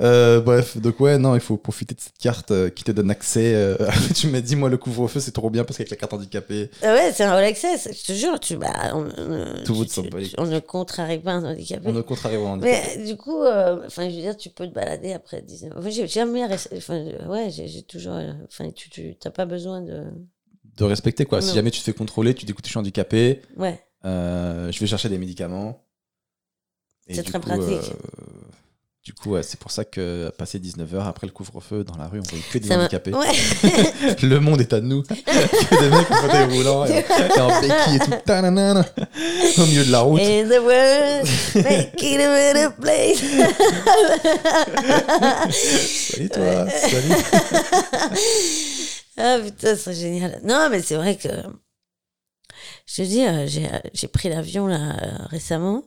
[0.01, 3.09] Euh, bref, donc ouais, non, il faut profiter de cette carte euh, qui te donne
[3.09, 3.53] accès.
[3.55, 3.77] euh,
[4.15, 6.93] tu m'as dit, moi, le couvre-feu, c'est trop bien parce qu'avec la carte handicapée, Ah
[6.93, 7.87] ouais, c'est un all access.
[7.91, 9.05] Je te jure, tu, bah, on,
[9.63, 10.01] Tout tu-
[10.37, 11.83] on ne contrarie pas un handicapé.
[11.87, 12.77] on ne contrarie au handicap.
[12.97, 16.07] Mais du coup, enfin, je veux dire, tu peux te balader après 19 Moi, j'ai
[16.07, 16.43] jamais.
[16.75, 18.19] Enfin, ouais, j'ai toujours.
[18.47, 20.03] Enfin, tu t'as pas besoin de.
[20.77, 21.41] de respecter quoi.
[21.41, 23.81] Si jamais tu te fais contrôler, tu dis écoute, je suis handicapé, Ouais.
[24.03, 25.81] je vais chercher des médicaments.
[27.09, 27.65] C'est très coup, pratique.
[27.69, 28.34] euh,
[29.05, 32.19] du coup, ouais, c'est pour ça que passer 19h après le couvre-feu dans la rue,
[32.19, 33.13] on voyait que des Ça handicapés.
[33.13, 34.15] Ouais.
[34.23, 35.03] le monde est à nous.
[35.03, 38.11] que des mecs en fauteuil roulant et, et en béquille et tout.
[38.25, 38.83] Tananana,
[39.59, 40.21] au milieu de la route.
[40.21, 43.21] In the world, make it a better place.
[45.51, 47.13] Salut toi, salut.
[49.17, 50.41] ah putain, c'est génial.
[50.43, 51.29] Non, mais c'est vrai que.
[52.85, 55.83] Je te dis, euh, j'ai j'ai pris l'avion là euh, récemment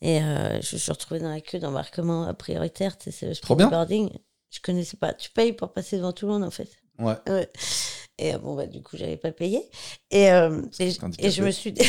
[0.00, 2.96] et euh, je me suis retrouvée dans la queue d'embarquement euh, prioritaire.
[2.98, 4.10] tu sais, C'est le boarding.
[4.50, 5.12] Je connaissais pas.
[5.14, 6.68] Tu payes pour passer devant tout le monde en fait.
[6.98, 7.14] Ouais.
[7.28, 7.48] Ouais.
[8.22, 9.62] Et euh, bon, bah, du coup, j'avais pas payé.
[10.10, 10.90] Et, euh, et,
[11.30, 11.86] je me suis dit.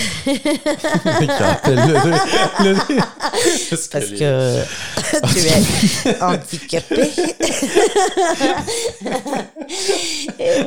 [3.69, 4.15] Parce que
[5.27, 7.01] tu es handicapé.
[10.39, 10.61] et,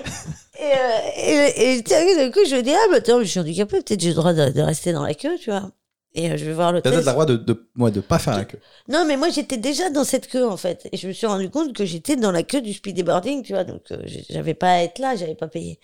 [0.52, 3.40] et, euh, et, et tiens, d'un coup, je me dis, ah, bah attends, je suis
[3.40, 5.70] handicapé, peut-être j'ai le droit de, de rester dans la queue, tu vois.
[6.14, 8.44] Et euh, je vais voir T'as le droit de, de, ouais, de pas faire la
[8.44, 8.60] queue.
[8.88, 10.88] Non, mais moi, j'étais déjà dans cette queue, en fait.
[10.92, 13.52] Et je me suis rendu compte que j'étais dans la queue du speedy boarding, tu
[13.52, 13.64] vois.
[13.64, 14.00] Donc, euh,
[14.30, 15.80] j'avais pas à être là, j'avais pas payé.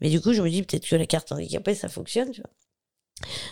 [0.00, 2.50] Mais du coup, je me dis, peut-être que la carte handicapée, ça fonctionne, tu vois.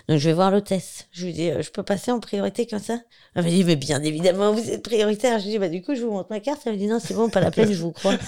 [0.08, 1.06] Donc, je vais voir l'hôtesse.
[1.12, 2.98] Je lui dis, euh, je peux passer en priorité comme ça?
[3.34, 5.38] Elle m'a dit, mais bien évidemment, vous êtes prioritaire.
[5.40, 6.62] Je lui dis, bah, du coup, je vous montre ma carte.
[6.66, 8.14] Elle me dit, non, c'est bon, pas la peine, je vous crois.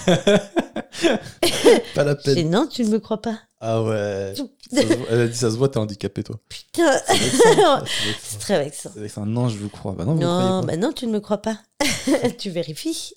[1.95, 2.49] Pas la Je dis, peine.
[2.49, 3.39] non, tu ne me crois pas.
[3.61, 4.33] Ah ouais.
[4.71, 6.39] Ça se voit- Elle a dit ça se voit, t'es handicapé toi.
[6.49, 6.99] Putain,
[8.21, 8.89] C'est très vexant.
[8.93, 9.25] C'est vexant.
[9.25, 9.93] Non, je vous crois.
[9.93, 11.57] Bah non, vous Non, bah non, tu ne me crois pas.
[12.37, 13.13] tu vérifies.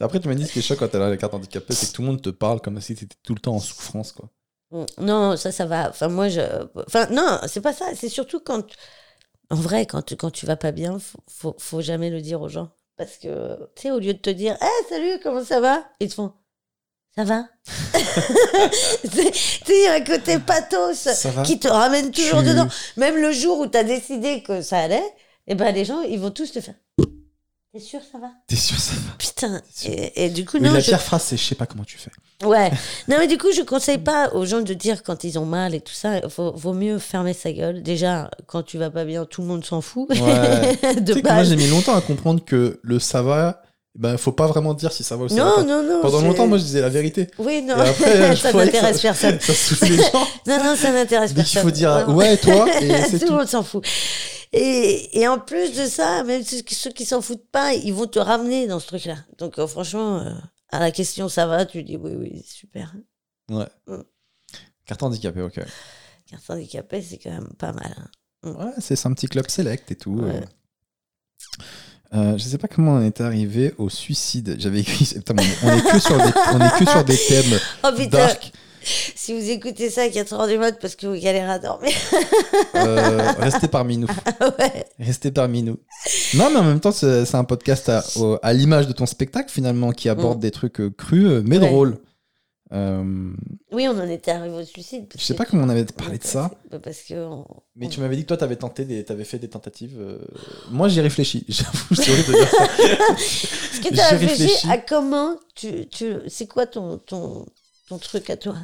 [0.00, 1.92] Après, tu m'as dit ce qui est choc quand t'as la carte handicapée, c'est que
[1.92, 4.28] tout le monde te parle comme si t'étais tout le temps en souffrance, quoi.
[4.98, 5.88] Non, ça, ça va.
[5.90, 6.40] Enfin, moi, je.
[6.86, 7.86] Enfin, non, c'est pas ça.
[7.94, 8.64] C'est surtout quand.
[9.50, 12.40] En vrai, quand, tu- quand tu vas pas bien, faut, faut, faut jamais le dire
[12.42, 12.70] aux gens.
[12.96, 15.84] Parce que, tu sais, au lieu de te dire, Eh, salut, comment ça va?
[16.00, 16.32] Ils te font,
[17.14, 17.44] ça va?
[19.02, 19.32] Tu sais,
[19.68, 21.08] il y a un côté pathos
[21.44, 22.66] qui te ramène toujours Tu- dedans.
[22.96, 25.04] Même le jour où tu as décidé que ça allait,
[25.46, 26.74] eh ben, les gens, ils vont tous te faire,
[27.76, 28.28] T'es sûr, ça va?
[28.46, 29.12] T'es sûr ça va?
[29.18, 29.60] Putain.
[29.84, 31.84] Et, et du coup, Mais non, la je- pire phrase, c'est je sais pas comment
[31.84, 32.10] tu fais.
[32.46, 32.70] Ouais.
[33.08, 35.74] Non, mais du coup, je conseille pas aux gens de dire quand ils ont mal
[35.74, 36.20] et tout ça.
[36.36, 37.82] Vaut, vaut mieux fermer sa gueule.
[37.82, 40.08] Déjà, quand tu vas pas bien, tout le monde s'en fout.
[40.08, 40.78] Ouais.
[40.96, 43.60] Tu de sais que moi, j'ai mis longtemps à comprendre que le ça va,
[43.94, 45.62] ben, faut pas vraiment dire si ça va ou ça va Non, pas.
[45.64, 46.00] non, non.
[46.00, 47.28] Pendant longtemps, moi, je disais la vérité.
[47.38, 47.74] Oui, non.
[47.76, 49.38] Après, ça n'intéresse personne.
[49.40, 50.26] Ça saoule les gens.
[50.46, 51.62] Non, non, ça n'intéresse personne.
[51.62, 53.26] faut dire ouais, toi, et tout.
[53.26, 53.84] le monde s'en fout.
[54.52, 57.92] Et, et en plus de ça, même ceux qui, ceux qui s'en foutent pas, ils
[57.92, 59.16] vont te ramener dans ce truc-là.
[59.38, 60.30] Donc, euh, franchement, euh,
[60.70, 62.94] à la question ça va, tu dis oui, oui, super.
[63.50, 63.66] Ouais.
[63.86, 64.02] Mm.
[64.86, 65.60] Carte handicapée, ok.
[66.30, 67.94] Carte handicapée, c'est quand même pas mal.
[67.98, 68.10] hein.
[68.52, 70.18] Ouais, c'est un petit club select et tout.
[70.20, 70.36] Ouais.
[70.36, 70.40] euh.
[72.14, 74.54] Euh, je sais pas comment on est arrivé au suicide.
[74.60, 75.04] J'avais écrit.
[75.16, 75.34] Putain,
[75.64, 78.52] on est que sur des, on est que sur des thèmes Oh putain, dark.
[79.14, 81.92] si vous écoutez ça à 4h du mat parce que vous galérez à dormir.
[82.74, 84.06] Euh, restez parmi nous.
[84.58, 84.86] ouais.
[84.98, 85.78] Restez parmi nous.
[86.34, 87.90] Non, mais en même temps, c'est un podcast
[88.42, 90.40] à, l'image de ton spectacle finalement qui aborde Mm.
[90.40, 91.66] des trucs euh, crus euh, mais Ouais.
[91.68, 91.98] drôles.
[92.72, 93.30] Euh,
[93.70, 95.06] Oui, on en était arrivé au suicide.
[95.16, 97.14] je sais pas comment on avait parlé de ça, Bah, Parce que.
[97.14, 99.96] on- mais tu m'avais dit que toi, t'avais tenté, des, t'avais fait des tentatives.
[100.00, 100.18] euh,
[100.72, 101.44] Moi, j'y réfléchi.
[101.48, 102.64] J'avoue, c'est horrible de dire ça.
[103.14, 104.70] Est-ce que tu as J'ai réfléchi, réfléchi.
[104.70, 105.86] à comment tu.
[105.88, 106.14] tu...
[106.26, 107.46] C'est quoi ton, ton,
[107.88, 108.56] ton truc à toi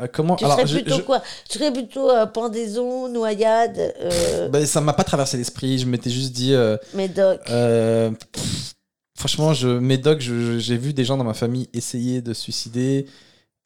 [0.00, 3.78] Euh, comment Tu Alors, serais je- plutôt je- quoi Tu serais plutôt euh, pendaison, noyade,
[4.00, 5.78] euh, bah, ça m'a pas traversé l'esprit.
[5.78, 6.54] Je m'étais juste dit.
[6.54, 7.40] euh, médoc.
[7.50, 8.74] Euh, pff,
[9.16, 12.40] franchement, je, médoc, je- je- j'ai vu des gens dans ma famille essayer de se
[12.42, 13.06] suicider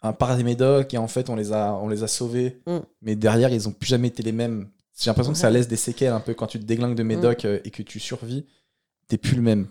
[0.03, 2.61] hein, par des médocs et en fait, on les a, on les a sauvés.
[2.67, 2.79] Mm.
[3.03, 4.69] Mais derrière, ils ont plus jamais été les mêmes.
[4.99, 7.45] J'ai l'impression que ça laisse des séquelles un peu quand tu te déglingues de médoc
[7.45, 8.45] euh, et que tu survis.
[9.09, 9.69] T'es plus le même.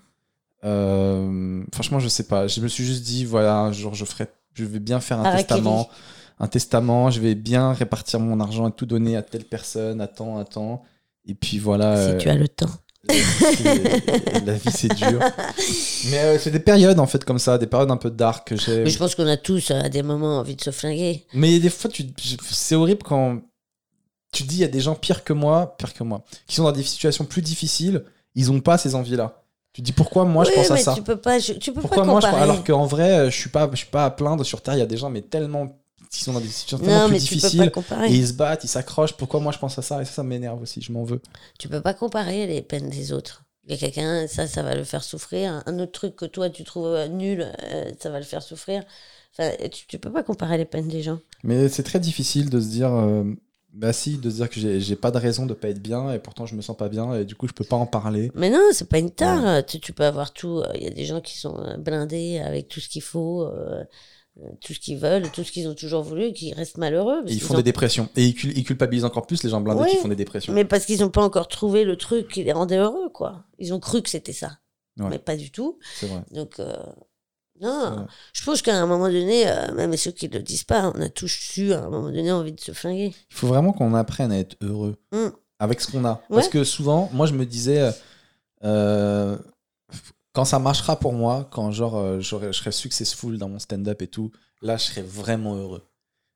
[1.73, 2.47] Franchement, je sais pas.
[2.47, 5.25] Je me suis juste dit, voilà, un jour, je ferai, je vais bien faire un
[5.25, 5.47] Harakiri.
[5.47, 5.89] testament.
[6.39, 10.07] Un testament, je vais bien répartir mon argent et tout donner à telle personne, à
[10.07, 10.83] temps, à temps.
[11.25, 11.95] Et puis voilà.
[11.95, 12.69] Si euh, tu as le temps.
[13.07, 13.21] la vie,
[13.57, 15.19] c'est- la vie, c'est dur.
[16.09, 18.55] Mais euh, c'est des périodes en fait comme ça, des périodes un peu dark que
[18.57, 18.83] j'ai.
[18.83, 21.25] Mais je pense qu'on a tous à des moments envie de se flinguer.
[21.33, 22.03] Mais des fois, tu...
[22.49, 23.39] c'est horrible quand
[24.31, 26.63] tu dis il y a des gens pires que moi, pires que moi, qui sont
[26.63, 28.03] dans des situations plus difficiles,
[28.35, 29.42] ils ont pas ces envies-là.
[29.73, 32.03] Tu dis pourquoi moi je pense à ça Tu peux pas, je- tu peux Pourquoi
[32.03, 32.43] pas moi je comparer.
[32.43, 34.79] alors qu'en vrai euh, je suis pas je suis pas à plaindre sur terre, il
[34.79, 35.67] y a des gens mais tellement
[36.11, 37.71] qui sont dans des situations tellement non, plus difficiles
[38.07, 39.13] et ils se battent, ils s'accrochent.
[39.13, 39.99] Pourquoi moi je pense à ça?
[40.01, 41.21] Et ça ça m'énerve aussi, je m'en veux.
[41.57, 43.43] Tu peux pas comparer les peines des autres.
[43.65, 45.63] Il y a quelqu'un, ça, ça va le faire souffrir.
[45.65, 48.83] Un autre truc que toi, tu trouves euh, nul, euh, ça va le faire souffrir.
[49.31, 51.19] Enfin, tu, tu peux pas comparer les peines des gens.
[51.43, 53.23] Mais c'est très difficile de se dire, euh,
[53.73, 56.45] bah si, de dire que j'ai pas de raison de pas être bien et pourtant
[56.45, 58.31] je me sens pas bien et du coup je peux pas en parler.
[58.35, 59.65] Mais non, c'est pas une tare.
[59.65, 60.59] Tu, tu peux avoir tout.
[60.59, 63.41] euh, Il y a des gens qui sont euh, blindés avec tout ce qu'il faut,
[63.43, 63.83] euh,
[64.41, 67.23] euh, tout ce qu'ils veulent, tout ce qu'ils ont toujours voulu, qui restent malheureux.
[67.27, 68.09] Et ils font ont- des dépressions.
[68.15, 69.89] Et ils, cul- ils culpabilisent encore plus les gens blindés Ouais.
[69.89, 70.53] qui font des dépressions.
[70.53, 73.43] Mais parce qu'ils n'ont pas encore trouvé le truc qui les rendait heureux, quoi.
[73.59, 74.59] Ils ont cru que c'était ça.
[74.99, 75.07] Ouais.
[75.09, 75.79] Mais pas du tout.
[75.95, 76.21] C'est vrai.
[76.31, 76.75] Donc, euh,
[77.61, 78.07] non.
[78.33, 81.01] Je pense qu'à un moment donné, euh, même ceux qui ne le disent pas, on
[81.01, 83.13] a tous eu à un moment donné envie de se flinguer.
[83.31, 85.29] Il faut vraiment qu'on apprenne à être heureux Mm.
[85.59, 86.21] avec ce qu'on a.
[86.29, 87.91] Parce que souvent, moi je me disais,
[88.63, 89.37] euh,
[90.33, 94.07] quand ça marchera pour moi, quand genre euh, je serai successful dans mon stand-up et
[94.07, 94.31] tout,
[94.61, 95.83] là je serai vraiment heureux.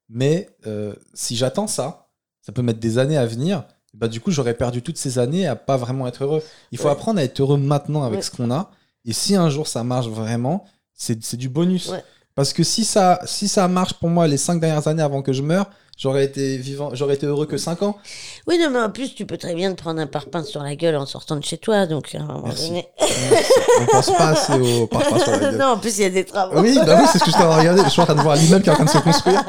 [0.10, 2.10] Mais euh, si j'attends ça,
[2.42, 3.64] ça peut mettre des années à venir.
[3.94, 6.44] Bah, du coup, j'aurais perdu toutes ces années à pas vraiment être heureux.
[6.72, 6.92] Il faut Ouais.
[6.92, 8.70] apprendre à être heureux maintenant avec ce qu'on a.
[9.06, 10.66] Et si un jour ça marche vraiment,
[10.98, 11.90] c'est du bonus.
[11.90, 12.04] Ouais.
[12.36, 15.34] Parce que si ça, si ça marche pour moi les cinq dernières années avant que
[15.34, 17.98] je meure, j'aurais été vivant, j'aurais été heureux que 5 ans.
[18.46, 20.76] Oui, non, mais en plus, tu peux très bien te prendre un parpaing sur la
[20.76, 21.88] gueule en sortant de chez toi.
[21.88, 22.68] Donc, à un moment Merci.
[22.68, 22.88] donné.
[23.82, 25.58] On pense pas assez au parfum sur la gueule.
[25.58, 26.60] non, en plus, il y a des travaux.
[26.62, 27.82] Oui, bah oui, c'est ce que je t'avais regardé.
[27.86, 29.44] Je suis en train de voir l'immeuble qui est en train de se construire.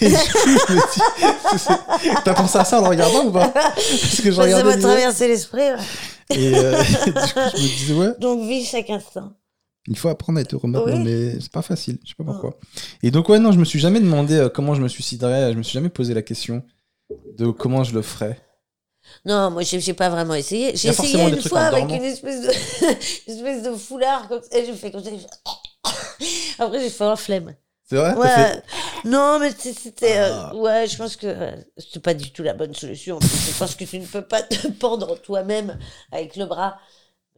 [0.00, 0.92] Et du coup, je me
[2.08, 3.46] dis, t'as pensé à ça en le regardant ou pas?
[3.50, 5.60] Parce que je Ça regardais m'a l'immeuble traversé l'esprit.
[5.60, 5.76] ouais.
[6.30, 7.20] et euh, du coup,
[7.54, 9.30] je me disais, ouais, Donc, vis chaque instant.
[9.86, 10.98] Il faut apprendre à être Oui.
[11.04, 11.98] mais c'est pas facile.
[12.04, 12.58] Je sais pas pourquoi.
[13.02, 15.52] Et donc, ouais, non, je me suis jamais demandé euh, comment je me suiciderais.
[15.52, 16.62] Je me suis jamais posé la question
[17.36, 18.40] de comment je le ferais.
[19.26, 20.74] Non, moi, j'ai j'ai pas vraiment essayé.
[20.74, 22.48] J'ai essayé une fois avec une espèce de,
[23.30, 24.58] une espèce de foulard comme ça.
[24.58, 25.10] et Je fais comme ça.
[25.10, 25.26] je
[26.58, 27.54] Après, j'ai fait un flemme.
[27.86, 28.28] C'est vrai Ouais.
[28.34, 28.62] fait-
[29.04, 30.16] Non, mais c'était.
[30.18, 30.56] euh, Ah.
[30.56, 33.18] ouais, je pense que euh, c'est pas du tout la bonne solution.
[33.20, 35.78] Je pense que tu ne peux pas te pendre toi-même
[36.10, 36.78] avec le bras.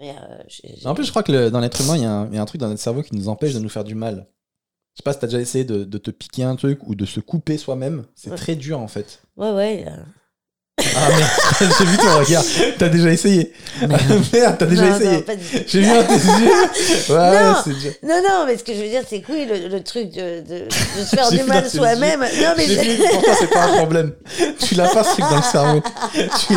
[0.01, 0.13] Euh,
[0.49, 2.27] j'ai- j'ai- En plus, je crois que le- dans l'être humain, il y, a un-
[2.29, 3.95] il y a un truc dans notre cerveau qui nous empêche de nous faire du
[3.95, 4.27] mal.
[4.93, 7.05] Je sais pas si t'as déjà essayé de, de te piquer un truc ou de
[7.07, 8.05] se couper soi-même.
[8.15, 8.37] C'est Ouais.
[8.37, 9.23] très dur en fait.
[9.37, 9.85] Ouais, ouais.
[9.89, 9.97] euh,
[10.79, 11.31] Ah merde,
[11.79, 12.45] j'ai vu ton regard.
[12.79, 13.51] T'as déjà essayé.
[13.81, 15.25] merde, t'as déjà non, essayé.
[15.67, 16.51] J'ai vu un tes yeux.
[17.09, 17.63] Ouais, Non.
[18.03, 20.41] Non, non, mais ce que je veux dire, c'est que oui, le, le truc de,
[20.41, 22.21] de, de se faire du mal soi-même.
[22.21, 24.13] Non, mais J'ai j'ai vu, pour toi, c'est pas un problème.
[24.67, 25.83] Tu l'as pas ce truc dans le cerveau.
[26.13, 26.55] Tu,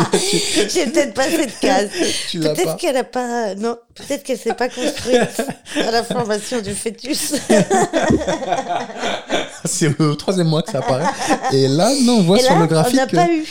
[0.68, 1.88] j'ai peut-être pas cette case.
[2.30, 3.54] tu l'as Peut-être qu'elle a pas.
[3.54, 5.42] Non, peut-être qu'elle s'est pas construite
[5.76, 7.34] à la formation du fœtus.
[9.64, 11.04] C'est au troisième mois que ça apparaît.
[11.52, 13.44] Et là, non, on voit Et sur là, le on graphique n'a que pas eu.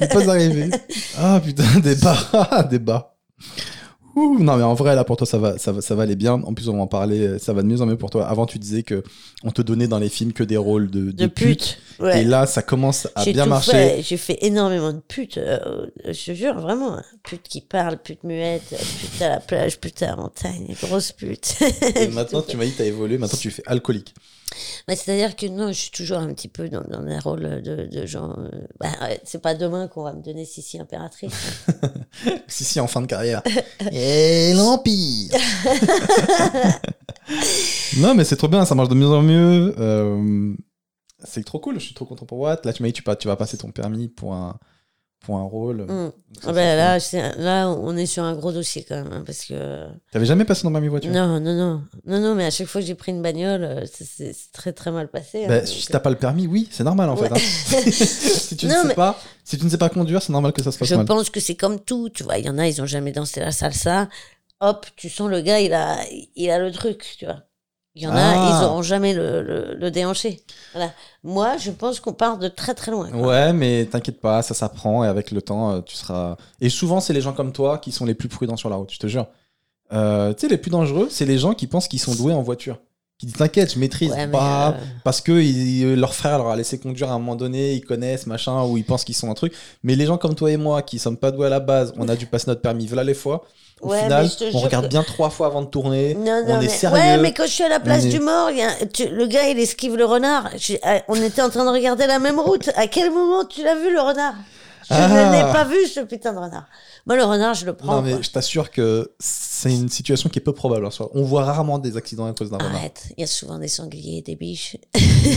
[0.00, 0.70] N'est pas arrivé.
[1.18, 2.66] Ah putain, débat.
[2.70, 3.12] Débat.
[4.14, 6.16] Ouh, non mais en vrai là pour toi ça va ça va ça va aller
[6.16, 6.32] bien.
[6.42, 8.26] En plus on va en parler, ça va de mieux en mieux pour toi.
[8.26, 9.02] Avant tu disais que
[9.44, 11.58] on te donnait dans les films que des rôles de, de, De pute.
[11.58, 11.78] pute.
[12.00, 12.22] Ouais.
[12.22, 14.00] Et là ça commence à J'ai bien tout marcher.
[14.02, 15.36] J'ai fait énormément de putes.
[15.36, 16.96] euh, je te jure, vraiment.
[17.24, 21.56] Pute qui parle, pute muette, pute à la plage, pute à la montagne, grosse pute.
[21.96, 24.14] Et maintenant tu m'as dit que t'as évolué, maintenant tu fais alcoolique.
[24.88, 27.86] Bah, C'est-à-dire que non, je suis toujours un petit peu dans, dans un rôle de,
[27.86, 28.34] de gens.
[28.38, 28.48] euh,
[28.80, 28.88] bah,
[29.24, 31.32] c'est pas demain qu'on va me donner Sissi impératrice.
[32.48, 33.42] Si, si, en fin de carrière.
[33.92, 35.32] Et l'Empire
[37.98, 39.74] Non, mais c'est trop bien, ça marche de mieux en mieux.
[39.78, 40.54] euh,
[41.24, 42.64] c'est trop cool, je suis trop content pour Watt.
[42.64, 44.58] Là, tu m'as dit, tu vas passer ton permis pour un,
[45.20, 45.82] pour un rôle.
[45.82, 45.86] Mm.
[45.88, 46.98] Donc ça, Ah bah, là,
[47.38, 49.86] là, on est sur un gros dossier quand même, hein, parce que.
[50.12, 51.10] T'avais jamais passé ton permis voiture?
[51.12, 53.84] Non, non, non, non, non, mais à chaque fois que j'ai pris une bagnole, euh,
[53.92, 55.44] c'est- très très mal passé.
[55.44, 57.28] hein, Bah, donc, si t'as pas le permis, oui, c'est normal en Ouais.
[57.28, 57.34] fait.
[57.34, 57.38] hein.
[57.90, 60.62] si, tu ne sais mais- pas, si tu ne sais pas conduire, c'est normal que
[60.62, 61.06] ça se passe Je mal.
[61.06, 62.38] pense que c'est comme tout, tu vois.
[62.38, 64.08] Il y en a, ils ont jamais dansé la salsa.
[64.60, 65.98] Hop, tu sens le gars, il a,
[66.36, 67.42] il a le truc, tu vois.
[67.96, 68.60] Il y en a, Ah.
[68.60, 70.42] ils auront jamais le, le, le déhanché.
[70.74, 70.92] Voilà.
[71.24, 73.08] Moi, je pense qu'on part de très très loin.
[73.10, 73.20] quoi.
[73.20, 76.36] Ouais, mais t'inquiète pas, ça s'apprend et avec le temps, euh, tu seras.
[76.60, 78.92] Et souvent, c'est les gens comme toi qui sont les plus prudents sur la route,
[78.92, 79.26] je te jure.
[79.92, 82.42] Euh, tu sais, les plus dangereux, c'est les gens qui pensent qu'ils sont doués en
[82.42, 82.78] voiture.
[83.18, 84.68] Qui disent T'inquiète, je maîtrise Ouais, pas.
[84.68, 87.84] euh, Parce que ils- leur frère leur a laissé conduire à un moment donné, ils
[87.84, 89.54] connaissent, machin, ou ils pensent qu'ils sont un truc.
[89.82, 92.08] Mais les gens comme toi et moi, qui sommes pas doués à la base, on
[92.10, 93.44] a dû passer notre permis, voilà les fois.
[93.80, 96.14] Au Ouais, final, on regarde que- bien trois fois avant de tourner.
[96.14, 96.68] Non, on non, est mais...
[96.68, 96.96] sérieux.
[96.96, 98.86] Ouais, mais quand je suis à la place On est- du mort, il y a-
[98.86, 100.50] tu- le gars, il esquive le renard.
[100.82, 102.70] Ah, On était en train de regarder la même route.
[102.76, 104.34] À quel moment tu l'as vu, le renard?
[104.88, 105.08] Je Ah.
[105.08, 106.66] ne l'ai pas vu, ce putain de renard.
[107.06, 107.96] Moi, le renard, je le prends.
[107.96, 108.22] Non, mais quoi.
[108.22, 110.88] je t'assure que c'est une situation qui est peu probable.
[111.14, 112.74] On voit rarement des accidents à cause d'un renard.
[112.76, 114.76] Arrête, il y a souvent des sangliers des biches.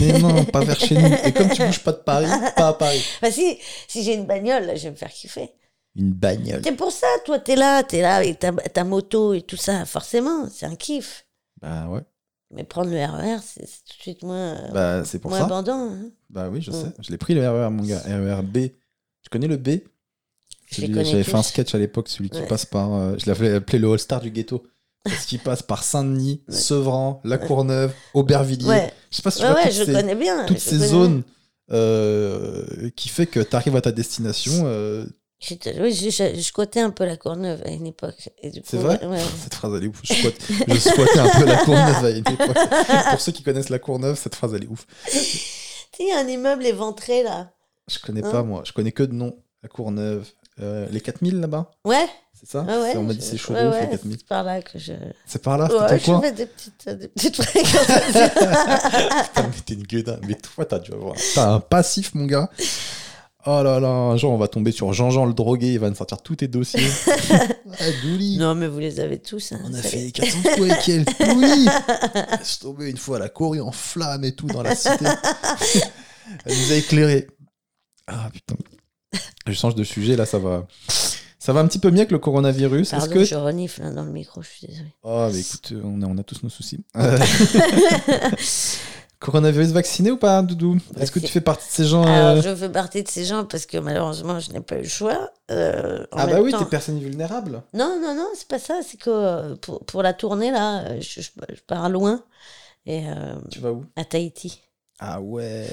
[0.00, 1.12] Mais non, pas vers chez nous.
[1.24, 2.26] Et comme tu bouges pas de Paris,
[2.56, 3.02] pas à Paris.
[3.22, 5.50] Bah si, si j'ai une bagnole, là, je vais me faire kiffer.
[5.96, 6.60] Une bagnole.
[6.62, 9.84] C'est pour ça, toi, t'es là, t'es là avec ta, ta moto et tout ça.
[9.84, 11.26] Forcément, c'est un kiff.
[11.60, 12.02] Bah ouais.
[12.52, 15.44] Mais prendre le RER, c'est c'est tout de suite moins, Bah c'est pour moins ça.
[15.46, 15.90] abandon.
[15.92, 16.10] hein.
[16.30, 16.74] Bah oui, je Mm.
[16.74, 16.86] sais.
[17.00, 18.00] Je l'ai pris le RER, mon gars.
[18.06, 18.68] RER B.
[19.30, 19.80] Tu connais le B?
[20.72, 22.46] J'avais fait un sketch à l'époque, celui qui Ouais.
[22.46, 22.92] passe par.
[22.94, 24.62] euh, je l'avais appelé le All-Star du ghetto.
[25.04, 26.54] Parce qu'il passe par Saint-Denis, Ouais.
[26.54, 28.66] Sevran, La Courneuve, Aubervilliers.
[28.68, 30.44] Ouais, Je sais pas si tu ouais, vois ouais toutes je ces, connais bien.
[30.46, 30.86] toutes je ces connais.
[30.88, 31.22] zones
[31.72, 34.52] euh, qui fait que tu arrives à ta destination.
[34.66, 35.06] euh,
[35.40, 38.28] je, je, je squattais un peu la Courneuve à une époque.
[38.64, 39.18] C'est vrai ouais.
[39.42, 40.00] Cette phrase, elle est ouf.
[40.04, 40.12] Je,
[40.68, 42.56] je squattais un peu la Courneuve à une époque.
[43.10, 44.86] Pour ceux qui connaissent la Courneuve, cette phrase, elle est ouf.
[45.10, 45.40] Tu sais,
[46.00, 47.52] il y a un immeuble éventré là.
[47.88, 48.62] Je connais Hein pas, moi.
[48.64, 49.36] Je connais que de nom.
[49.62, 50.26] La Courneuve.
[50.62, 52.06] Euh, les 4000 là-bas Ouais,
[52.38, 52.96] C'est ça ouais, ouais.
[52.96, 54.16] On m'a dit je- c'est chaud ouais, de ouf, ouais, les 4000.
[54.18, 54.92] C'est par là que je.
[55.26, 57.36] C'est par là, Ouais, je coin fais des petites, des petites.
[57.46, 60.18] Putain, mais t'es une gueudin.
[60.28, 61.14] Mais toi, t'as dû avoir.
[61.34, 62.50] T'as un passif, mon gars.
[63.46, 65.96] Oh là là, un jour on va tomber sur Jean-Jean le drogué, il va nous
[65.96, 66.86] sortir tous tes dossiers.
[67.16, 68.36] ah, Douli.
[68.36, 69.52] non, mais vous les avez tous.
[69.52, 70.12] hein, On a fait y est.
[70.12, 71.04] 400 coups avec elle.
[71.36, 71.66] Oui
[72.38, 75.06] Laisse tomber une fois, la Corée en flamme et tout dans la cité.
[76.44, 77.28] elle nous a éclairé.
[78.10, 78.56] Ah putain.
[79.46, 80.66] Je change de sujet, là, ça va.
[81.38, 82.90] Ça va un petit peu mieux que le coronavirus.
[82.90, 83.24] Pardon, que.
[83.24, 84.94] je renifle hein, dans le micro, je suis désolée.
[85.02, 86.84] Oh, mais écoute, on a, on a tous nos soucis.
[86.96, 87.18] Euh,
[89.18, 90.78] Coronavirus vacciné ou pas, Doudou?
[90.98, 92.06] Est-ce que tu fais partie de ces gens.
[92.06, 94.82] euh, Alors, je fais partie de ces gens parce que malheureusement, je n'ai pas eu
[94.82, 95.30] le choix.
[95.50, 97.62] Euh, Ah bah oui, temps- t'es personne vulnérable.
[97.74, 98.80] Non, non, non, c'est pas ça.
[98.82, 102.22] C'est que euh, pour, pour la tournée, là, euh, je, je- je pars loin.
[102.86, 103.84] Et euh, Tu vas où?
[103.96, 104.62] à Tahiti.
[105.02, 105.66] Ah ouais.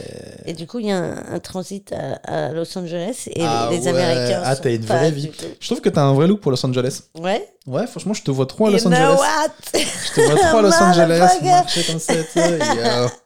[0.46, 2.14] Et du coup, il y a un, un transit à,
[2.48, 3.88] à Los Angeles et Ah les ouais.
[3.90, 4.42] Américains.
[4.46, 5.30] Ah, t'as une vraie vie.
[5.60, 7.02] Je trouve que t'as un vrai look pour Los Angeles.
[7.20, 7.46] Ouais.
[7.66, 9.18] Ouais, franchement, je te vois trop à You Los know Angeles.
[9.20, 9.52] what?
[9.74, 12.14] Je te vois trop à Los Angeles, marcher comme ça.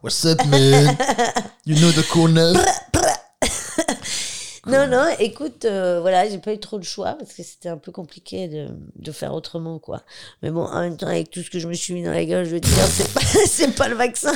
[0.02, 0.98] what's up, man?
[1.68, 2.54] You know the corner?
[4.68, 7.78] Non, non, écoute, euh, voilà, j'ai pas eu trop de choix parce que c'était un
[7.78, 10.04] peu compliqué de, de faire autrement, quoi.
[10.44, 12.24] Mais bon, en même temps, avec tout ce que je me suis mis dans la
[12.26, 14.32] gueule, je veux dire, c'est pas, c'est pas le vaccin.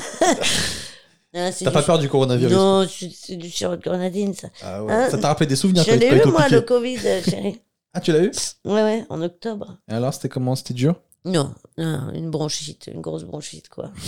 [1.51, 2.53] C'est T'as pas peur du coronavirus?
[2.53, 4.47] Non, c'est du sirop de grenadine, ça.
[4.61, 4.93] Ah ouais.
[4.93, 7.61] Hein Ça t'a rappelé des souvenirs Je l'ai eu, moi, le Covid, euh, chérie.
[7.97, 8.31] Ah, tu l'as eu?
[8.65, 9.77] Ouais, ouais, en octobre.
[9.89, 10.53] Et alors, c'était comment?
[10.57, 10.99] C'était dur?
[11.23, 13.91] Non, non, une bronchite, une grosse bronchite, quoi.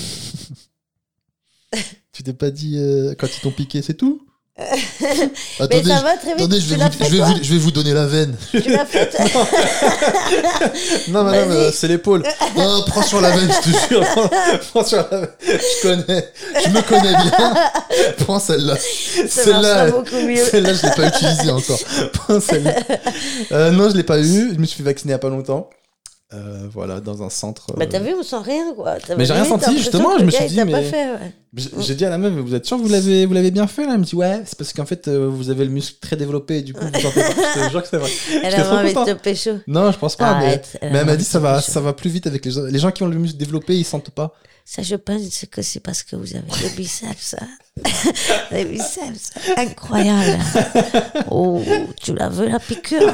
[2.12, 4.26] Tu t'es pas dit euh, quand ils t'ont piqué, c'est tout?
[4.60, 4.66] Mais
[5.60, 6.38] Attendez, ça je- va très vite.
[6.38, 8.36] attendez, je vais, vous, fait, je, vais toi vous, je vais vous donner la veine.
[8.50, 8.58] Tu
[11.12, 12.24] Non, madame, euh, c'est l'épaule.
[12.56, 14.02] Non, prends sur la veine, je te jure.
[14.02, 14.30] Prends-
[14.72, 16.30] prends sur la- Je connais.
[16.66, 17.54] Je me connais bien.
[18.26, 18.76] Prends celle-là.
[19.28, 19.90] Celle-là.
[20.50, 21.80] Celle-là, je l'ai pas utilisée encore.
[22.14, 22.76] Prends celle-là.
[23.52, 24.54] Euh, non, je l'ai pas eu.
[24.56, 25.70] Je me suis fait vacciner il y a pas longtemps.
[26.34, 27.68] Euh, voilà, dans un centre.
[27.78, 28.96] Bah euh, t'as vu, on sent rien quoi.
[29.18, 31.32] Mais j'ai rien senti, justement, je me suis dit, mais- pas fait, ouais.
[31.58, 33.68] J'ai j'ai dit à la meuf, vous êtes sûr que vous l'avez, vous l'avez bien
[33.68, 33.94] fait là?
[33.94, 36.58] Elle me dit ouais, c'est parce qu'en fait euh, vous avez le muscle très développé
[36.60, 37.32] et du coup vous sentez pas.
[37.56, 38.10] Je te jure que c'est vrai.
[38.32, 39.06] Elle J'étais a trop envie de content.
[39.16, 39.52] te pécho.
[39.68, 40.30] Non, je pense pas.
[40.30, 42.46] Arrête, mais elle mais a elle m'a dit ça va, ça va plus vite avec
[42.46, 42.64] les gens.
[42.64, 44.34] Les gens qui ont le muscle développé, ils sentent pas.
[44.70, 47.38] Ça, je pense que c'est parce que vous avez des biceps, ça.
[48.52, 50.38] des biceps, incroyable.
[51.32, 51.64] Oh,
[52.04, 53.14] tu la veux la piqûre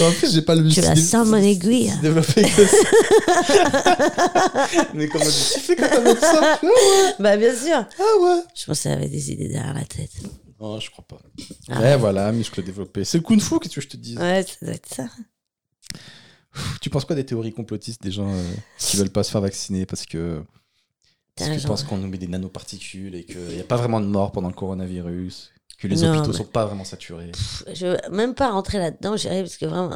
[0.00, 1.92] En plus, j'ai pas le Tu la sens, mon aiguille.
[2.02, 2.76] développé que ça.
[4.94, 7.76] Mais comment tu fais quand t'as ça Ah ouais, Bah, bien sûr.
[7.98, 8.42] ah ouais.
[8.54, 10.10] Je pense qu'elle avait des idées derrière la tête.
[10.60, 11.18] Non, je crois pas.
[11.68, 13.04] Ah ouais, voilà, muscle développé.
[13.04, 15.04] C'est le kung fu, qu'est-ce que je te dis Ouais, ça doit être ça.
[16.80, 18.42] Tu penses quoi des théories complotistes des gens euh,
[18.78, 20.42] qui veulent pas se faire vacciner parce que
[21.34, 24.06] parce qu'ils pensent qu'on nous met des nanoparticules et qu'il n'y a pas vraiment de
[24.06, 25.50] mort pendant le coronavirus,
[25.82, 27.32] que les Non, hôpitaux sont pas vraiment saturés.
[27.74, 29.90] Je veux même pas rentrer là-dedans, j'irai parce que vraiment,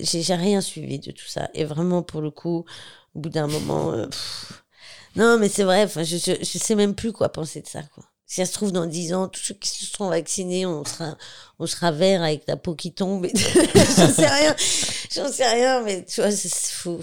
[0.00, 1.48] j'ai rien suivi de tout ça.
[1.54, 2.66] Et vraiment, pour le coup,
[3.14, 4.62] au bout d'un moment, euh, pff,
[5.16, 8.04] non, mais c'est vrai, je, je, je sais même plus quoi penser de ça, quoi.
[8.26, 11.16] Si ça se trouve, dans 10 ans, tous ceux qui se seront vaccinés, on sera,
[11.58, 13.26] on sera vert avec la peau qui tombe.
[13.34, 14.54] J'en sais rien.
[15.14, 17.00] J'en sais rien, mais tu vois, c'est fou.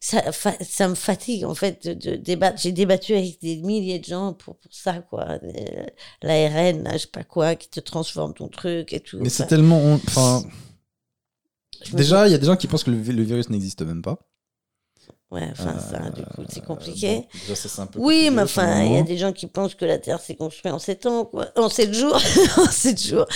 [0.00, 0.22] Ça,
[0.60, 2.60] ça me fatigue, en fait, de, de débattre.
[2.60, 5.40] J'ai débattu avec des milliers de gens pour, pour ça, quoi.
[5.42, 5.86] Euh,
[6.22, 9.18] L'ARN, là, je sais pas quoi, qui te transforme ton truc et tout.
[9.20, 9.94] Mais c'est tellement.
[9.94, 10.44] Enfin,
[11.92, 14.18] déjà, il y a des gens qui pensent que le, le virus n'existe même pas.
[15.30, 17.16] Ouais, enfin, ça, du coup, c'est compliqué.
[17.16, 19.18] Euh, bon, déjà, ça, c'est un peu oui, compliqué, mais enfin, il y a des
[19.18, 21.48] gens qui pensent que la Terre s'est construite en 7 ans, quoi.
[21.56, 22.18] En 7 jours.
[22.56, 23.26] en 7 jours.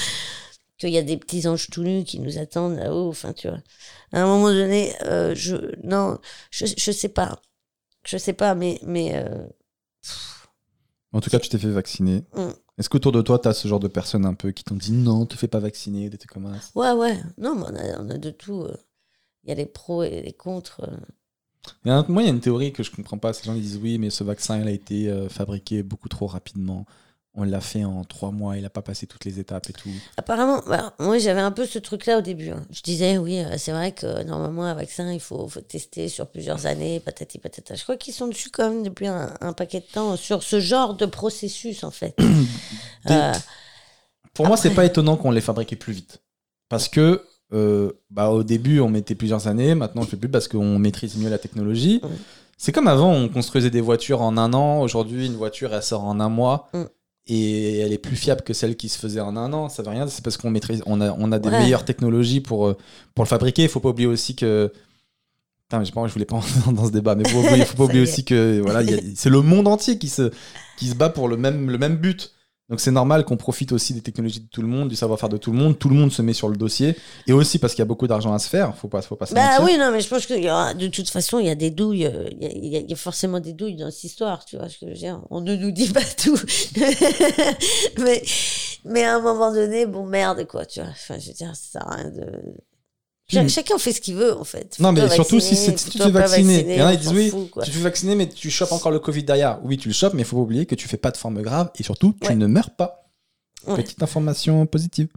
[0.82, 3.58] Qu'il y a des petits anges tout nus qui nous attendent là-haut, enfin, tu vois.
[4.12, 5.56] À un moment donné, euh, je.
[5.84, 6.18] Non,
[6.50, 7.40] je, je sais pas.
[8.04, 8.80] Je sais pas, mais.
[8.82, 9.46] mais euh,
[11.12, 12.24] En tout cas, tu t'es fait vacciner.
[12.34, 12.48] Mm.
[12.78, 14.92] Est-ce qu'autour de toi, tu as ce genre de personnes un peu qui t'ont dit
[14.92, 16.70] non, te fais pas vacciner, des trucs comme ça?
[16.74, 17.16] Ouais, ouais.
[17.38, 18.62] Non, mais on a, on a de tout.
[18.62, 18.76] euh.
[19.44, 20.88] Il y a les pros et les contre.
[21.84, 23.32] Il y a un- Moi, il y a une théorie que je comprends pas.
[23.32, 26.86] Ces gens disent oui, mais ce vaccin, il a été euh, fabriqué beaucoup trop rapidement.
[27.34, 29.88] On l'a fait en trois mois, il a pas passé toutes les étapes et tout.
[30.18, 32.50] Apparemment, bah, moi j'avais un peu ce truc-là au début.
[32.50, 32.62] hein.
[32.70, 36.26] Je disais, oui, euh, c'est vrai que normalement un vaccin, il faut, faut tester sur
[36.26, 37.74] plusieurs années, patati patata.
[37.74, 40.60] Je crois qu'ils sont dessus quand même depuis un, un paquet de temps sur ce
[40.60, 42.14] genre de processus en fait.
[43.10, 43.32] Euh,
[44.34, 46.22] Pour moi, c'est Après- pas étonnant qu'on l'ait fabriqué plus vite.
[46.68, 49.74] Parce que, euh, bah, au début, on mettait plusieurs années.
[49.74, 52.00] Maintenant, on le fait plus parce qu'on maîtrise mieux la technologie.
[52.02, 52.08] Mm.
[52.58, 54.80] C'est comme avant, on construisait des voitures en un an.
[54.82, 56.68] Aujourd'hui, une voiture, elle sort en un mois.
[56.72, 56.82] Mm.
[57.28, 59.68] Et elle est plus fiable que celle qui se faisait en un an.
[59.68, 60.06] Ça veut rien.
[60.08, 61.58] C'est parce qu'on maîtrise, on a, on a des Ouais.
[61.60, 62.76] meilleures technologies pour, euh,
[63.14, 63.62] pour le fabriquer.
[63.62, 64.72] Il faut pas oublier aussi que.
[65.68, 67.76] Putain, mais je pas, je voulais pas entrer dans ce débat, mais faut, oublier- faut
[67.76, 70.30] pas oublier aussi que voilà, il c'est le monde entier qui se,
[70.76, 72.32] qui se bat pour le même, le même but.
[72.72, 75.36] Donc c'est normal qu'on profite aussi des technologies de tout le monde, du savoir-faire de
[75.36, 75.78] tout le monde.
[75.78, 76.96] Tout le monde se met sur le dossier.
[77.26, 78.74] Et aussi parce qu'il y a beaucoup d'argent à se faire.
[78.74, 79.64] Faut pas, faut pas se bah mentir.
[79.66, 82.30] oui, non, mais je pense aura, de toute façon, il y a des douilles, euh,
[82.40, 84.86] y y il y a forcément des douilles dans cette histoire, tu vois ce que
[84.86, 85.20] je veux dire.
[85.28, 86.40] On ne nous dit pas tout.
[87.98, 88.22] mais,
[88.86, 90.88] mais à un moment donné, bon, merde, quoi, tu vois.
[90.88, 92.24] Enfin, je veux dire, ça sert à rien de.
[93.40, 93.48] Hmm.
[93.48, 94.76] Chacun fait ce qu'il veut, en fait.
[94.78, 96.66] Non, mais surtout si, vacciner, c'est- si tu te fais vacciner.
[96.68, 97.62] Il y en a qui disent s'en oui, quoi.
[97.64, 99.58] tu te fais vacciner, mais tu chopes encore le Covid derrière.
[99.64, 101.40] Oui, tu le chopes, mais il faut pas oublier que tu fais pas de forme
[101.42, 102.34] grave et surtout, tu Ouais.
[102.34, 103.08] ne meurs pas.
[103.66, 103.76] Ouais.
[103.76, 105.08] Petite information positive.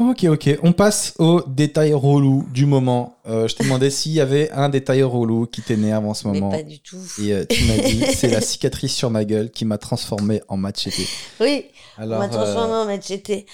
[0.00, 0.58] Ok, ok.
[0.62, 3.18] On passe aux détails relous du moment.
[3.28, 6.40] Euh, je te demandais s'il y avait un détail relou qui t'énerve en ce Mais
[6.40, 6.50] moment.
[6.50, 6.96] pas du tout.
[7.22, 10.56] Et euh, tu m'as dit, c'est la cicatrice sur ma gueule qui m'a transformé en
[10.56, 10.94] machete.
[11.40, 11.66] Oui,
[11.98, 13.44] Alors, on m'a transformé euh, en machete.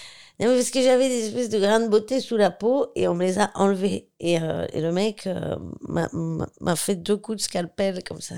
[0.40, 3.08] Non, mais parce que j'avais des espèces de grains de beauté sous la peau et
[3.08, 4.08] on me les a enlevés.
[4.20, 5.56] Et, euh, et le mec euh,
[5.88, 8.36] m'a- fait deux coups de scalpel comme ça.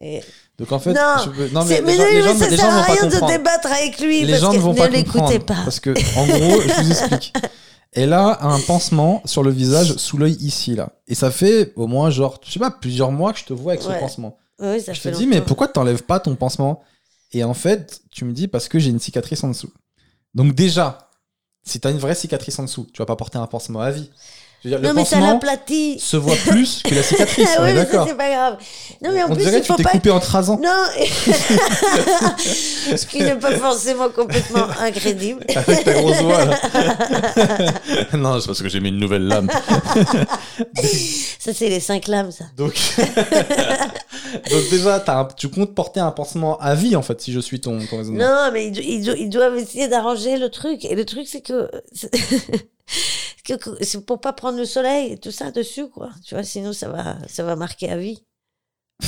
[0.00, 0.20] Et...
[0.58, 2.82] donc en fait, Non, je veux- non, mais mais, gens, mais gens, ça sert à
[2.82, 5.44] rien de débattre avec lui les parce gens ne vont ne pas l'écoutez comprendre.
[5.44, 5.58] pas.
[5.62, 7.32] Parce que, en gros, je vous explique.
[7.92, 10.92] Elle a un pansement sur le visage, sous l'œil ici, là.
[11.08, 13.72] Et ça fait au moins, genre, je sais pas, plusieurs mois que je te vois
[13.72, 14.00] avec ce Ouais.
[14.00, 14.38] pansement.
[14.60, 16.82] Oui, ça Je te fait dis, mais pourquoi t'enlèves pas ton pansement?
[17.32, 19.70] Et en fait, tu me dis, parce que j'ai une cicatrice en dessous.
[20.34, 21.10] Donc, déjà,
[21.64, 24.10] si t'as une vraie cicatrice en dessous, tu vas pas porter un pansement à vie.
[24.64, 25.98] Je veux dire, Non, le mais ça l'aplatit.
[25.98, 28.06] se voit plus que la cicatrice, Ah oui, mais ça, d'accord.
[28.08, 28.56] c'est pas grave.
[29.02, 29.90] Non, mais en On plus, dirait il que tu faut t'es pas.
[29.90, 30.60] coupé en rasant.
[30.62, 30.84] Non,
[32.96, 35.44] ce qui n'est pas forcément complètement incrédible.
[35.56, 36.60] Avec ta grosse voix, là.
[38.14, 39.48] non, c'est parce que j'ai mis une nouvelle lame.
[41.40, 42.44] Ça, c'est les cinq lames, ça.
[42.56, 42.74] Donc,
[44.50, 47.60] Donc déjà, un- tu comptes porter un pansement à vie, en fait, si je suis
[47.60, 48.24] ton, ton raisonnement.
[48.24, 50.84] Non, mais ils, do- ils do- ils doivent essayer d'arranger le truc.
[50.84, 51.68] Et le truc, c'est que.
[53.80, 56.10] C'est pour pas prendre le soleil et tout ça dessus, quoi.
[56.24, 58.22] Tu vois, sinon, ça va, ça va marquer à vie.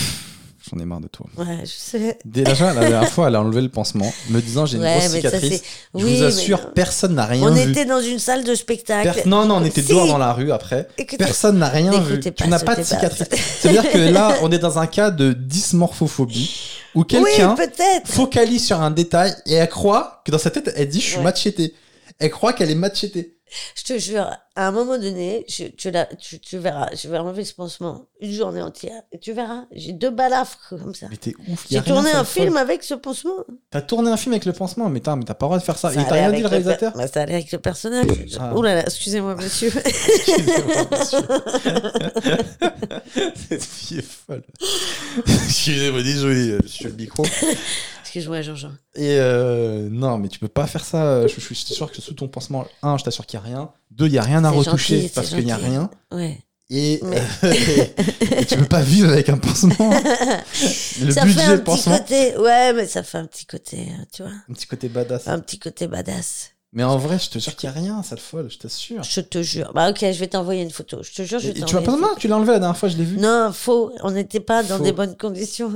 [0.71, 1.27] J'en ai marre de toi.
[1.37, 2.19] Ouais, je sais.
[2.25, 5.11] Déjà, la dernière fois, elle a enlevé le pansement, me disant j'ai une Ouais, grosse
[5.11, 5.63] ça, cicatrice.
[5.95, 7.71] Je Oui, vous assure, personne n'a rien On vu.
[7.71, 9.13] était dans une salle de spectacle.
[9.13, 9.89] Per- Non, non, on était Si.
[9.89, 10.89] dehors dans la rue après.
[10.97, 12.19] Écoutez- Personne n'a rien vu.
[12.19, 13.29] Pas tu n'as pas de cicatrice.
[13.61, 16.51] C'est-à-dire que là, on est dans un cas de dysmorphophobie
[16.95, 17.67] où quelqu'un Oui,
[18.07, 21.19] focalise sur un détail et elle croit que dans sa tête, elle dit je suis
[21.19, 21.73] Ouais.
[22.21, 23.34] Elle croit qu'elle est machetée.
[23.77, 27.19] Je te jure, à un moment donné, je- tu, la- tu, tu verras, je vais
[27.19, 31.07] enlever ce pansement une journée entière et tu verras, j'ai deux balafres comme ça.
[31.11, 31.71] Mais t'es ouf.
[31.71, 32.45] y a J'ai tourné un folle.
[32.45, 33.45] film avec ce pansement.
[33.71, 35.63] T'as tourné un film avec le pansement, mais t'as mais t'as pas le droit de
[35.65, 35.91] faire ça.
[35.93, 38.07] Ça Il t'a allait rien dit le per- réalisateur bah, Ça allait avec le personnage.
[38.39, 38.53] Ah.
[38.57, 39.73] Oh là là, excusez-moi, monsieur.
[39.85, 41.19] Excusez-moi, monsieur.
[43.49, 44.43] Cette fille est folle.
[45.27, 47.25] Excusez-moi, désolé, je suis le micro.
[48.15, 48.71] Excuse-moi, Jean-Jean.
[48.95, 51.27] Et euh, non, mais tu peux pas faire ça.
[51.27, 53.71] Je, je suis sûr que sous ton pansement, un, je t'assure qu'il y a rien.
[53.91, 55.91] Deux, il y a rien à retoucher gentil, parce qu'il y a rien.
[56.13, 56.39] Ouais.
[56.71, 57.23] Et, Mais-
[58.39, 59.91] et tu peux pas vivre avec un pansement.
[61.03, 62.37] Le ça fait un budget petit pansement, côté.
[62.39, 64.31] Ouais, mais ça fait un petit côté, euh, tu vois.
[64.49, 65.27] un petit côté badass.
[65.27, 66.51] Un petit côté badass.
[66.73, 69.03] Mais en vrai, je te jure qu'il y a rien, ça le folle, je t'assure.
[69.03, 69.73] Je te jure.
[69.75, 71.03] Bah, ok, je vais t'envoyer une photo.
[71.03, 71.85] Je te jure, je vais tu t'envoyer.
[71.87, 72.21] pas une non, photo.
[72.21, 73.19] tu l'as enlevé la dernière fois, je l'ai vu.
[73.19, 73.93] Non, faux.
[74.03, 74.85] On n'était pas dans Faux.
[74.85, 75.73] des bonnes conditions.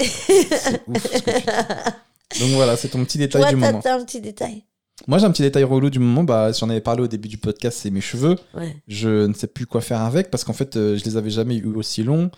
[0.00, 2.40] C'est ouf ce que tu dis.
[2.40, 3.80] Donc voilà, c'est ton petit détail Toi, du moment.
[3.80, 4.64] t'as un petit détail.
[5.06, 6.24] Moi, j'ai un petit détail relou du moment.
[6.24, 8.36] Bah, j'en avais parlé au début du podcast, c'est mes cheveux.
[8.54, 8.76] Ouais.
[8.88, 11.56] Je ne sais plus quoi faire avec parce qu'en fait, euh, je les avais jamais
[11.56, 12.30] eu aussi longs.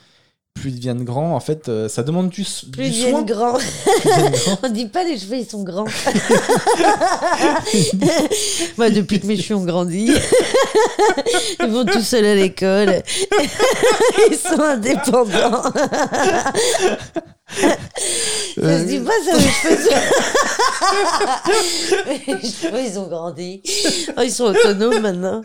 [0.57, 3.11] Plus ils deviennent grands, en fait, euh, ça demande du, s- Plus du ils soin.
[3.11, 3.55] viennent grands.
[3.59, 3.67] Plus
[4.05, 4.59] ils deviennent grands.
[4.65, 5.85] On dit pas les cheveux, ils sont grands.
[8.79, 10.11] Moi, depuis que mes cheveux ont grandi,
[11.61, 13.03] ils vont tout seuls à l'école.
[14.31, 15.63] ils sont indépendants.
[18.59, 19.91] Ça se dit pas ça, mes cheveux.
[22.27, 23.63] sont- mes cheveux, ils ont grandi.
[24.17, 25.43] Oh, ils sont autonomes maintenant.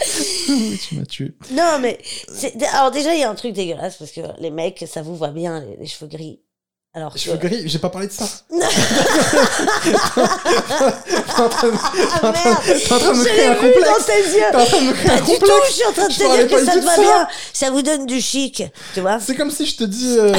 [0.88, 1.32] Tu m'as tué.
[1.52, 1.98] Non, mais
[2.72, 5.30] alors déjà, il y a un truc dégueulasse parce que les mecs, ça vous voit
[5.30, 6.40] bien, les, les cheveux gris.
[6.92, 8.24] Alors Les cheveux que- gris, j'ai pas parlé de ça.
[12.22, 13.88] Ah merde T'es en train de me Je créer un vu complexe.
[13.88, 15.66] dans tes yeux T'es en train de me créer Pas un du tout, complexe.
[15.68, 17.28] je suis en train de Je te dire que ça te de va bien.
[17.52, 18.62] Ça vous donne du chic,
[18.94, 20.16] tu vois C'est comme si je te dis.
[20.18, 20.32] euh,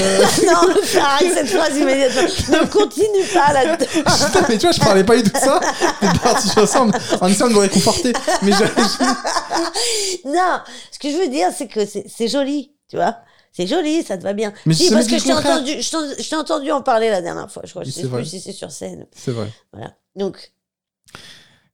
[0.45, 2.21] Non, arrête cette phrase immédiatement.
[2.61, 3.85] Ne continue pas là-dedans.
[3.95, 5.59] Putain, mais tu vois, je parlais pas du tout de ça.
[6.01, 6.89] T'es parti sur ça en
[7.21, 8.13] en essayant de me réconforter.
[8.41, 10.59] Mais je- je- Non,
[10.91, 13.15] ce que je veux dire, c'est que c'est joli, tu vois.
[13.53, 14.53] C'est joli, ça te va bien.
[14.65, 17.51] Mais si, c'est parce que je t'ai entendu, je t'ai entendu en parler la dernière
[17.51, 17.83] fois, je crois.
[17.83, 18.21] Je sais vrai.
[18.21, 19.07] plus si c'est sur scène.
[19.15, 19.49] C'est vrai.
[19.73, 19.93] Voilà.
[20.15, 20.53] Donc.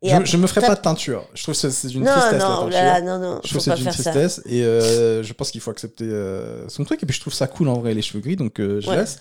[0.03, 1.27] Je, après- je me ferai pas de teinture.
[1.33, 2.69] Je trouve que c'est une Non, tristesse la non, teinture.
[2.69, 4.11] là, là, non, non, Je trouve que c'est une ça.
[4.11, 7.01] tristesse et euh, je pense qu'il faut accepter euh, son truc.
[7.01, 8.97] Et puis je trouve ça cool en vrai, les cheveux gris, donc euh, je Ouais.
[8.97, 9.19] laisse.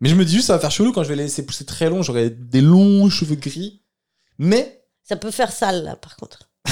[0.00, 1.64] Mais je me dis juste, ça va faire chelou quand je vais les laisser pousser
[1.64, 2.02] très long.
[2.02, 3.82] J'aurai des longs cheveux gris.
[4.38, 6.48] Mais Ça peut faire sale, là, par contre.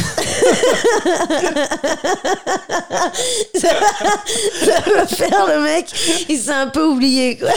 [3.54, 3.68] ça,
[4.64, 5.86] ça va faire le mec,
[6.28, 7.50] il s'est un peu oublié, quoi.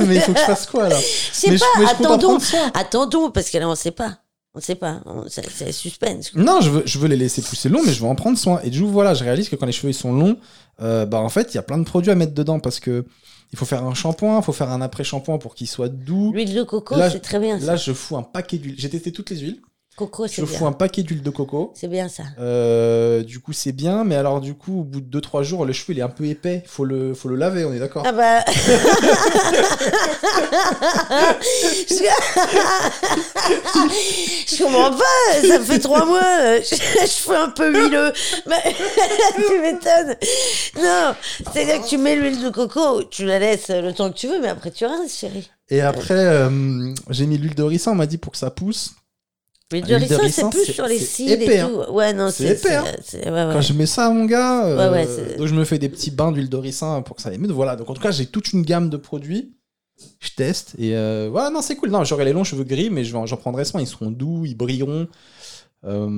[0.00, 2.38] mais il faut que je fasse quoi là Je sais pas, mais attendons,
[2.74, 4.18] attendons, parce que là, on sait pas.
[4.52, 6.30] On sait pas, c'est suspense.
[6.30, 6.42] quoi.
[6.42, 8.60] Non, je veux, je veux les laisser pousser longs, mais je veux en prendre soin.
[8.64, 10.36] Et du coup, voilà, je réalise que quand les cheveux ils sont longs,
[10.82, 13.04] euh, bah en fait, il y a plein de produits à mettre dedans parce que
[13.52, 16.32] il faut faire un shampoing, il faut faire un après-shampoing pour qu'il soit doux.
[16.32, 17.60] L'huile de coco, c'est très bien.
[17.60, 17.66] ça.
[17.66, 18.74] Là, je fous un paquet d'huile.
[18.76, 19.60] J'ai testé toutes les huiles.
[20.00, 21.72] Coco, Je fous un paquet d'huile de coco.
[21.74, 22.22] C'est bien ça.
[22.38, 25.72] Euh, du coup, c'est bien, mais alors, du coup, au bout de 2-3 jours, le
[25.74, 26.62] cheveu il est un peu épais.
[26.66, 28.04] Faut le, faut le laver, on est d'accord?
[28.06, 28.42] Ah bah.
[31.88, 31.94] je...
[34.46, 38.12] je comprends pas, ça fait trois mois, je, je fais un peu huileux.
[38.46, 38.62] Mais
[39.36, 40.16] tu m'étonnes.
[40.82, 41.14] Non,
[41.52, 44.40] c'est-à-dire que tu mets l'huile de coco, tu la laisses le temps que tu veux,
[44.40, 45.50] mais après tu rinces, chérie.
[45.68, 48.94] Et après, euh, j'ai mis l'huile de ricin, on m'a dit pour que ça pousse.
[49.72, 51.70] L'huile de L'huile de ricin, ricin, c'est plus sur les cils et hein.
[51.86, 51.92] tout.
[51.92, 52.84] Ouais, non, C'est épais, hein.
[52.84, 53.50] ouais, ouais.
[53.52, 56.10] Quand je mets ça à mon gars, euh, Ouais, donc je me fais des petits
[56.10, 57.52] bains d'huile de ricin pour que ça aille mieux.
[57.52, 59.54] Voilà, donc en tout cas, j'ai toute une gamme de produits.
[60.18, 61.90] Je teste et euh, voilà, non, c'est cool.
[61.90, 63.80] Non, j'aurai les longs cheveux gris, mais j'en prendrai soin.
[63.82, 65.08] Ils seront doux, ils brilleront.
[65.84, 66.08] Euh,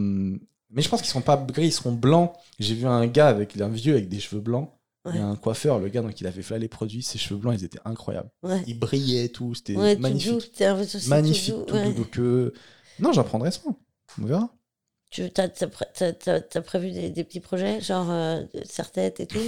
[0.71, 2.33] mais je pense qu'ils seront pas gris, ils seront blancs.
[2.59, 4.71] J'ai vu un gars avec un vieux avec des cheveux blancs.
[5.05, 5.13] Ouais.
[5.17, 7.03] Il y a un coiffeur, le gars, donc il avait fait là les produits.
[7.03, 8.31] Ses cheveux blancs, ils étaient incroyables.
[8.45, 8.63] Ouais.
[8.69, 10.33] Ils brillaient tout, c'était Ouais, tout magnifique.
[10.33, 12.51] doux, tout magnifique doux, tout doux.
[12.99, 13.77] Non, j'en prendrai soin.
[14.21, 14.49] On verra.
[15.11, 19.39] Tu as, prévu des, des petits projets, genre euh, serre-tête et tout?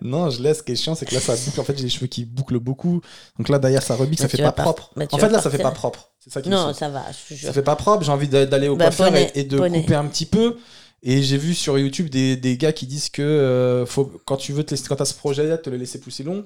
[0.00, 0.58] Non, je laisse.
[0.58, 1.60] Ce qui est chiant, c'est que là, ça boucle.
[1.60, 3.00] En fait, j'ai les cheveux qui bouclent beaucoup.
[3.36, 4.92] Donc là, derrière, ça rebique, ça fait pas propre.
[5.12, 6.12] En fait, là, ça fait pas propre.
[6.20, 7.34] C'est ça qui Non, ça va, je.
[7.34, 8.04] Ça fait pas propre.
[8.04, 10.56] J'ai envie d'a- d'aller au Bah, coiffeur et, et de couper un petit peu.
[11.02, 14.52] Et j'ai vu sur YouTube des, des gars qui disent que euh, faut, quand tu
[14.52, 16.44] veux te laisser, quand t'as ce projet-là, de te le laisser pousser long,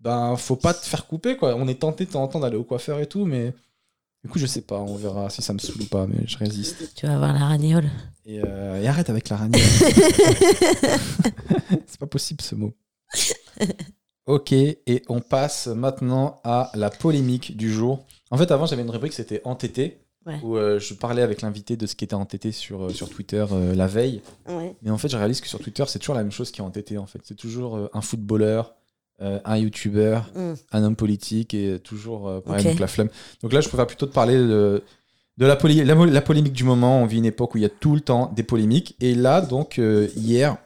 [0.00, 1.54] ben faut pas te faire couper quoi.
[1.56, 3.54] On est tenté de temps en temps d'aller au coiffeur et tout, mais
[4.24, 6.38] du coup je sais pas, on verra si ça me saoule ou pas, mais je
[6.38, 6.94] résiste.
[6.94, 7.88] Tu vas voir la ragnole.
[8.24, 9.60] Et, euh, et arrête avec la ragnole.
[11.86, 12.72] C'est pas possible ce mot.
[14.26, 18.06] Ok, et on passe maintenant à la polémique du jour.
[18.30, 20.38] En fait, avant, j'avais une rubrique, c'était entêté, Ouais.
[20.44, 23.44] où euh, je parlais avec l'invité de ce qui était entêté sur, euh, sur Twitter
[23.50, 24.22] euh, la veille.
[24.48, 24.76] Ouais.
[24.82, 26.64] Mais en fait, je réalise que sur Twitter, c'est toujours la même chose qui est
[26.64, 26.96] entêté.
[26.96, 28.72] En fait, c'est toujours un footballeur,
[29.20, 30.54] euh, un youtubeur, Mm.
[30.72, 33.08] un homme politique et toujours euh, pareil, donc la flemme.
[33.42, 34.82] Donc là, je préfère plutôt te parler de,
[35.36, 37.00] de la, polémique du moment.
[37.02, 38.96] On vit une époque où il y a tout le temps des polémiques.
[39.00, 40.56] Et là, donc, euh, hier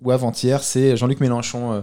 [0.00, 1.80] ou avant-hier, c'est Jean-Luc Mélenchon euh,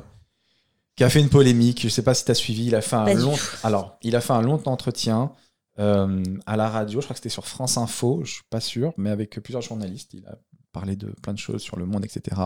[0.95, 1.83] qui a fait une polémique.
[1.83, 2.67] Je sais pas si tu as suivi.
[2.67, 3.35] Il a fait un long.
[3.63, 5.31] Alors, il a fait un long entretien
[5.77, 7.01] à la radio.
[7.01, 8.21] Je crois que c'était sur France Info.
[8.23, 10.13] Je suis pas sûr, mais avec plusieurs journalistes.
[10.13, 10.39] Il a
[10.71, 12.41] parlé de plein de choses sur le monde, etc.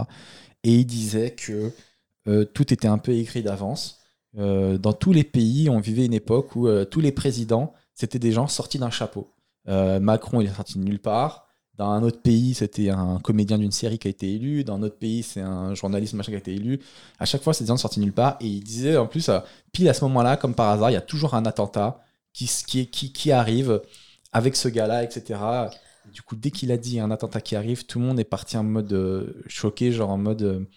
[0.64, 1.72] Et il disait que
[2.28, 4.00] euh, tout était un peu écrit d'avance.
[4.38, 8.20] Euh, dans tous les pays, on vivait une époque où euh, tous les présidents, c'était
[8.20, 9.34] des gens sortis d'un chapeau.
[9.68, 11.48] Macron, il est sorti de nulle part.
[11.78, 14.64] Dans un autre pays, c'était un comédien d'une série qui a été élu.
[14.64, 16.80] Dans un autre pays, c'est un journaliste machin qui a été élu.
[17.20, 18.38] À chaque fois, c'est des gens sortis de nulle part.
[18.42, 19.30] Et il disait, en plus,
[19.72, 22.04] pile à ce moment-là, comme par hasard, il y a toujours un attentat
[22.34, 22.48] qui,
[22.88, 23.82] qui, arrive
[24.32, 25.40] avec ce gars-là, etc.
[26.12, 28.58] Du coup, dès qu'il a dit un attentat qui arrive, tout le monde est parti
[28.58, 30.68] en mode choqué, genre en mode.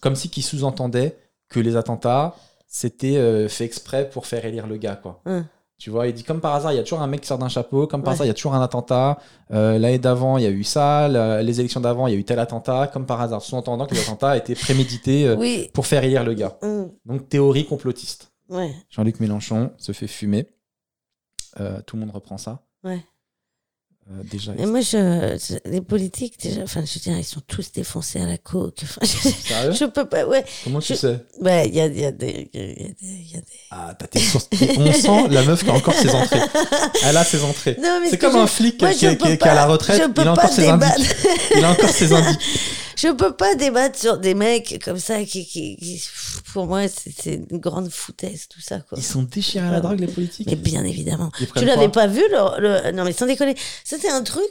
[0.00, 1.16] Comme si qui sous-entendait
[1.48, 2.34] que les attentats,
[2.66, 5.20] c'était euh, fait exprès pour faire élire le gars, quoi.
[5.26, 5.44] Hum.
[5.78, 7.38] Tu vois, il dit comme par hasard, il y a toujours un mec qui sort
[7.38, 8.16] d'un chapeau, comme par Ouais.
[8.16, 9.18] hasard, il y a toujours un attentat.
[9.52, 12.18] Euh, L'année d'avant, il y a eu ça, la- les élections d'avant, il y a
[12.18, 15.70] eu tel attentat, comme par hasard, sous-entendant que les attentats étaient prémédités euh, Oui.
[15.72, 16.58] pour faire élire le gars.
[16.62, 16.86] Mm.
[17.04, 18.32] Donc, théorie complotiste.
[18.48, 18.74] Ouais.
[18.90, 20.48] Jean-Luc Mélenchon se fait fumer.
[21.60, 22.62] Euh, tout le monde reprend ça.
[22.82, 23.00] Ouais.
[24.10, 27.70] Euh, déjà, Mais moi, je, les politiques, déjà, enfin, je veux dire, ils sont tous
[27.72, 28.78] défoncés à la coke.
[28.82, 30.42] Enfin, je, sérieux je peux pas, ouais.
[30.64, 33.36] Comment tu je- sais Ouais, il y a, y, a des- y, a des- y
[33.36, 33.46] a des.
[33.70, 34.48] Ah, t'as tes sources.
[34.78, 36.40] On sent la meuf qui a encore ses entrées.
[37.04, 37.76] Elle a ses entrées.
[38.08, 40.00] C'est comme je- un flic moi, qui, qui est- qui est à la pas- retraite.
[40.02, 41.14] je peux Il a pas encore ses indices.
[41.56, 42.38] Il a encore ses indices.
[42.98, 46.02] Je peux pas débattre sur des mecs comme ça qui, qui, qui-
[46.52, 48.98] pour moi, c'est une grande foutaise, tout ça, quoi.
[48.98, 50.46] Ils sont déchirés à la drogue, les politiques.
[50.48, 51.30] Mais bien évidemment.
[51.60, 53.54] Tu l'avais pas vu le, le- Non mais sans déconner,
[53.84, 54.44] c'était un truc.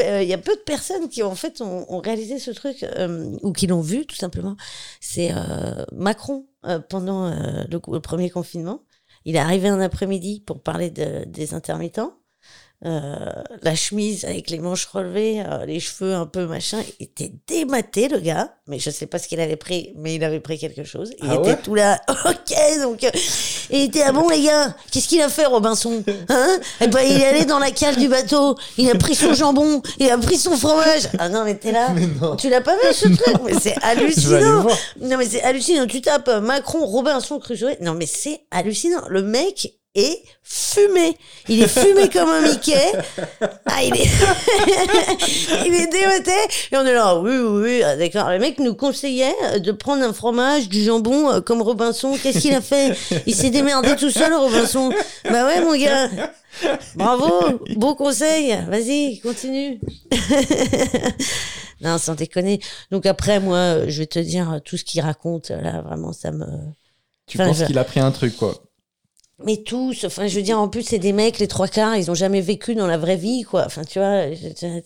[0.00, 2.82] euh, Il y a peu de personnes qui en fait ont, ont réalisé ce truc
[2.82, 4.56] euh, ou qui l'ont vu tout simplement.
[5.00, 8.82] C'est euh, Macron euh, pendant euh, le, le premier confinement.
[9.24, 12.14] Il est arrivé un après-midi pour parler de- des intermittents.
[12.84, 13.16] Euh,
[13.62, 18.08] la chemise avec les manches relevées, euh, les cheveux un peu machin, il était dématé
[18.08, 20.84] le gars, mais je sais pas ce qu'il avait pris, mais il avait pris quelque
[20.84, 21.10] chose.
[21.22, 21.58] Il Ah était ouais?
[21.62, 23.10] tout là, ok, donc euh,
[23.70, 26.04] il était ah bon les gars, qu'est-ce qu'il a fait Robinson?
[26.28, 26.58] Hein?
[26.82, 29.80] Eh ben il est allé dans la cale du bateau, il a pris son jambon,
[29.98, 31.08] il a pris son fromage.
[31.18, 32.36] Ah non mais t'es là, Mais non.
[32.36, 33.36] tu l'as pas vu ce truc?
[33.46, 34.66] Mais c'est hallucinant.
[35.00, 35.86] Non mais c'est hallucinant.
[35.86, 37.76] Tu tapes Macron, Robinson Crusoe.
[37.80, 39.02] Non mais c'est hallucinant.
[39.08, 41.16] Le mec est fumé.
[41.48, 42.92] Il est fumé comme un Mickey.
[43.66, 44.06] Ah il est,
[45.66, 45.86] il est.
[46.72, 48.30] Et on est là, oui oui oui, ah, d'accord.
[48.30, 52.16] Le mec nous conseillait de prendre un fromage, du jambon euh, comme Robinson.
[52.22, 52.96] Qu'est-ce qu'il a fait?
[53.26, 54.90] Il s'est démerdé tout seul Robinson.
[55.30, 56.08] Bah ouais mon gars.
[56.94, 58.56] Bravo, beau conseil.
[58.68, 59.78] Vas-y, continue.
[61.80, 62.60] non, sans déconner.
[62.90, 65.50] Donc après, moi, je vais te dire tout ce qu'il raconte.
[65.50, 66.46] Là, vraiment, ça me.
[67.26, 68.54] Tu Enfin, penses je- qu'il a pris un truc, quoi.
[69.44, 72.10] Mais tous, enfin, je veux dire, en plus, c'est des mecs, les trois quarts, ils
[72.10, 73.66] ont jamais vécu dans la vraie vie, quoi.
[73.66, 74.24] Enfin, tu vois,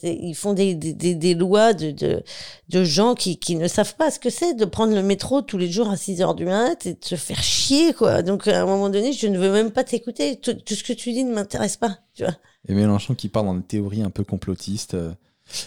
[0.02, 2.24] ils font des, des, des, lois de, de,
[2.68, 5.56] de gens qui, qui ne savent pas ce que c'est de prendre le métro tous
[5.56, 8.22] les jours à 6 heures du mat et de se faire chier, quoi.
[8.22, 10.40] Donc, à un moment donné, je ne veux même pas t'écouter.
[10.40, 12.34] Tout, ce que tu dis ne m'intéresse pas, tu vois.
[12.68, 14.94] Et Mélenchon qui parle dans des théories un peu complotistes.
[14.94, 15.12] euh,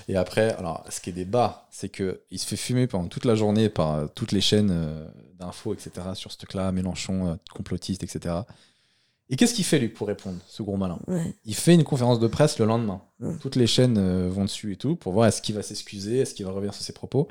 [0.09, 3.23] Et après, alors, ce qui est débat, c'est que il se fait fumer pendant toute
[3.23, 5.07] la journée par euh, toutes les chaînes euh,
[5.39, 8.35] d'infos, etc., sur ce truc-là, Mélenchon, complotiste, etc.
[9.29, 11.33] Et qu'est-ce qu'il fait, lui, pour répondre, ce gros malin Ouais.
[11.45, 13.01] Il fait une conférence de presse le lendemain.
[13.39, 16.33] Toutes les chaînes euh, vont dessus et tout, pour voir est-ce qu'il va s'excuser, est-ce
[16.33, 17.27] qu'il va revenir sur ses propos.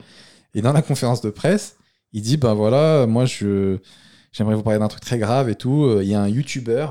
[0.55, 1.77] Et dans la conférence de presse,
[2.13, 3.79] il dit, ben voilà, moi, je
[4.33, 5.85] j'aimerais vous parler d'un truc très grave et tout.
[5.85, 6.87] Euh, Il y a un YouTuber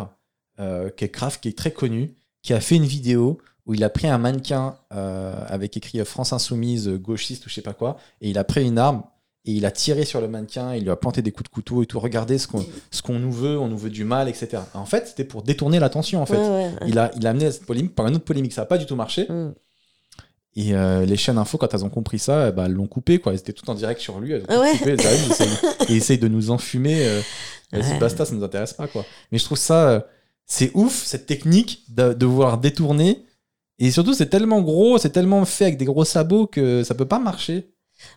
[0.60, 3.84] euh, qui est grave, qui est très connu, qui a fait une vidéo où il
[3.84, 7.98] a pris un mannequin euh, avec écrit France Insoumise, gauchiste ou je sais pas quoi,
[8.22, 9.04] et il a pris une arme
[9.46, 11.82] et il a tiré sur le mannequin, il lui a planté des coups de couteau
[11.82, 12.00] et tout.
[12.00, 14.60] Regardez ce qu'on ce qu'on nous veut, on nous veut du mal, etc.
[14.76, 16.38] En fait, c'était pour détourner l'attention, en fait.
[16.38, 16.88] Ouais, ouais, ouais.
[16.88, 18.86] Il a, il a amené cette polémique par une autre polémique, ça n'a pas du
[18.86, 19.26] tout marché.
[19.30, 19.54] Mm.
[20.58, 23.32] Et euh, les chaînes info, quand elles ont compris ça, ben, elles l'ont coupé, quoi.
[23.32, 24.34] Elles étaient tout en direct sur lui.
[24.34, 24.78] Elles ont tout ouais.
[24.78, 25.34] coupé, elles arrivent,
[25.90, 27.06] ils essayent, de nous enfumer.
[27.08, 27.22] euh,
[27.72, 28.00] Vas-y, Ouais.
[28.00, 29.06] basta, ça nous intéresse pas, quoi.
[29.32, 30.00] Mais je trouve ça, euh,
[30.46, 33.24] c'est ouf, cette technique de, de vouloir détourner.
[33.80, 37.08] Et surtout, c'est tellement gros, c'est tellement fait avec des gros sabots que ça peut
[37.08, 37.71] pas marcher.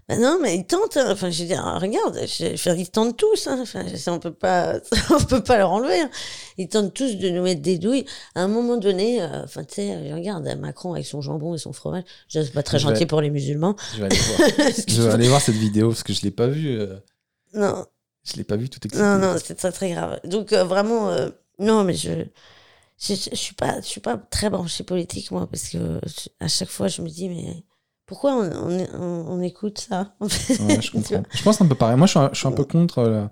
[0.09, 0.97] Bah non, mais ils tentent.
[0.97, 1.07] hein.
[1.11, 3.47] Enfin, je veux dire, regarde, je, je- ils tentent tous.
[3.47, 3.59] Hein.
[3.63, 4.75] Enfin, ça, on peut pas,
[5.11, 6.01] on peut pas leur enlever.
[6.01, 6.11] hein.
[6.59, 8.05] Ils tentent tous de nous mettre des douilles.
[8.35, 11.59] À un moment donné, euh, enfin, tu sais, je regarde Macron avec son jambon et
[11.59, 12.05] son fromage.
[12.29, 13.77] Je c'est pas très Je vais- gentil pour les musulmans.
[13.95, 14.71] Je vais aller voir.
[14.89, 16.79] je vais aller voir cette vidéo parce que je l'ai pas vue.
[16.79, 16.97] euh,
[17.55, 17.87] Non,
[18.25, 19.03] je l'ai pas vue tout excité.
[19.03, 20.21] non, non, c'est très très grave.
[20.25, 21.29] Donc euh, vraiment, euh,
[21.59, 22.11] non, mais je,
[22.99, 26.29] je, je, je suis pas, je suis pas très branchée politique moi parce que je-
[26.41, 27.63] à chaque fois je me dis mais
[28.07, 31.23] pourquoi on, on, on, on écoute ça en fait Ouais, je comprends.
[31.35, 31.97] je pense un peu pareil.
[31.97, 33.25] Moi, je suis un, je suis un peu contre euh,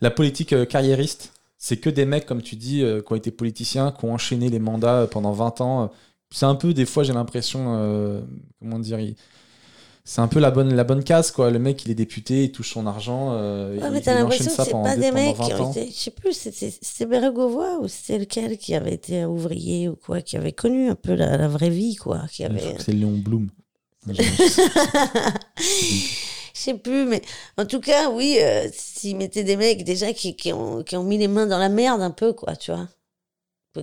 [0.00, 3.30] La politique euh, carriériste, c'est que des mecs, comme tu dis, euh, qui ont été
[3.30, 5.90] politiciens, qui ont enchaîné les mandats pendant 20 ans.
[6.30, 8.20] C'est un peu, des fois, j'ai l'impression, euh,
[8.60, 9.16] comment dire, il-
[10.04, 11.50] c'est un peu la bonne, la bonne case, quoi.
[11.50, 13.32] Le mec, il est député, il touche son argent.
[13.32, 15.60] euh, Ouais, il, mais t'as l'impression que ça c'est pas des- mecs 20 qui ont
[15.66, 15.70] ans.
[15.70, 20.20] été, je sais plus, c'était Bérégovoy ou c'était lequel qui avait été ouvrier ou quoi,
[20.22, 22.76] qui avait connu un peu la, la vraie vie, quoi, qui avait.
[22.78, 23.48] C'est Léon Blum.
[26.60, 27.22] Je sais plus, mais
[27.56, 31.04] en tout cas, oui, euh, s'ils mettaient des mecs déjà qui, qui, ont, qui ont
[31.04, 32.88] mis les mains dans la merde un peu, quoi, tu vois.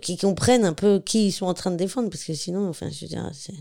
[0.01, 2.89] Qui comprennent un peu qui ils sont en train de défendre, parce que sinon, enfin,
[2.91, 3.53] je veux dire, c'est.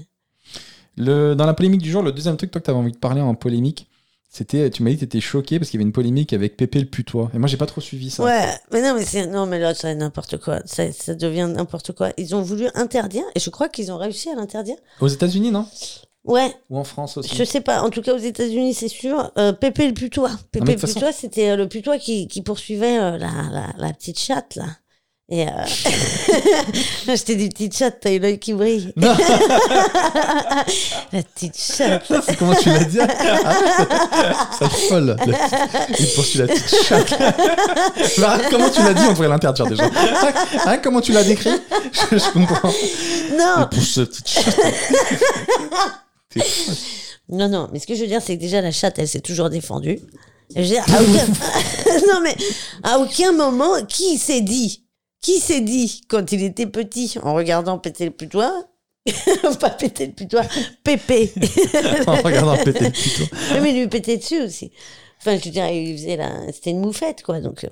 [0.96, 2.98] Le, dans la polémique du jour, le deuxième truc, toi, que tu avais envie de
[2.98, 3.88] parler en polémique,
[4.28, 6.56] c'était, tu m'as dit que tu étais choqué parce qu'il y avait une polémique avec
[6.56, 7.30] Pépé le putois.
[7.32, 8.22] Et moi, j'ai pas trop suivi ça.
[8.22, 10.60] Ouais, mais non, mais c'est non, mais là, c'est n'importe quoi.
[10.66, 12.10] Ça, ça devient n'importe quoi.
[12.18, 14.76] Ils ont voulu interdire, et je crois qu'ils ont réussi à l'interdire.
[15.00, 15.66] Aux États-Unis, non?
[16.26, 17.82] Ouais, Ou en France aussi je sais pas.
[17.82, 19.30] En tout cas, aux États-Unis, c'est sûr.
[19.38, 20.32] Euh, Pépé le putois.
[20.50, 24.18] Pépé le putois, c'était euh, le putois qui, qui poursuivait euh, la, la, la petite
[24.18, 24.64] chatte, là.
[25.28, 25.50] Et euh...
[27.08, 28.92] j'étais des petites chattes, t'as eu l'œil qui brille.
[28.96, 29.14] Non.
[31.12, 32.12] la petite chatte.
[32.24, 33.54] C'est comment tu l'as dit Ah,
[34.58, 35.16] Ça folle.
[35.98, 37.14] Il poursuit la petite chatte.
[38.18, 39.84] Bah, comment tu l'as dit On pourrait l'interdire déjà.
[40.66, 41.50] Hein, comment tu l'as décrit?
[42.10, 42.70] Je, je comprends.
[43.36, 44.60] Non, Il pousse la petite chatte.
[46.42, 46.76] Folle.
[47.38, 47.68] non, non.
[47.72, 49.98] Mais ce que je veux dire, c'est que déjà, la chatte, elle s'est toujours défendue.
[50.54, 51.26] Je veux dire, à aucun...
[52.12, 52.36] non, mais
[52.82, 54.84] à aucun moment, qui s'est dit
[55.20, 58.68] Qui s'est dit, quand il était petit, en regardant péter le putois?
[59.60, 60.42] Pas péter le putois,
[60.82, 61.32] Pépé.
[62.06, 63.38] En regardant péter le putois.
[63.52, 64.72] Oui, mais lui pétait dessus aussi.
[65.20, 66.30] Enfin, je veux dire, il faisait la...
[66.52, 67.40] C'était une moufette, quoi.
[67.40, 67.64] Donc...
[67.64, 67.68] euh.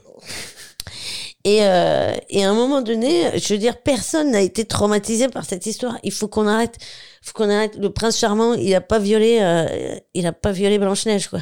[1.45, 5.45] Et, euh, et à un moment donné, je veux dire, personne n'a été traumatisé par
[5.45, 5.99] cette histoire.
[6.03, 6.79] Il faut qu'on arrête.
[7.25, 7.77] Faut qu'on arrête.
[7.77, 11.41] Le prince charmant, il a pas violé, euh, il a pas violé Blanche Neige, quoi.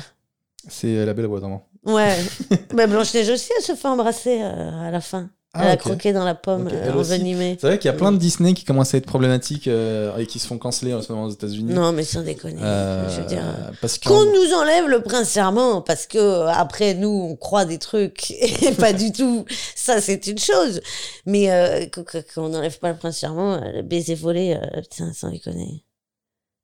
[0.69, 1.67] C'est euh, la belle voix d'enfant.
[1.85, 2.17] Ouais.
[2.75, 5.29] bah, Blanche Neige aussi, elle se fait embrasser euh, à la fin.
[5.55, 7.59] Ah, elle a croqué dans la pomme Ok, euh, envenimée.
[7.61, 10.27] C'est vrai qu'il y a plein de Disney qui commencent à être problématiques euh, et
[10.27, 11.75] qui se font canceller en ce moment aux États-Unis.
[11.75, 12.63] Non, mais sans déconner.
[12.63, 13.43] Euh, Je veux dire.
[13.45, 17.67] euh, parce que Qu'on nous enlève le prince charmant parce que après nous on croit
[17.67, 18.31] des trucs
[18.63, 19.45] et pas du tout.
[19.77, 20.81] Ça c'est une chose.
[21.27, 24.59] Mais euh, qu- qu- qu'on n'enlève pas le prince charmant, le baiser volé,
[24.89, 25.85] putain sans déconner.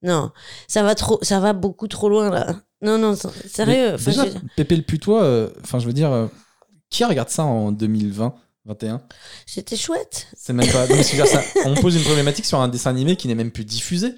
[0.03, 0.31] Non,
[0.67, 2.55] ça va trop, ça va beaucoup trop loin là.
[2.81, 3.15] Non non,
[3.53, 3.97] sérieux.
[4.03, 6.31] Déjà, je- Pépé le putois, enfin, je veux dire,
[6.89, 8.35] qui regarde ça en 2020
[8.69, 9.01] 21
[9.47, 10.29] C'était chouette.
[10.37, 10.87] C'est même pas.
[10.87, 14.15] ça, on pose une problématique sur un dessin animé qui n'est même plus diffusé.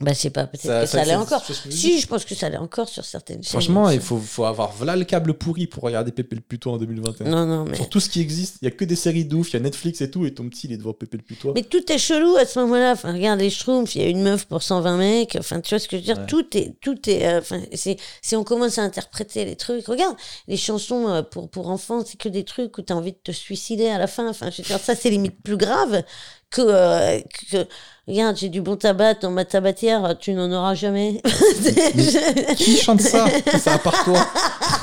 [0.00, 1.44] Bah je sais pas, peut-être Ça- que ça- ça, allait c'est- encore.
[1.46, 3.50] c'est Si, je pense que ça allait encore sur certaines chaînes.
[3.50, 6.78] Franchement, il faut, faut avoir voilà le câble pourri pour regarder Pépé le putois en
[6.78, 7.28] 2021.
[7.28, 7.76] Non non mais.
[7.76, 9.60] Sur tout ce qui existe, il y a que des séries d'ouf, il y a
[9.60, 11.52] Netflix et tout, et ton petit il est devant Pépé le putois.
[11.54, 12.92] Mais tout est chelou à ce moment-là.
[12.92, 15.36] Enfin, regarde les Schtroumpfs, il y a une meuf pour 120 mecs.
[15.38, 16.18] Enfin, tu vois ce que je veux dire?
[16.18, 16.26] Ouais.
[16.26, 17.26] Tout est, tout est.
[17.28, 20.16] euh, Enfin, c'est, si on commence à interpréter les trucs, regarde
[20.48, 23.30] les chansons euh, pour pour enfants, c'est que des trucs où t'as envie de te
[23.30, 24.28] suicider à la fin.
[24.28, 26.02] Enfin, je veux dire, ça c'est limite plus grave
[26.54, 27.20] que euh,
[27.50, 27.66] que.
[28.06, 31.22] Regarde, j'ai du bon tabac dans ma tabatière, tu n'en auras jamais.
[32.56, 33.24] Qui chante ça?
[33.46, 34.26] C'est à part toi.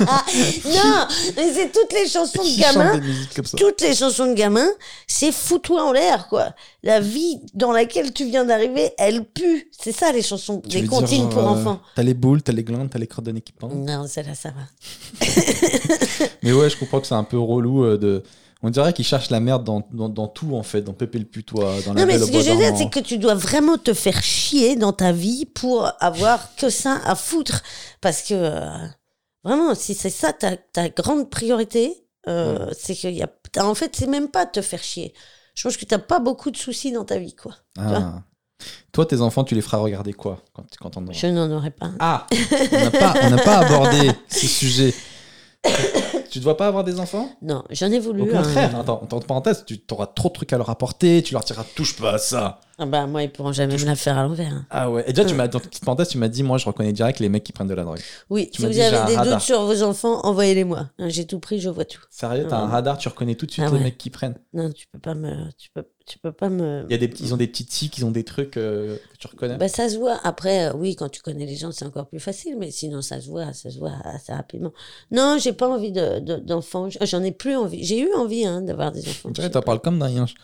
[0.00, 2.94] non, mais c'est toutes les chansons de ça?
[3.56, 4.70] Toutes les chansons de gamins,
[5.06, 6.52] c'est fous-toi en l'air, quoi.
[6.82, 9.70] La vie dans laquelle tu viens d'arriver, elle pue.
[9.70, 11.80] C'est ça, les chansons, Tu dire, comptines pour euh, enfants.
[11.94, 13.86] T'as les boules, t'as les glandes, t'as les nez qui pendent.
[13.86, 15.26] Non, celle-là, ça va.
[16.42, 18.24] Mais ouais, je comprends que c'est un peu relou euh, de.
[18.64, 21.24] On dirait qu'ils cherchent la merde dans, dans, dans tout en fait, dans Pépé le
[21.24, 23.76] putois, dans la Non, mais ce que je veux dire, c'est que tu dois vraiment
[23.76, 27.62] te faire chier dans ta vie pour avoir que ça à foutre.
[28.00, 28.68] Parce que, euh,
[29.42, 33.28] vraiment, si c'est ça ta, ta grande priorité, euh, c'est qu'il y a.
[33.58, 35.12] En fait, c'est même pas te faire chier.
[35.56, 37.56] Je pense que t'as pas beaucoup de soucis dans ta vie, quoi.
[37.78, 38.22] Ah.
[38.92, 41.72] Toi, tes enfants, tu les feras regarder quoi quand, quand on aura- Je n'en aurais
[41.72, 41.90] pas.
[41.98, 42.26] Ah
[42.72, 44.94] On n'a pas, on n'a pas abordé ce sujet.
[46.32, 47.28] tu ne dois pas avoir des enfants?
[47.42, 48.22] Non, j'en ai voulu.
[48.22, 51.34] Au contraire, un- attends, entre parenthèses, tu auras trop de trucs à leur apporter, tu
[51.34, 52.60] leur diras touche pas à ça.
[52.78, 54.52] Ah bah, moi, ils pourront jamais me la faire à l'envers.
[54.52, 54.66] hein.
[54.70, 55.04] Ah ouais.
[55.06, 57.28] Et déjà, tu m'as, dans petite parenthèse, tu m'as dit, moi, je reconnais direct les
[57.28, 58.00] mecs qui prennent de la drogue.
[58.30, 60.88] Oui, Tu si vous dit, un avez des doutes sur vos enfants, envoyez-les-moi.
[60.98, 62.00] Hein, J'ai tout pris, je vois tout.
[62.10, 62.72] Sérieux, t'as un Ouais.
[62.72, 64.36] radar, tu reconnais tout de suite Ah les mecs qui prennent.
[64.54, 66.84] Non, tu peux pas me, tu peux, tu peux pas me.
[66.88, 69.16] Il y a des ils ont des petits tics, ils ont des trucs euh, que
[69.18, 69.56] tu reconnais.
[69.56, 70.18] Bah, ça se voit.
[70.24, 73.20] Après, euh, oui, quand tu connais les gens, c'est encore plus facile, mais sinon, ça
[73.20, 74.72] se voit, ça se voit assez rapidement.
[75.10, 76.88] Non, j'ai pas envie de, de- d'enfants.
[77.02, 77.84] J'en ai plus envie.
[77.84, 79.30] J'ai eu envie hein, d'avoir des enfants.
[79.32, 80.34] Tu t'en parles comme d'un yinche.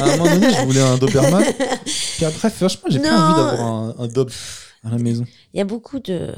[0.00, 1.44] À un moment donné, je voulais un Doberman.
[1.84, 3.10] Puis après, franchement, j'ai Non.
[3.10, 4.30] envie d'avoir un, un Dob
[4.82, 5.24] à la maison.
[5.52, 6.32] Il y a beaucoup de,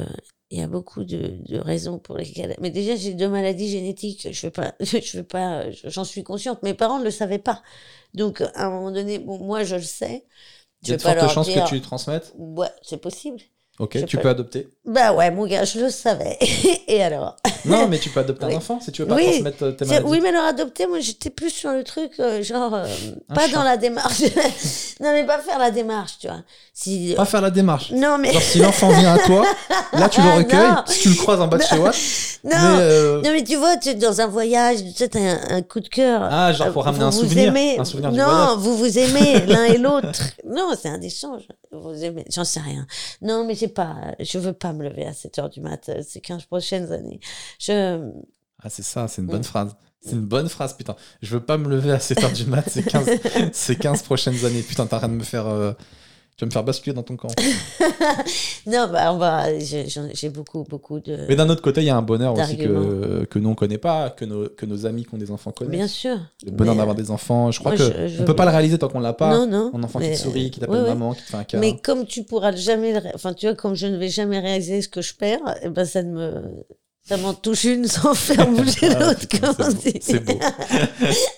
[0.50, 2.56] il y a beaucoup de, de raisons pour lesquelles.
[2.60, 4.28] Mais déjà, j'ai deux maladies génétiques.
[4.30, 6.62] Je vais pas, je vais pas, j'en suis consciente.
[6.62, 7.62] Mes parents ne le savaient pas.
[8.14, 10.24] Donc, à un moment donné, bon, moi, je le sais.
[10.82, 12.32] Il y a de pas fortes chances que tu les transmettes?
[12.36, 13.40] Ouais, c'est possible.
[13.78, 14.68] Ok, Je tu peux- peux adopter.
[14.86, 16.38] Bah ouais, mon gars, je le savais.
[16.88, 18.54] Et alors Non, mais tu peux adopter Oui.
[18.54, 19.24] un enfant si tu veux pas Oui.
[19.32, 20.06] transmettre euh, tes maladies.
[20.08, 22.86] Oui, mais alors adopter, moi j'étais plus sur le truc, euh, genre, euh,
[23.34, 23.54] pas chat.
[23.56, 24.20] dans la démarche.
[25.00, 26.38] non, mais pas faire la démarche, tu vois.
[26.72, 27.90] Si, Pas faire la démarche.
[27.92, 28.32] Non, mais.
[28.32, 29.44] Genre, si l'enfant vient à toi,
[29.92, 30.72] là, tu le recueilles.
[30.86, 31.94] Si tu le croises en bas de chez Watt.
[32.44, 35.18] Non, Mais, euh, non, mais tu vois, tu es dans un voyage, tu sais, t'as
[35.20, 36.22] un, un coup de cœur.
[36.30, 37.48] Ah, genre pour ramener vous un vous souvenir.
[37.48, 37.76] aimez.
[37.78, 38.56] Un souvenir du non, voyage.
[38.58, 40.12] vous vous aimez l'un et l'autre.
[40.46, 41.42] Non, c'est un échange.
[41.72, 42.24] Vous vous aimez.
[42.30, 42.86] J'en sais rien.
[43.20, 46.02] Non, mais j'ai pas, je veux pas me lever à 7 heures du mat euh,
[46.06, 47.20] ces 15 prochaines années.
[47.58, 48.00] Je,
[48.62, 49.76] Ah, c'est ça, c'est une bonne phrase.
[50.00, 50.94] C'est une bonne phrase, putain.
[51.20, 53.08] Je veux pas me lever à 7h du mat ces 15,
[53.52, 54.62] ces 15 prochaines années.
[54.62, 55.46] Putain, t'as rien de me faire.
[55.48, 55.72] euh,
[56.38, 57.28] Tu vas me faire basculer dans ton camp.
[58.66, 61.20] non, bah, on va, j'ai beaucoup, beaucoup de.
[61.28, 63.78] Mais d'un autre côté, il y a un bonheur aussi que, que nous on connaît
[63.78, 65.72] pas, que nos, que nos amis qui ont des enfants connaissent.
[65.74, 66.18] Bien sûr.
[66.44, 67.50] Le bonheur d'avoir des enfants.
[67.52, 69.30] Je crois moi, que je- je- on peut pas le réaliser tant qu'on l'a pas.
[69.30, 69.70] Non, non.
[69.74, 70.88] Un enfant mais- qui te sourit, qui t'appelle ouais, ouais.
[70.88, 71.60] maman, qui te fait un câlin.
[71.62, 74.82] Mais comme tu pourras jamais, le enfin, tu vois, comme je ne vais jamais réaliser
[74.82, 76.42] ce que je perds, eh ben, ça ne me,
[77.08, 79.90] ça m'en touche une sans faire bouger Ah, l'autre, putain, comme on c'est beau.
[79.90, 79.98] dit.
[80.02, 80.38] C'est beau.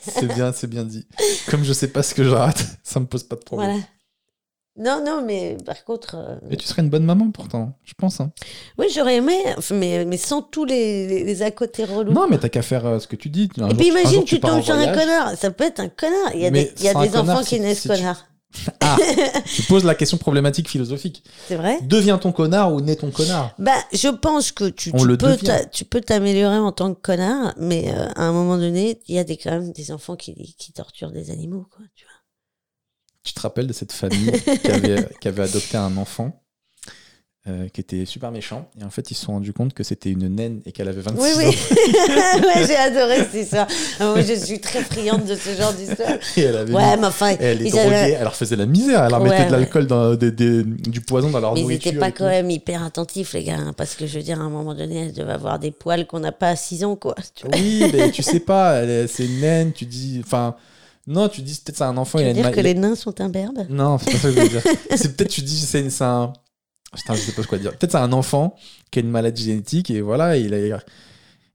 [0.03, 1.07] c'est bien, c'est bien dit.
[1.49, 3.71] Comme je sais pas ce que je rate, ça me pose pas de problème.
[3.71, 3.85] Voilà.
[4.79, 8.21] Non, non, mais par contre, euh, Et tu serais une bonne maman pourtant, je pense.
[8.21, 8.31] hein.
[8.79, 9.37] oui, j'aurais aimé,
[9.73, 12.13] mais, mais sans tous les, les, les à côté relous.
[12.13, 13.49] Non, mais t'as qu'à faire euh, ce que tu dis.
[13.59, 15.37] Un Et jour- puis un imagine, jour, tu tombes sur un connard.
[15.37, 16.31] Ça peut être un connard.
[16.35, 18.25] Il y a Mais des, y a connard, enfants qui si- naissent si tu- connards.
[18.81, 18.97] Ah,
[19.45, 21.23] tu poses la question problématique philosophique.
[21.49, 25.37] C'est vrai Deviens ton connard ou naît ton connard Bah, je pense que tu, peux,
[25.71, 29.19] tu peux t'améliorer en tant que connard, mais euh, à un moment donné, il y
[29.19, 31.85] a des, quand même des enfants qui, qui torturent des animaux, quoi.
[31.95, 32.15] Tu vois.
[33.29, 34.33] Tu te rappelles de cette famille
[34.65, 36.41] qui avait, qui avait adopté un enfant
[37.47, 40.11] euh, qui était super méchant et en fait ils se sont rendus compte que c'était
[40.11, 41.45] une naine et qu'elle avait 26 Oui, oui.
[41.47, 41.51] ans
[42.61, 43.67] ouais, j'ai adoré cette histoire.
[44.01, 46.11] Ah, Moi, je suis très friande de ce genre d'histoire.
[46.37, 48.35] et elle avait Ouais, mis- mais enfin, et elle les ils avaient- droguait, elle leur
[48.35, 51.41] faisait la misère, elle leur Ouais, mettait de l'alcool, dans- des- des- du poison dans
[51.41, 52.31] leur Mais ils n'étaient pas quand tout.
[52.31, 53.57] même hyper attentifs, les gars.
[53.59, 56.07] hein, parce que je veux dire, à un moment donné, elle devait avoir des poils
[56.07, 57.15] qu'on n'a pas à 6 ans, quoi.
[57.35, 57.55] Tu vois.
[57.59, 60.21] Oui, mais tu sais pas, c'est une naine, tu dis.
[60.25, 60.57] Enfin,
[61.09, 62.61] non, tu dis peut-être c'est un enfant, Tu il a veux une dire ma- que
[62.61, 63.67] les nains sont imberbes?
[63.69, 64.63] Non, c'est pas ça que je veux dire.
[64.97, 66.33] c'est peut-être tu dis c'est c'est un.
[66.95, 67.73] Putain, je sais pas quoi dire.
[67.77, 68.55] Peut-être c'est un enfant
[68.91, 70.85] qui a une maladie génétique et voilà, il a l'air-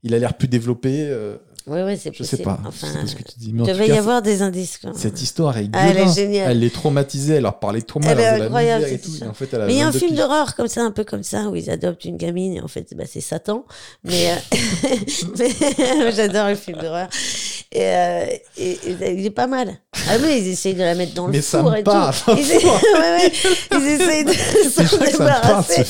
[0.02, 1.06] il a l'air plus développé.
[1.08, 1.36] euh,
[1.66, 2.36] Oui, oui, c'est je possible.
[2.38, 2.58] sais pas.
[2.66, 3.52] Enfin, je pas ce que tu dis.
[3.54, 4.92] Mais il devait cas, y avoir des indices, même.
[4.94, 6.50] cette histoire est Ah, elle est géniale.
[6.50, 9.10] Elle les traumatisait, elle leur parlait trop mal, Elle elle est incroyable, et tout.
[9.22, 10.82] Et en fait, elle a Mais il y a un 22 film d'horreur comme ça,
[10.82, 13.64] un peu comme ça, où ils adoptent une gamine et en fait, bah, c'est Satan.
[14.02, 14.34] Mais, euh,
[15.38, 17.08] mais j'adore le film d'horreur.
[17.72, 18.26] Et, euh,
[18.58, 19.74] et- et il est pas mal.
[20.08, 21.90] Ah oui, ils essayent de la mettre dans le Mais ça four et tout.
[22.28, 22.66] Ils, ouais,
[23.00, 23.32] ouais,
[23.72, 24.32] ils essayent de
[24.70, 25.84] C'est s'en débarrasser.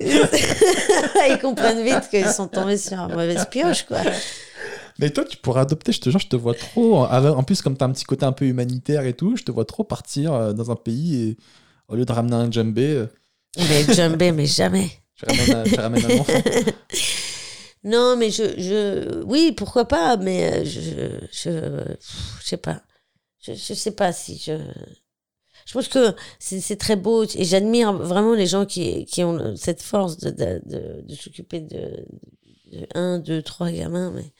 [0.00, 3.98] ils comprennent vite qu'ils sont tombés sur une mauvaise pioche, quoi.
[5.02, 6.98] Mais toi, tu pourrais adopter, je te jure, je te vois trop.
[6.98, 9.50] En plus, comme tu as un petit côté un peu humanitaire et tout, je te
[9.50, 11.36] vois trop partir euh, dans un pays et
[11.88, 13.06] au lieu de ramener un djembé, euh,
[13.58, 14.90] Mais Jumbé, mais jamais.
[15.16, 16.32] tu ramènes un, tu ramènes un enfant.
[17.84, 20.80] Non, mais je, je, oui, pourquoi pas, mais euh, je,
[21.32, 21.50] je,
[22.40, 22.80] je sais pas.
[23.44, 24.52] Je, je sais pas si je.
[25.66, 29.56] Je pense que c'est c'est très beau et j'admire vraiment les gens qui, qui ont
[29.56, 32.06] cette force de, de, de, de s'occuper de,
[32.70, 34.32] de un, deux, trois gamins, mais,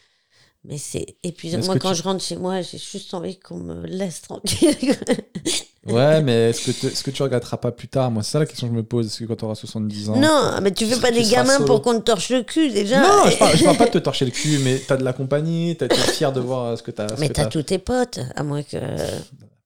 [0.64, 1.58] mais c'est épuisant.
[1.64, 4.96] Moi, quand tu- je rentre chez moi, j'ai juste envie qu'on me laisse tranquille.
[5.84, 8.08] Ouais, mais est-ce que, te- que tu regretteras pas plus tard?
[8.12, 9.06] Moi, c'est ça la question que je me pose.
[9.08, 10.16] Est-ce que quand tu auras 70 ans.
[10.16, 11.66] non, mais tu fais pas des gamins solo?
[11.66, 13.00] pour qu'on te torche le cul déjà.
[13.02, 15.12] Non, je parle, je parle pas de te torcher le cul, mais t'as de la
[15.12, 17.08] compagnie, été fier de voir ce que t'as.
[17.18, 18.76] mais t'as tous tes potes, à moins que.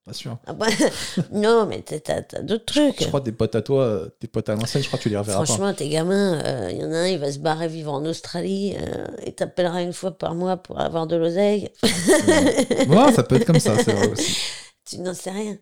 [0.07, 0.37] Pas sûr.
[0.47, 0.67] Ah bah,
[1.33, 3.01] non, mais t'as- t'as d'autres trucs.
[3.03, 5.09] Je crois des potes à toi, euh, tes potes à l'ancienne, je crois que tu
[5.09, 6.39] les reverras Franchement, tes gamins,
[6.69, 9.81] il y en a un, il va se barrer vivre en Australie euh, et t'appellera
[9.81, 11.69] une fois par mois pour avoir de l'oseille.
[11.83, 14.37] Ouais, ça peut être comme ça, c'est vrai aussi.
[14.89, 15.57] tu n'en sais rien.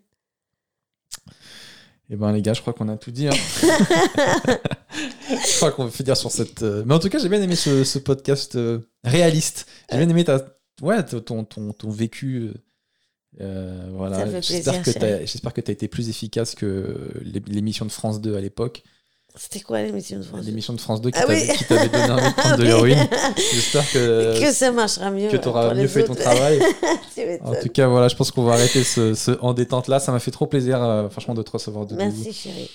[2.11, 3.27] Eh ben les gars, je crois qu'on a tout dit.
[3.27, 3.31] hein.
[4.91, 6.61] je crois qu'on va finir sur cette.
[6.61, 9.65] euh, Mais en tout cas, j'ai bien aimé ce, ce podcast euh, réaliste.
[9.91, 10.45] J'ai bien aimé ta,
[10.83, 12.51] ouais, ton, ton, ton vécu.
[13.41, 14.39] Euh, voilà.
[14.41, 18.21] J'espère que t'as- j'espère que tu as été plus efficace que l'é- l'émission de France
[18.21, 18.83] 2 à l'époque.
[19.37, 21.57] C'était quoi l'émission de France L'émission de France 2 qui Ah t'avait oui.
[21.69, 23.05] donné de prendre de l'héroïne.
[23.53, 25.27] J'espère que, Que ça marchera mieux.
[25.29, 26.59] que tu auras mieux fait ton travail.
[27.43, 29.99] En tout cas, voilà, je pense qu'on va arrêter ce, ce en détente là.
[29.99, 31.95] Ça m'a fait trop plaisir, euh, franchement, de te recevoir de.
[31.95, 32.69] Merci chérie.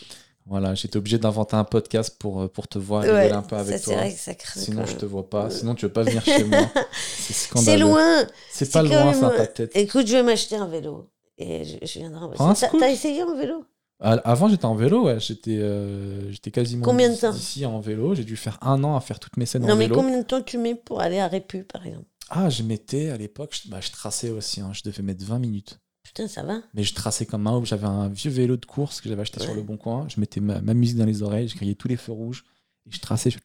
[0.46, 3.42] Voilà, j'étais obligé d'inventer un podcast pour, euh, pour te voir et Ouais, rigoler un
[3.42, 3.96] peu avec c'est toi.
[3.96, 4.60] vrai que ça craint.
[4.60, 5.48] Sinon, je te vois pas.
[5.50, 6.70] Sinon, tu veux pas venir chez moi.
[6.92, 7.80] C'est C'est scandaleux.
[7.84, 8.26] loin.
[8.50, 9.70] C'est pas c'est loin, c'est ta tête.
[9.76, 11.08] Écoute, je vais m'acheter un vélo.
[11.38, 12.26] Et je, je viendrai.
[12.38, 13.64] en T'as essayé en vélo?
[14.00, 15.20] À- Avant, j'étais en vélo, ouais.
[15.20, 17.32] J'étais euh, j'étais quasiment Combien de temps?
[17.32, 18.14] d'ici en vélo.
[18.14, 19.96] J'ai dû faire un an à faire toutes mes scènes Non, en mais vélo.
[19.96, 22.06] combien de temps tu mets pour aller à Répu, par exemple?
[22.30, 24.60] Ah, je mettais à l'époque, je, bah, je traçais aussi.
[24.62, 24.70] hein.
[24.72, 25.78] Je devais mettre 20 minutes.
[26.12, 27.66] Putain, ça va Mais je traçais comme un ouf.
[27.66, 30.06] J'avais un vieux vélo de course que j'avais acheté sur le bon coin.
[30.08, 32.44] Je mettais ma, ma musique dans les oreilles, je criais tous les feux rouges.
[32.88, 33.38] Et je traçais, je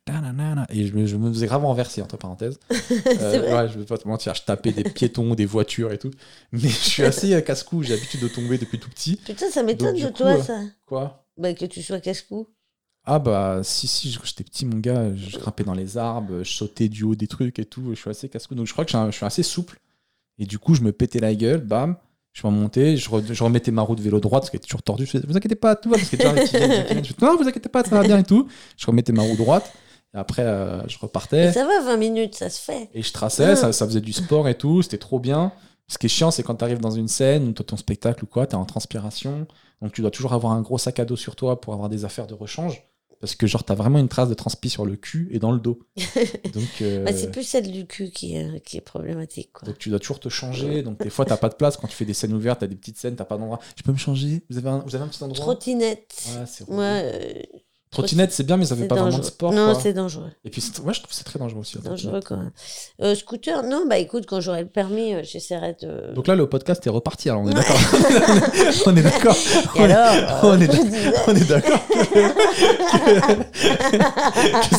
[0.71, 2.59] et je me, je me faisais grave renverser, entre parenthèses.
[3.21, 5.99] Euh, vrai ouais, je vais pas te mentir, je tapais des piétons, des voitures et
[5.99, 6.09] tout.
[6.51, 9.17] Mais je suis assez euh, casse-cou, j'ai l'habitude de tomber depuis tout petit.
[9.17, 10.59] Putain, ça m'étonne de coup, toi, euh, ça.
[10.87, 11.23] Quoi?
[11.37, 12.47] Bah, que tu sois casse-cou.
[13.03, 16.89] Ah bah si si j'étais petit mon gars je grimpais dans les arbres je sautais
[16.89, 18.97] du haut des trucs et tout je suis assez casse-cou donc je crois que je
[18.97, 19.77] suis, un- je suis assez souple
[20.39, 21.97] et du coup je me pétais la gueule bam
[22.35, 24.83] je remontais je, re- je remettais ma roue de vélo droite parce qu'elle était toujours
[24.83, 27.69] tordue je faisais vous inquiétez pas tout va parce que déjà je non vous inquiétez
[27.69, 28.47] pas ça va bien et tout.
[28.77, 29.71] Je remettais ma roue droite
[30.13, 31.51] et après euh, je repartais.
[31.53, 32.89] Ça va, 20 minutes, ça se fait.
[32.93, 33.55] et je traçais Ah.
[33.55, 35.51] ça, ça faisait du sport et tout c'était trop bien.
[35.87, 38.27] Ce qui est chiant c'est quand tu arrives dans une scène ou ton spectacle ou
[38.27, 39.47] quoi t'es en transpiration
[39.81, 42.05] donc tu dois toujours avoir un gros sac à dos sur toi pour avoir des
[42.05, 42.83] affaires de rechange
[43.21, 45.59] parce que genre t'as vraiment une trace de transpi sur le cul et dans le
[45.59, 45.79] dos
[46.53, 49.65] donc euh, Bah, c'est plus celle du cul qui, est- qui est problématique, quoi.
[49.67, 51.95] donc tu dois toujours te changer donc des fois t'as pas de place quand tu
[51.95, 54.43] fais des scènes ouvertes t'as des petites scènes t'as pas d'endroit je peux me changer?
[54.49, 55.39] Vous avez un, vous avez un petit endroit?
[55.43, 56.23] Trottinette.
[56.27, 56.69] ouais, c'est.
[56.69, 57.41] Ouais, euh,
[57.95, 59.30] trottinette c'est bien mais ça fait pas vraiment de dangereux.
[59.30, 60.30] sport Non, c'est dangereux.
[60.43, 62.51] et puis ouais je trouve que c'est très dangereux aussi Dangereux quand même.
[63.01, 66.13] Euh, scooter, non, bah écoute, quand j'aurai le permis, euh, j'essaierai de.
[66.13, 67.77] donc là le podcast est reparti alors on est d'accord
[68.85, 69.38] on est d'accord
[69.77, 70.84] alors on est euh, d'accord.
[70.85, 71.80] disais- on est d'accord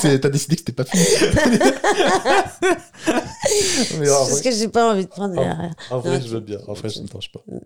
[0.01, 1.05] que, t'as décidé que c'était pas fini
[3.99, 5.71] mais en Parce vrai, que j'ai pas envie de prendre derrière.
[5.91, 7.59] en vrai, Non, je veux bien en vrai je ne penche pas Mm.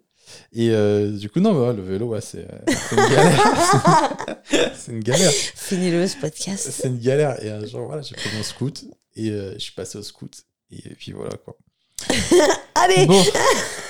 [0.52, 4.92] et euh, du coup non ouais, le vélo ouais, c'est euh, c'est une galère c'est
[4.92, 6.68] une galère Finis-le ce podcast.
[6.70, 7.42] c'est une galère.
[7.44, 8.84] Et un jour voilà j'ai pris mon scoot
[9.16, 10.32] et euh, je suis passé au scoot
[10.70, 11.56] et puis voilà quoi.
[12.74, 13.06] Allez.
[13.06, 13.22] Bon.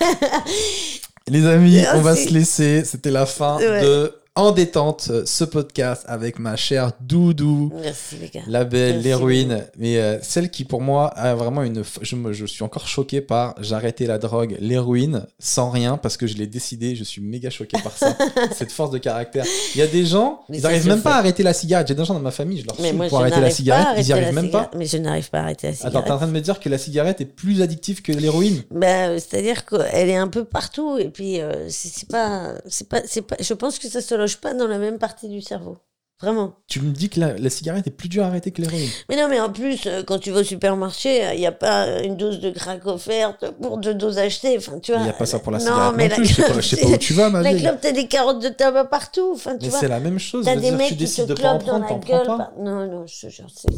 [1.29, 2.85] Les amis on va se laisser.
[2.85, 3.83] C'était la fin Ouais.
[3.83, 8.41] de en détente ce podcast avec ma chère Doudou Merci les gars.
[8.47, 11.83] la belle, l'héroïne, mais euh, celle qui pour moi a vraiment une.
[12.01, 16.17] Je, me- je suis encore choqué par j'ai arrêté la drogue, l'héroïne, sans rien parce
[16.17, 16.95] que je l'ai décidé.
[16.95, 18.17] Je suis méga choqué par ça,
[18.55, 19.45] cette force de caractère.
[19.75, 21.03] Il y a des gens, Mais ils n'arrivent même fait.
[21.05, 21.89] pas à arrêter la cigarette.
[21.89, 23.99] J'ai des gens dans ma famille, je leur Mais moi, pour je arrêter la cigarette,
[23.99, 24.71] ils y arrêter arrivent même pas.
[24.77, 26.05] Mais je n'arrive pas à arrêter la Attends, cigarette.
[26.07, 28.63] t'es en train de me dire que la cigarette est plus addictive que l'héroïne?
[28.71, 32.89] Bah, euh, c'est-à-dire qu'elle est un peu partout et puis euh, c'est c'est pas, c'est
[32.89, 33.37] pas, c'est pas.
[33.41, 35.79] Je pense que ça se loge pas dans la même partie du cerveau.
[36.23, 36.53] Vraiment.
[36.69, 38.91] Tu me dis que la, la cigarette est plus dure à arrêter que l'héroïne.
[39.09, 42.03] Mais non, mais en plus, euh, quand tu vas au supermarché, il n'y a pas
[42.03, 44.55] une dose de crack offerte pour deux doses achetées.
[44.59, 45.05] Enfin, tu Il vois.
[45.05, 46.25] n'y a pas ça pour la non, cigarette mais non la plus.
[46.27, 47.63] Je sais pas, clope, je sais pas où tu vas, ma La vieille.
[47.63, 49.33] clope, t'as des carottes de tabac partout.
[49.35, 49.81] Enfin, tu Mais vois.
[49.81, 50.45] c'est la même chose.
[50.45, 52.27] T'as des mecs tu qui te de clopent dans la gueule.
[52.27, 52.53] pas.
[52.59, 53.69] Non, non, je te jure, c'est-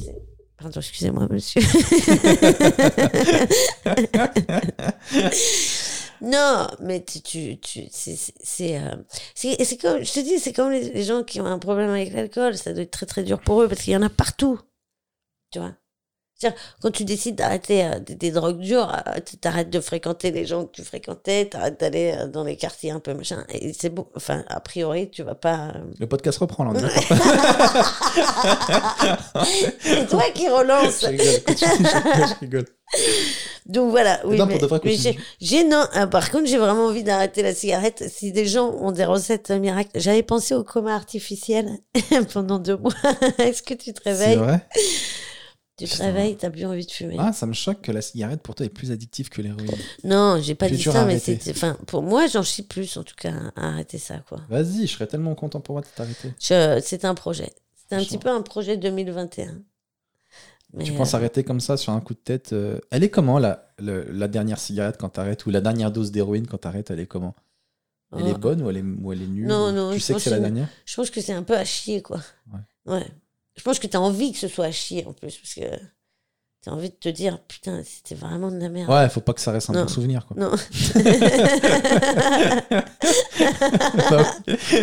[0.60, 1.60] Pardon, excusez-moi, monsieur.
[6.22, 8.96] non, mais tu, tu, tu c'est, c'est, euh,
[9.80, 12.56] comme, je te dis, c'est comme les, les gens qui ont un problème avec l'alcool,
[12.56, 14.60] ça doit être très très dur pour eux parce qu'il y en a partout,
[15.50, 15.74] tu vois?
[16.42, 20.44] C'est-à-dire, quand tu décides d'arrêter euh, des, drogues dures, euh, tu t'arrêtes de fréquenter les
[20.44, 23.90] gens que tu fréquentais, t'arrêtes d'aller euh, dans les quartiers un peu machin, et c'est
[23.90, 24.06] bon.
[24.16, 25.72] Enfin, a priori, tu vas pas.
[26.00, 26.72] Le podcast reprend là.
[29.80, 31.00] C'est toi qui relance.
[31.02, 32.64] je rigole,
[32.96, 33.02] je.
[33.66, 35.18] Donc voilà, oui, non, mais, pour de vrai, mais continue.
[35.40, 38.04] j'ai, j'ai- non, euh, par contre, j'ai vraiment envie d'arrêter la cigarette.
[38.12, 41.70] Si des gens ont des recettes miracles, j'avais pensé au coma artificiel
[42.32, 42.92] pendant deux mois.
[43.38, 44.36] Est-ce que tu te C'est réveilles?
[44.36, 44.66] vrai?
[45.78, 47.16] Tu te réveilles, t'as plus envie de fumer.
[47.18, 49.70] Ah, ça me choque que la cigarette pour toi est plus addictive que l'héroïne.
[50.04, 51.38] Non, j'ai pas dit ça, mais arrêter.
[51.38, 54.40] c'était, enfin, pour moi, j'en chie plus en tout cas à arrêter ça, quoi.
[54.50, 56.32] Vas-y, je serais tellement content pour moi de t'arrêter.
[56.38, 57.50] C'est un projet.
[57.88, 59.62] C'est un petit peu un projet 2021.
[60.74, 63.10] Mais, Tu penses euh, arrêter comme ça sur un coup de tête euh, Elle est
[63.10, 66.90] comment la, le- la dernière cigarette quand t'arrêtes ou la dernière dose d'héroïne quand t'arrêtes
[66.90, 67.34] Elle est comment?
[68.16, 69.46] Elle oh, est bonne ou elle est, ou elle est nulle?
[69.46, 70.68] Non, ou- non, Tu je sais que c'est la dernière?
[70.86, 72.20] Je pense que c'est un peu à chier, quoi.
[72.52, 72.60] Ouais.
[72.94, 73.06] Ouais.
[73.56, 75.62] Je pense que t'as envie que ce soit à chier, en plus, parce que
[76.62, 78.88] t'as envie de te dire, putain, c'était vraiment de la merde.
[78.90, 79.82] Ouais, faut pas que ça reste un Non.
[79.82, 80.26] bon souvenir.
[80.26, 80.36] Quoi.
[80.38, 80.56] Non.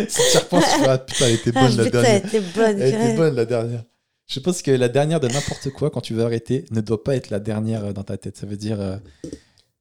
[0.08, 2.20] si tu repenses, tu vas, putain, elle était Ah, bonne la putain, dernière.
[2.22, 3.84] elle était bonne, Elle était bonne la dernière.
[4.26, 7.16] Je pense que la dernière de n'importe quoi, quand tu veux arrêter, ne doit pas
[7.16, 8.36] être la dernière euh, dans ta tête.
[8.36, 8.80] Ça veut dire.
[8.80, 8.96] euh,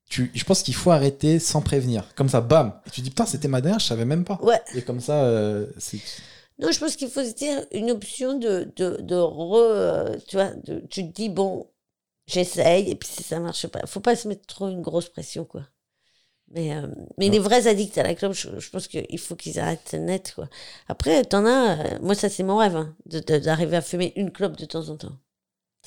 [0.10, 2.03] tu, je pense qu'il faut arrêter sans prévenir.
[2.16, 2.74] Comme ça, bam.
[2.88, 4.40] Et tu dis, putain, c'était ma dernière, je savais même pas.
[4.41, 4.60] Ouais.
[4.74, 5.99] Et comme ça, euh, c'est.
[6.60, 10.36] Non, je pense qu'il faut se dire une option de, de, de re, euh, tu
[10.36, 11.68] vois, de- tu te dis, bon,
[12.27, 15.45] j'essaye, et puis si ça marche pas, faut pas se mettre trop une grosse pression,
[15.45, 15.64] quoi.
[16.52, 16.88] Mais, euh,
[17.19, 20.34] mais les vrais addicts à la clope, je, je pense qu'il faut qu'ils arrêtent net,
[20.36, 20.49] quoi.
[20.88, 24.14] Après, t'en as, euh, moi, ça, c'est mon rêve, hein, de- de- d'arriver à fumer
[24.15, 25.15] une clope de temps en temps.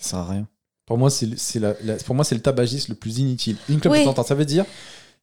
[0.00, 0.48] Ça sert à rien.
[0.86, 3.56] Pour moi, c'est le- c'est la, la- pour moi, c'est le tabagisme le plus inutile.
[3.68, 4.00] Une clope Oui.
[4.00, 4.64] de temps en temps, ça veut dire,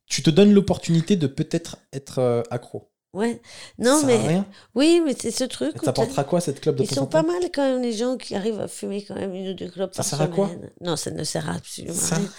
[0.07, 2.88] tu te donnes l'opportunité de peut-être être euh, accro.
[3.13, 3.41] Ouais.
[3.43, 4.15] ça Non, sert mais.
[4.15, 4.45] à rien.
[4.75, 5.71] Oui, mais c'est ce truc.
[5.77, 8.35] Ça t'apportera quoi cette clope de Ils sont pas mal quand même les gens qui
[8.35, 10.49] arrivent à fumer quand même une ou deux clopes Ça par sert à quoi?
[10.81, 12.29] Non, ça ne sert à absolument Ça- rien.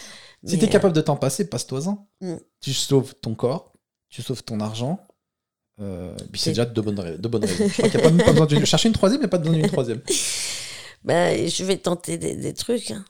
[0.44, 2.06] Si t'es euh, capable de t'en passer, passe-toi-en.
[2.20, 2.36] Mm.
[2.60, 3.72] Tu sauves ton corps,
[4.08, 4.98] tu sauves ton argent.
[5.80, 7.66] euh, puis c'est déjà de bonnes, ra- de bonnes raisons.
[7.68, 8.64] Je crois qu'il n'y a pas, besoin d'une.
[8.64, 10.00] Chercher une troisième, mais pas besoin d'une troisième.
[11.02, 12.90] Ben, je vais tenter des, des trucs.
[12.90, 13.02] hein.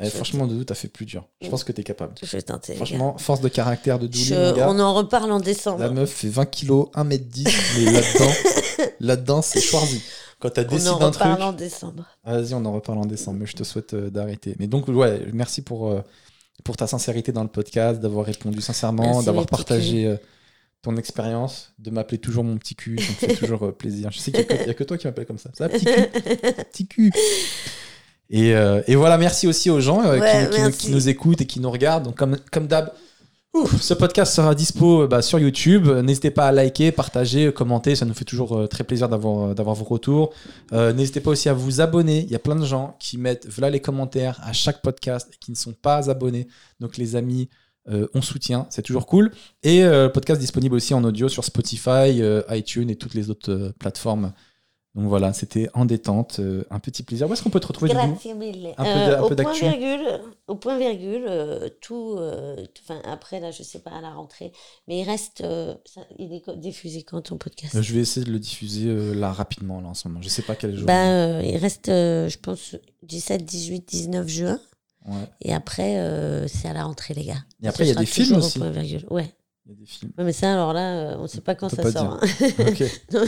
[0.00, 1.24] Eh, franchement, Doudou, t'as fait plus dur.
[1.40, 2.14] Je pense que t'es capable.
[2.20, 2.72] Je vais tenter.
[2.72, 2.84] les gars.
[2.84, 5.90] Franchement, force de caractère de Doudou, Je- on en reparle en La décembre.
[5.92, 7.44] meuf fait 20 kilos, 1m10,
[7.78, 8.32] mais là-dedans,
[9.00, 10.02] là-dedans, c'est Schwarzy.
[10.40, 12.04] Quand t'as On décidé en d'un truc, reparle en décembre.
[12.24, 14.56] vas-y, on en reparle en décembre, mais je te souhaite euh, d'arrêter.
[14.58, 16.00] Mais donc, ouais, merci pour, euh,
[16.64, 20.16] pour ta sincérité dans le podcast, d'avoir répondu sincèrement, d'avoir partagé euh,
[20.82, 24.10] ton expérience, de m'appeler toujours mon petit cul, ça me fait toujours euh, plaisir.
[24.10, 25.50] Je sais qu'il n'y a, que toi qui m'appelle comme ça.
[25.54, 25.92] Ça, petit cul,
[26.72, 27.12] petit cul.
[28.30, 30.78] Et, euh, et voilà, merci aussi aux gens euh, qui- Ouais, qui, nous- merci.
[30.86, 32.04] qui nous écoutent et qui nous regardent.
[32.04, 32.90] Donc, comme, comme d'hab,
[33.80, 35.86] ce podcast sera dispo euh, bah, sur YouTube.
[35.88, 37.94] N'hésitez pas à liker, partager, commenter.
[37.94, 40.32] Ça nous fait toujours euh, très plaisir d'avoir d'avoir vos retours.
[40.72, 42.20] N'hésitez pas aussi à vous abonner.
[42.20, 45.36] Il y a plein de gens qui mettent voilà les commentaires à chaque podcast et
[45.38, 46.48] qui ne sont pas abonnés.
[46.80, 47.48] Donc, les amis,
[48.14, 48.66] on soutient.
[48.70, 49.30] C'est toujours cool.
[49.62, 52.20] Et le podcast disponible aussi en audio sur Spotify,
[52.50, 54.32] iTunes et toutes les autres plateformes.
[54.94, 57.28] Donc voilà, c'était en détente, euh, un petit plaisir.
[57.28, 58.68] Où est-ce qu'on peut te retrouver Grazie mille.
[58.78, 60.06] Un peu Euh, un au peu point virgule,
[60.46, 62.16] au point virgule, euh, tout,
[62.82, 64.52] enfin après là, je sais pas à la rentrée,
[64.86, 65.38] mais il reste,
[65.84, 67.82] ça- il est diffusé quand ton podcast?
[67.82, 70.22] Je vais essayer de le diffuser là rapidement là en ce moment.
[70.22, 70.88] Je sais pas quel jour.
[70.88, 74.60] Euh, il reste, je pense, 17, 18, 19 juin.
[75.06, 75.14] Ouais.
[75.42, 77.44] Et après, c'est à la rentrée, les gars.
[77.62, 78.58] Et après, il y a des films toujours au aussi.
[78.60, 79.04] point virgule.
[79.10, 79.34] Ouais.
[79.66, 80.12] Il y a des films.
[80.16, 82.20] Ouais, mais ça, alors là, on ne sait pas quand ça sort.
[82.20, 82.20] hein.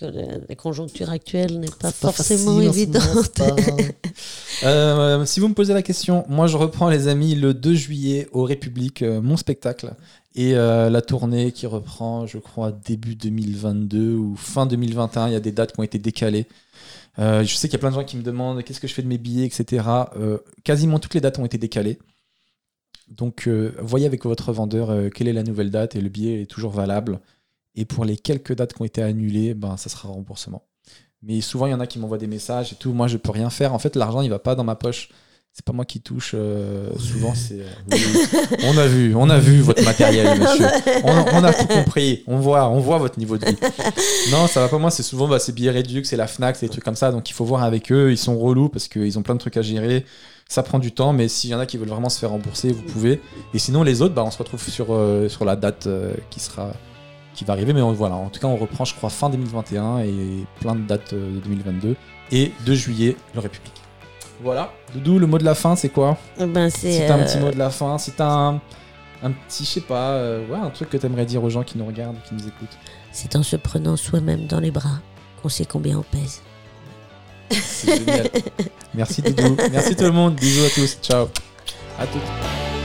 [0.00, 3.28] La conjoncture actuelle n'est pas forcément évidente.
[3.36, 3.56] pas-
[4.64, 8.28] Euh, si vous me posez la question, moi je reprends les amis le 2 juillet
[8.32, 9.94] au République, euh, mon spectacle,
[10.34, 15.28] et euh, la tournée qui reprend, je crois, début 2022 ou fin 2021.
[15.28, 16.46] Il y a des dates qui ont été décalées.
[17.16, 19.02] Je sais qu'il y a plein de gens qui me demandent qu'est-ce que je fais
[19.02, 19.84] de mes billets, etc.
[20.64, 21.98] Quasiment toutes les dates ont été décalées.
[23.08, 23.48] Donc,
[23.80, 27.20] voyez avec votre vendeur quelle est la nouvelle date et le billet est toujours valable.
[27.80, 30.62] Et pour les quelques dates qui ont été annulées, ben, ça sera remboursement.
[31.22, 32.92] Mais souvent, il y en a qui m'envoient des messages et tout.
[32.92, 33.72] Moi, je peux rien faire.
[33.72, 35.08] En fait, l'argent, il va pas dans ma poche.
[35.54, 36.32] C'est pas moi qui touche.
[36.34, 37.60] euh, souvent, c'est.
[37.60, 37.96] euh.
[38.64, 40.66] On a vu, on a vu votre matériel, monsieur.
[41.04, 42.22] On, on a tout compris.
[42.26, 43.56] On voit, on voit votre niveau de vie.
[44.30, 44.90] Non, ça va pas moi.
[44.90, 47.10] C'est souvent, bah, c'est billets réduits, c'est la Fnac, c'est des trucs comme ça.
[47.12, 48.12] Donc, il faut voir avec eux.
[48.12, 50.04] Ils sont relous parce qu'ils ont plein de trucs à gérer.
[50.48, 52.72] Ça prend du temps, mais s'il y en a qui veulent vraiment se faire rembourser,
[52.72, 53.20] vous pouvez.
[53.54, 55.88] Et sinon, les autres, bah, on se retrouve sur, euh, sur la date
[56.30, 56.72] qui sera
[57.40, 57.72] qui va arriver.
[57.72, 60.82] Mais on- voilà, en tout cas, on reprend, je crois, fin 2021 et plein de
[60.82, 61.96] dates euh, de 2022.
[62.32, 63.72] Et 2 juillet, le République.
[64.42, 64.72] Voilà.
[64.94, 66.16] Doudou, le mot de la fin, c'est quoi?
[66.38, 68.54] Ben, c'est, Si t'as un euh, petit mot de la fin, si t'as un,
[69.22, 71.78] un petit, je sais pas, euh, ouais, un truc que t'aimerais dire aux gens qui
[71.78, 72.76] nous regardent, qui nous écoutent.
[73.10, 74.98] C'est en se prenant soi-même dans les bras
[75.42, 76.42] qu'on sait combien on pèse.
[77.50, 78.28] C'est génial.
[78.94, 79.56] Merci Doudou.
[79.72, 80.34] Merci tout le monde.
[80.36, 80.98] Bisous à tous.
[81.02, 81.26] Ciao.
[81.98, 82.79] À toutes.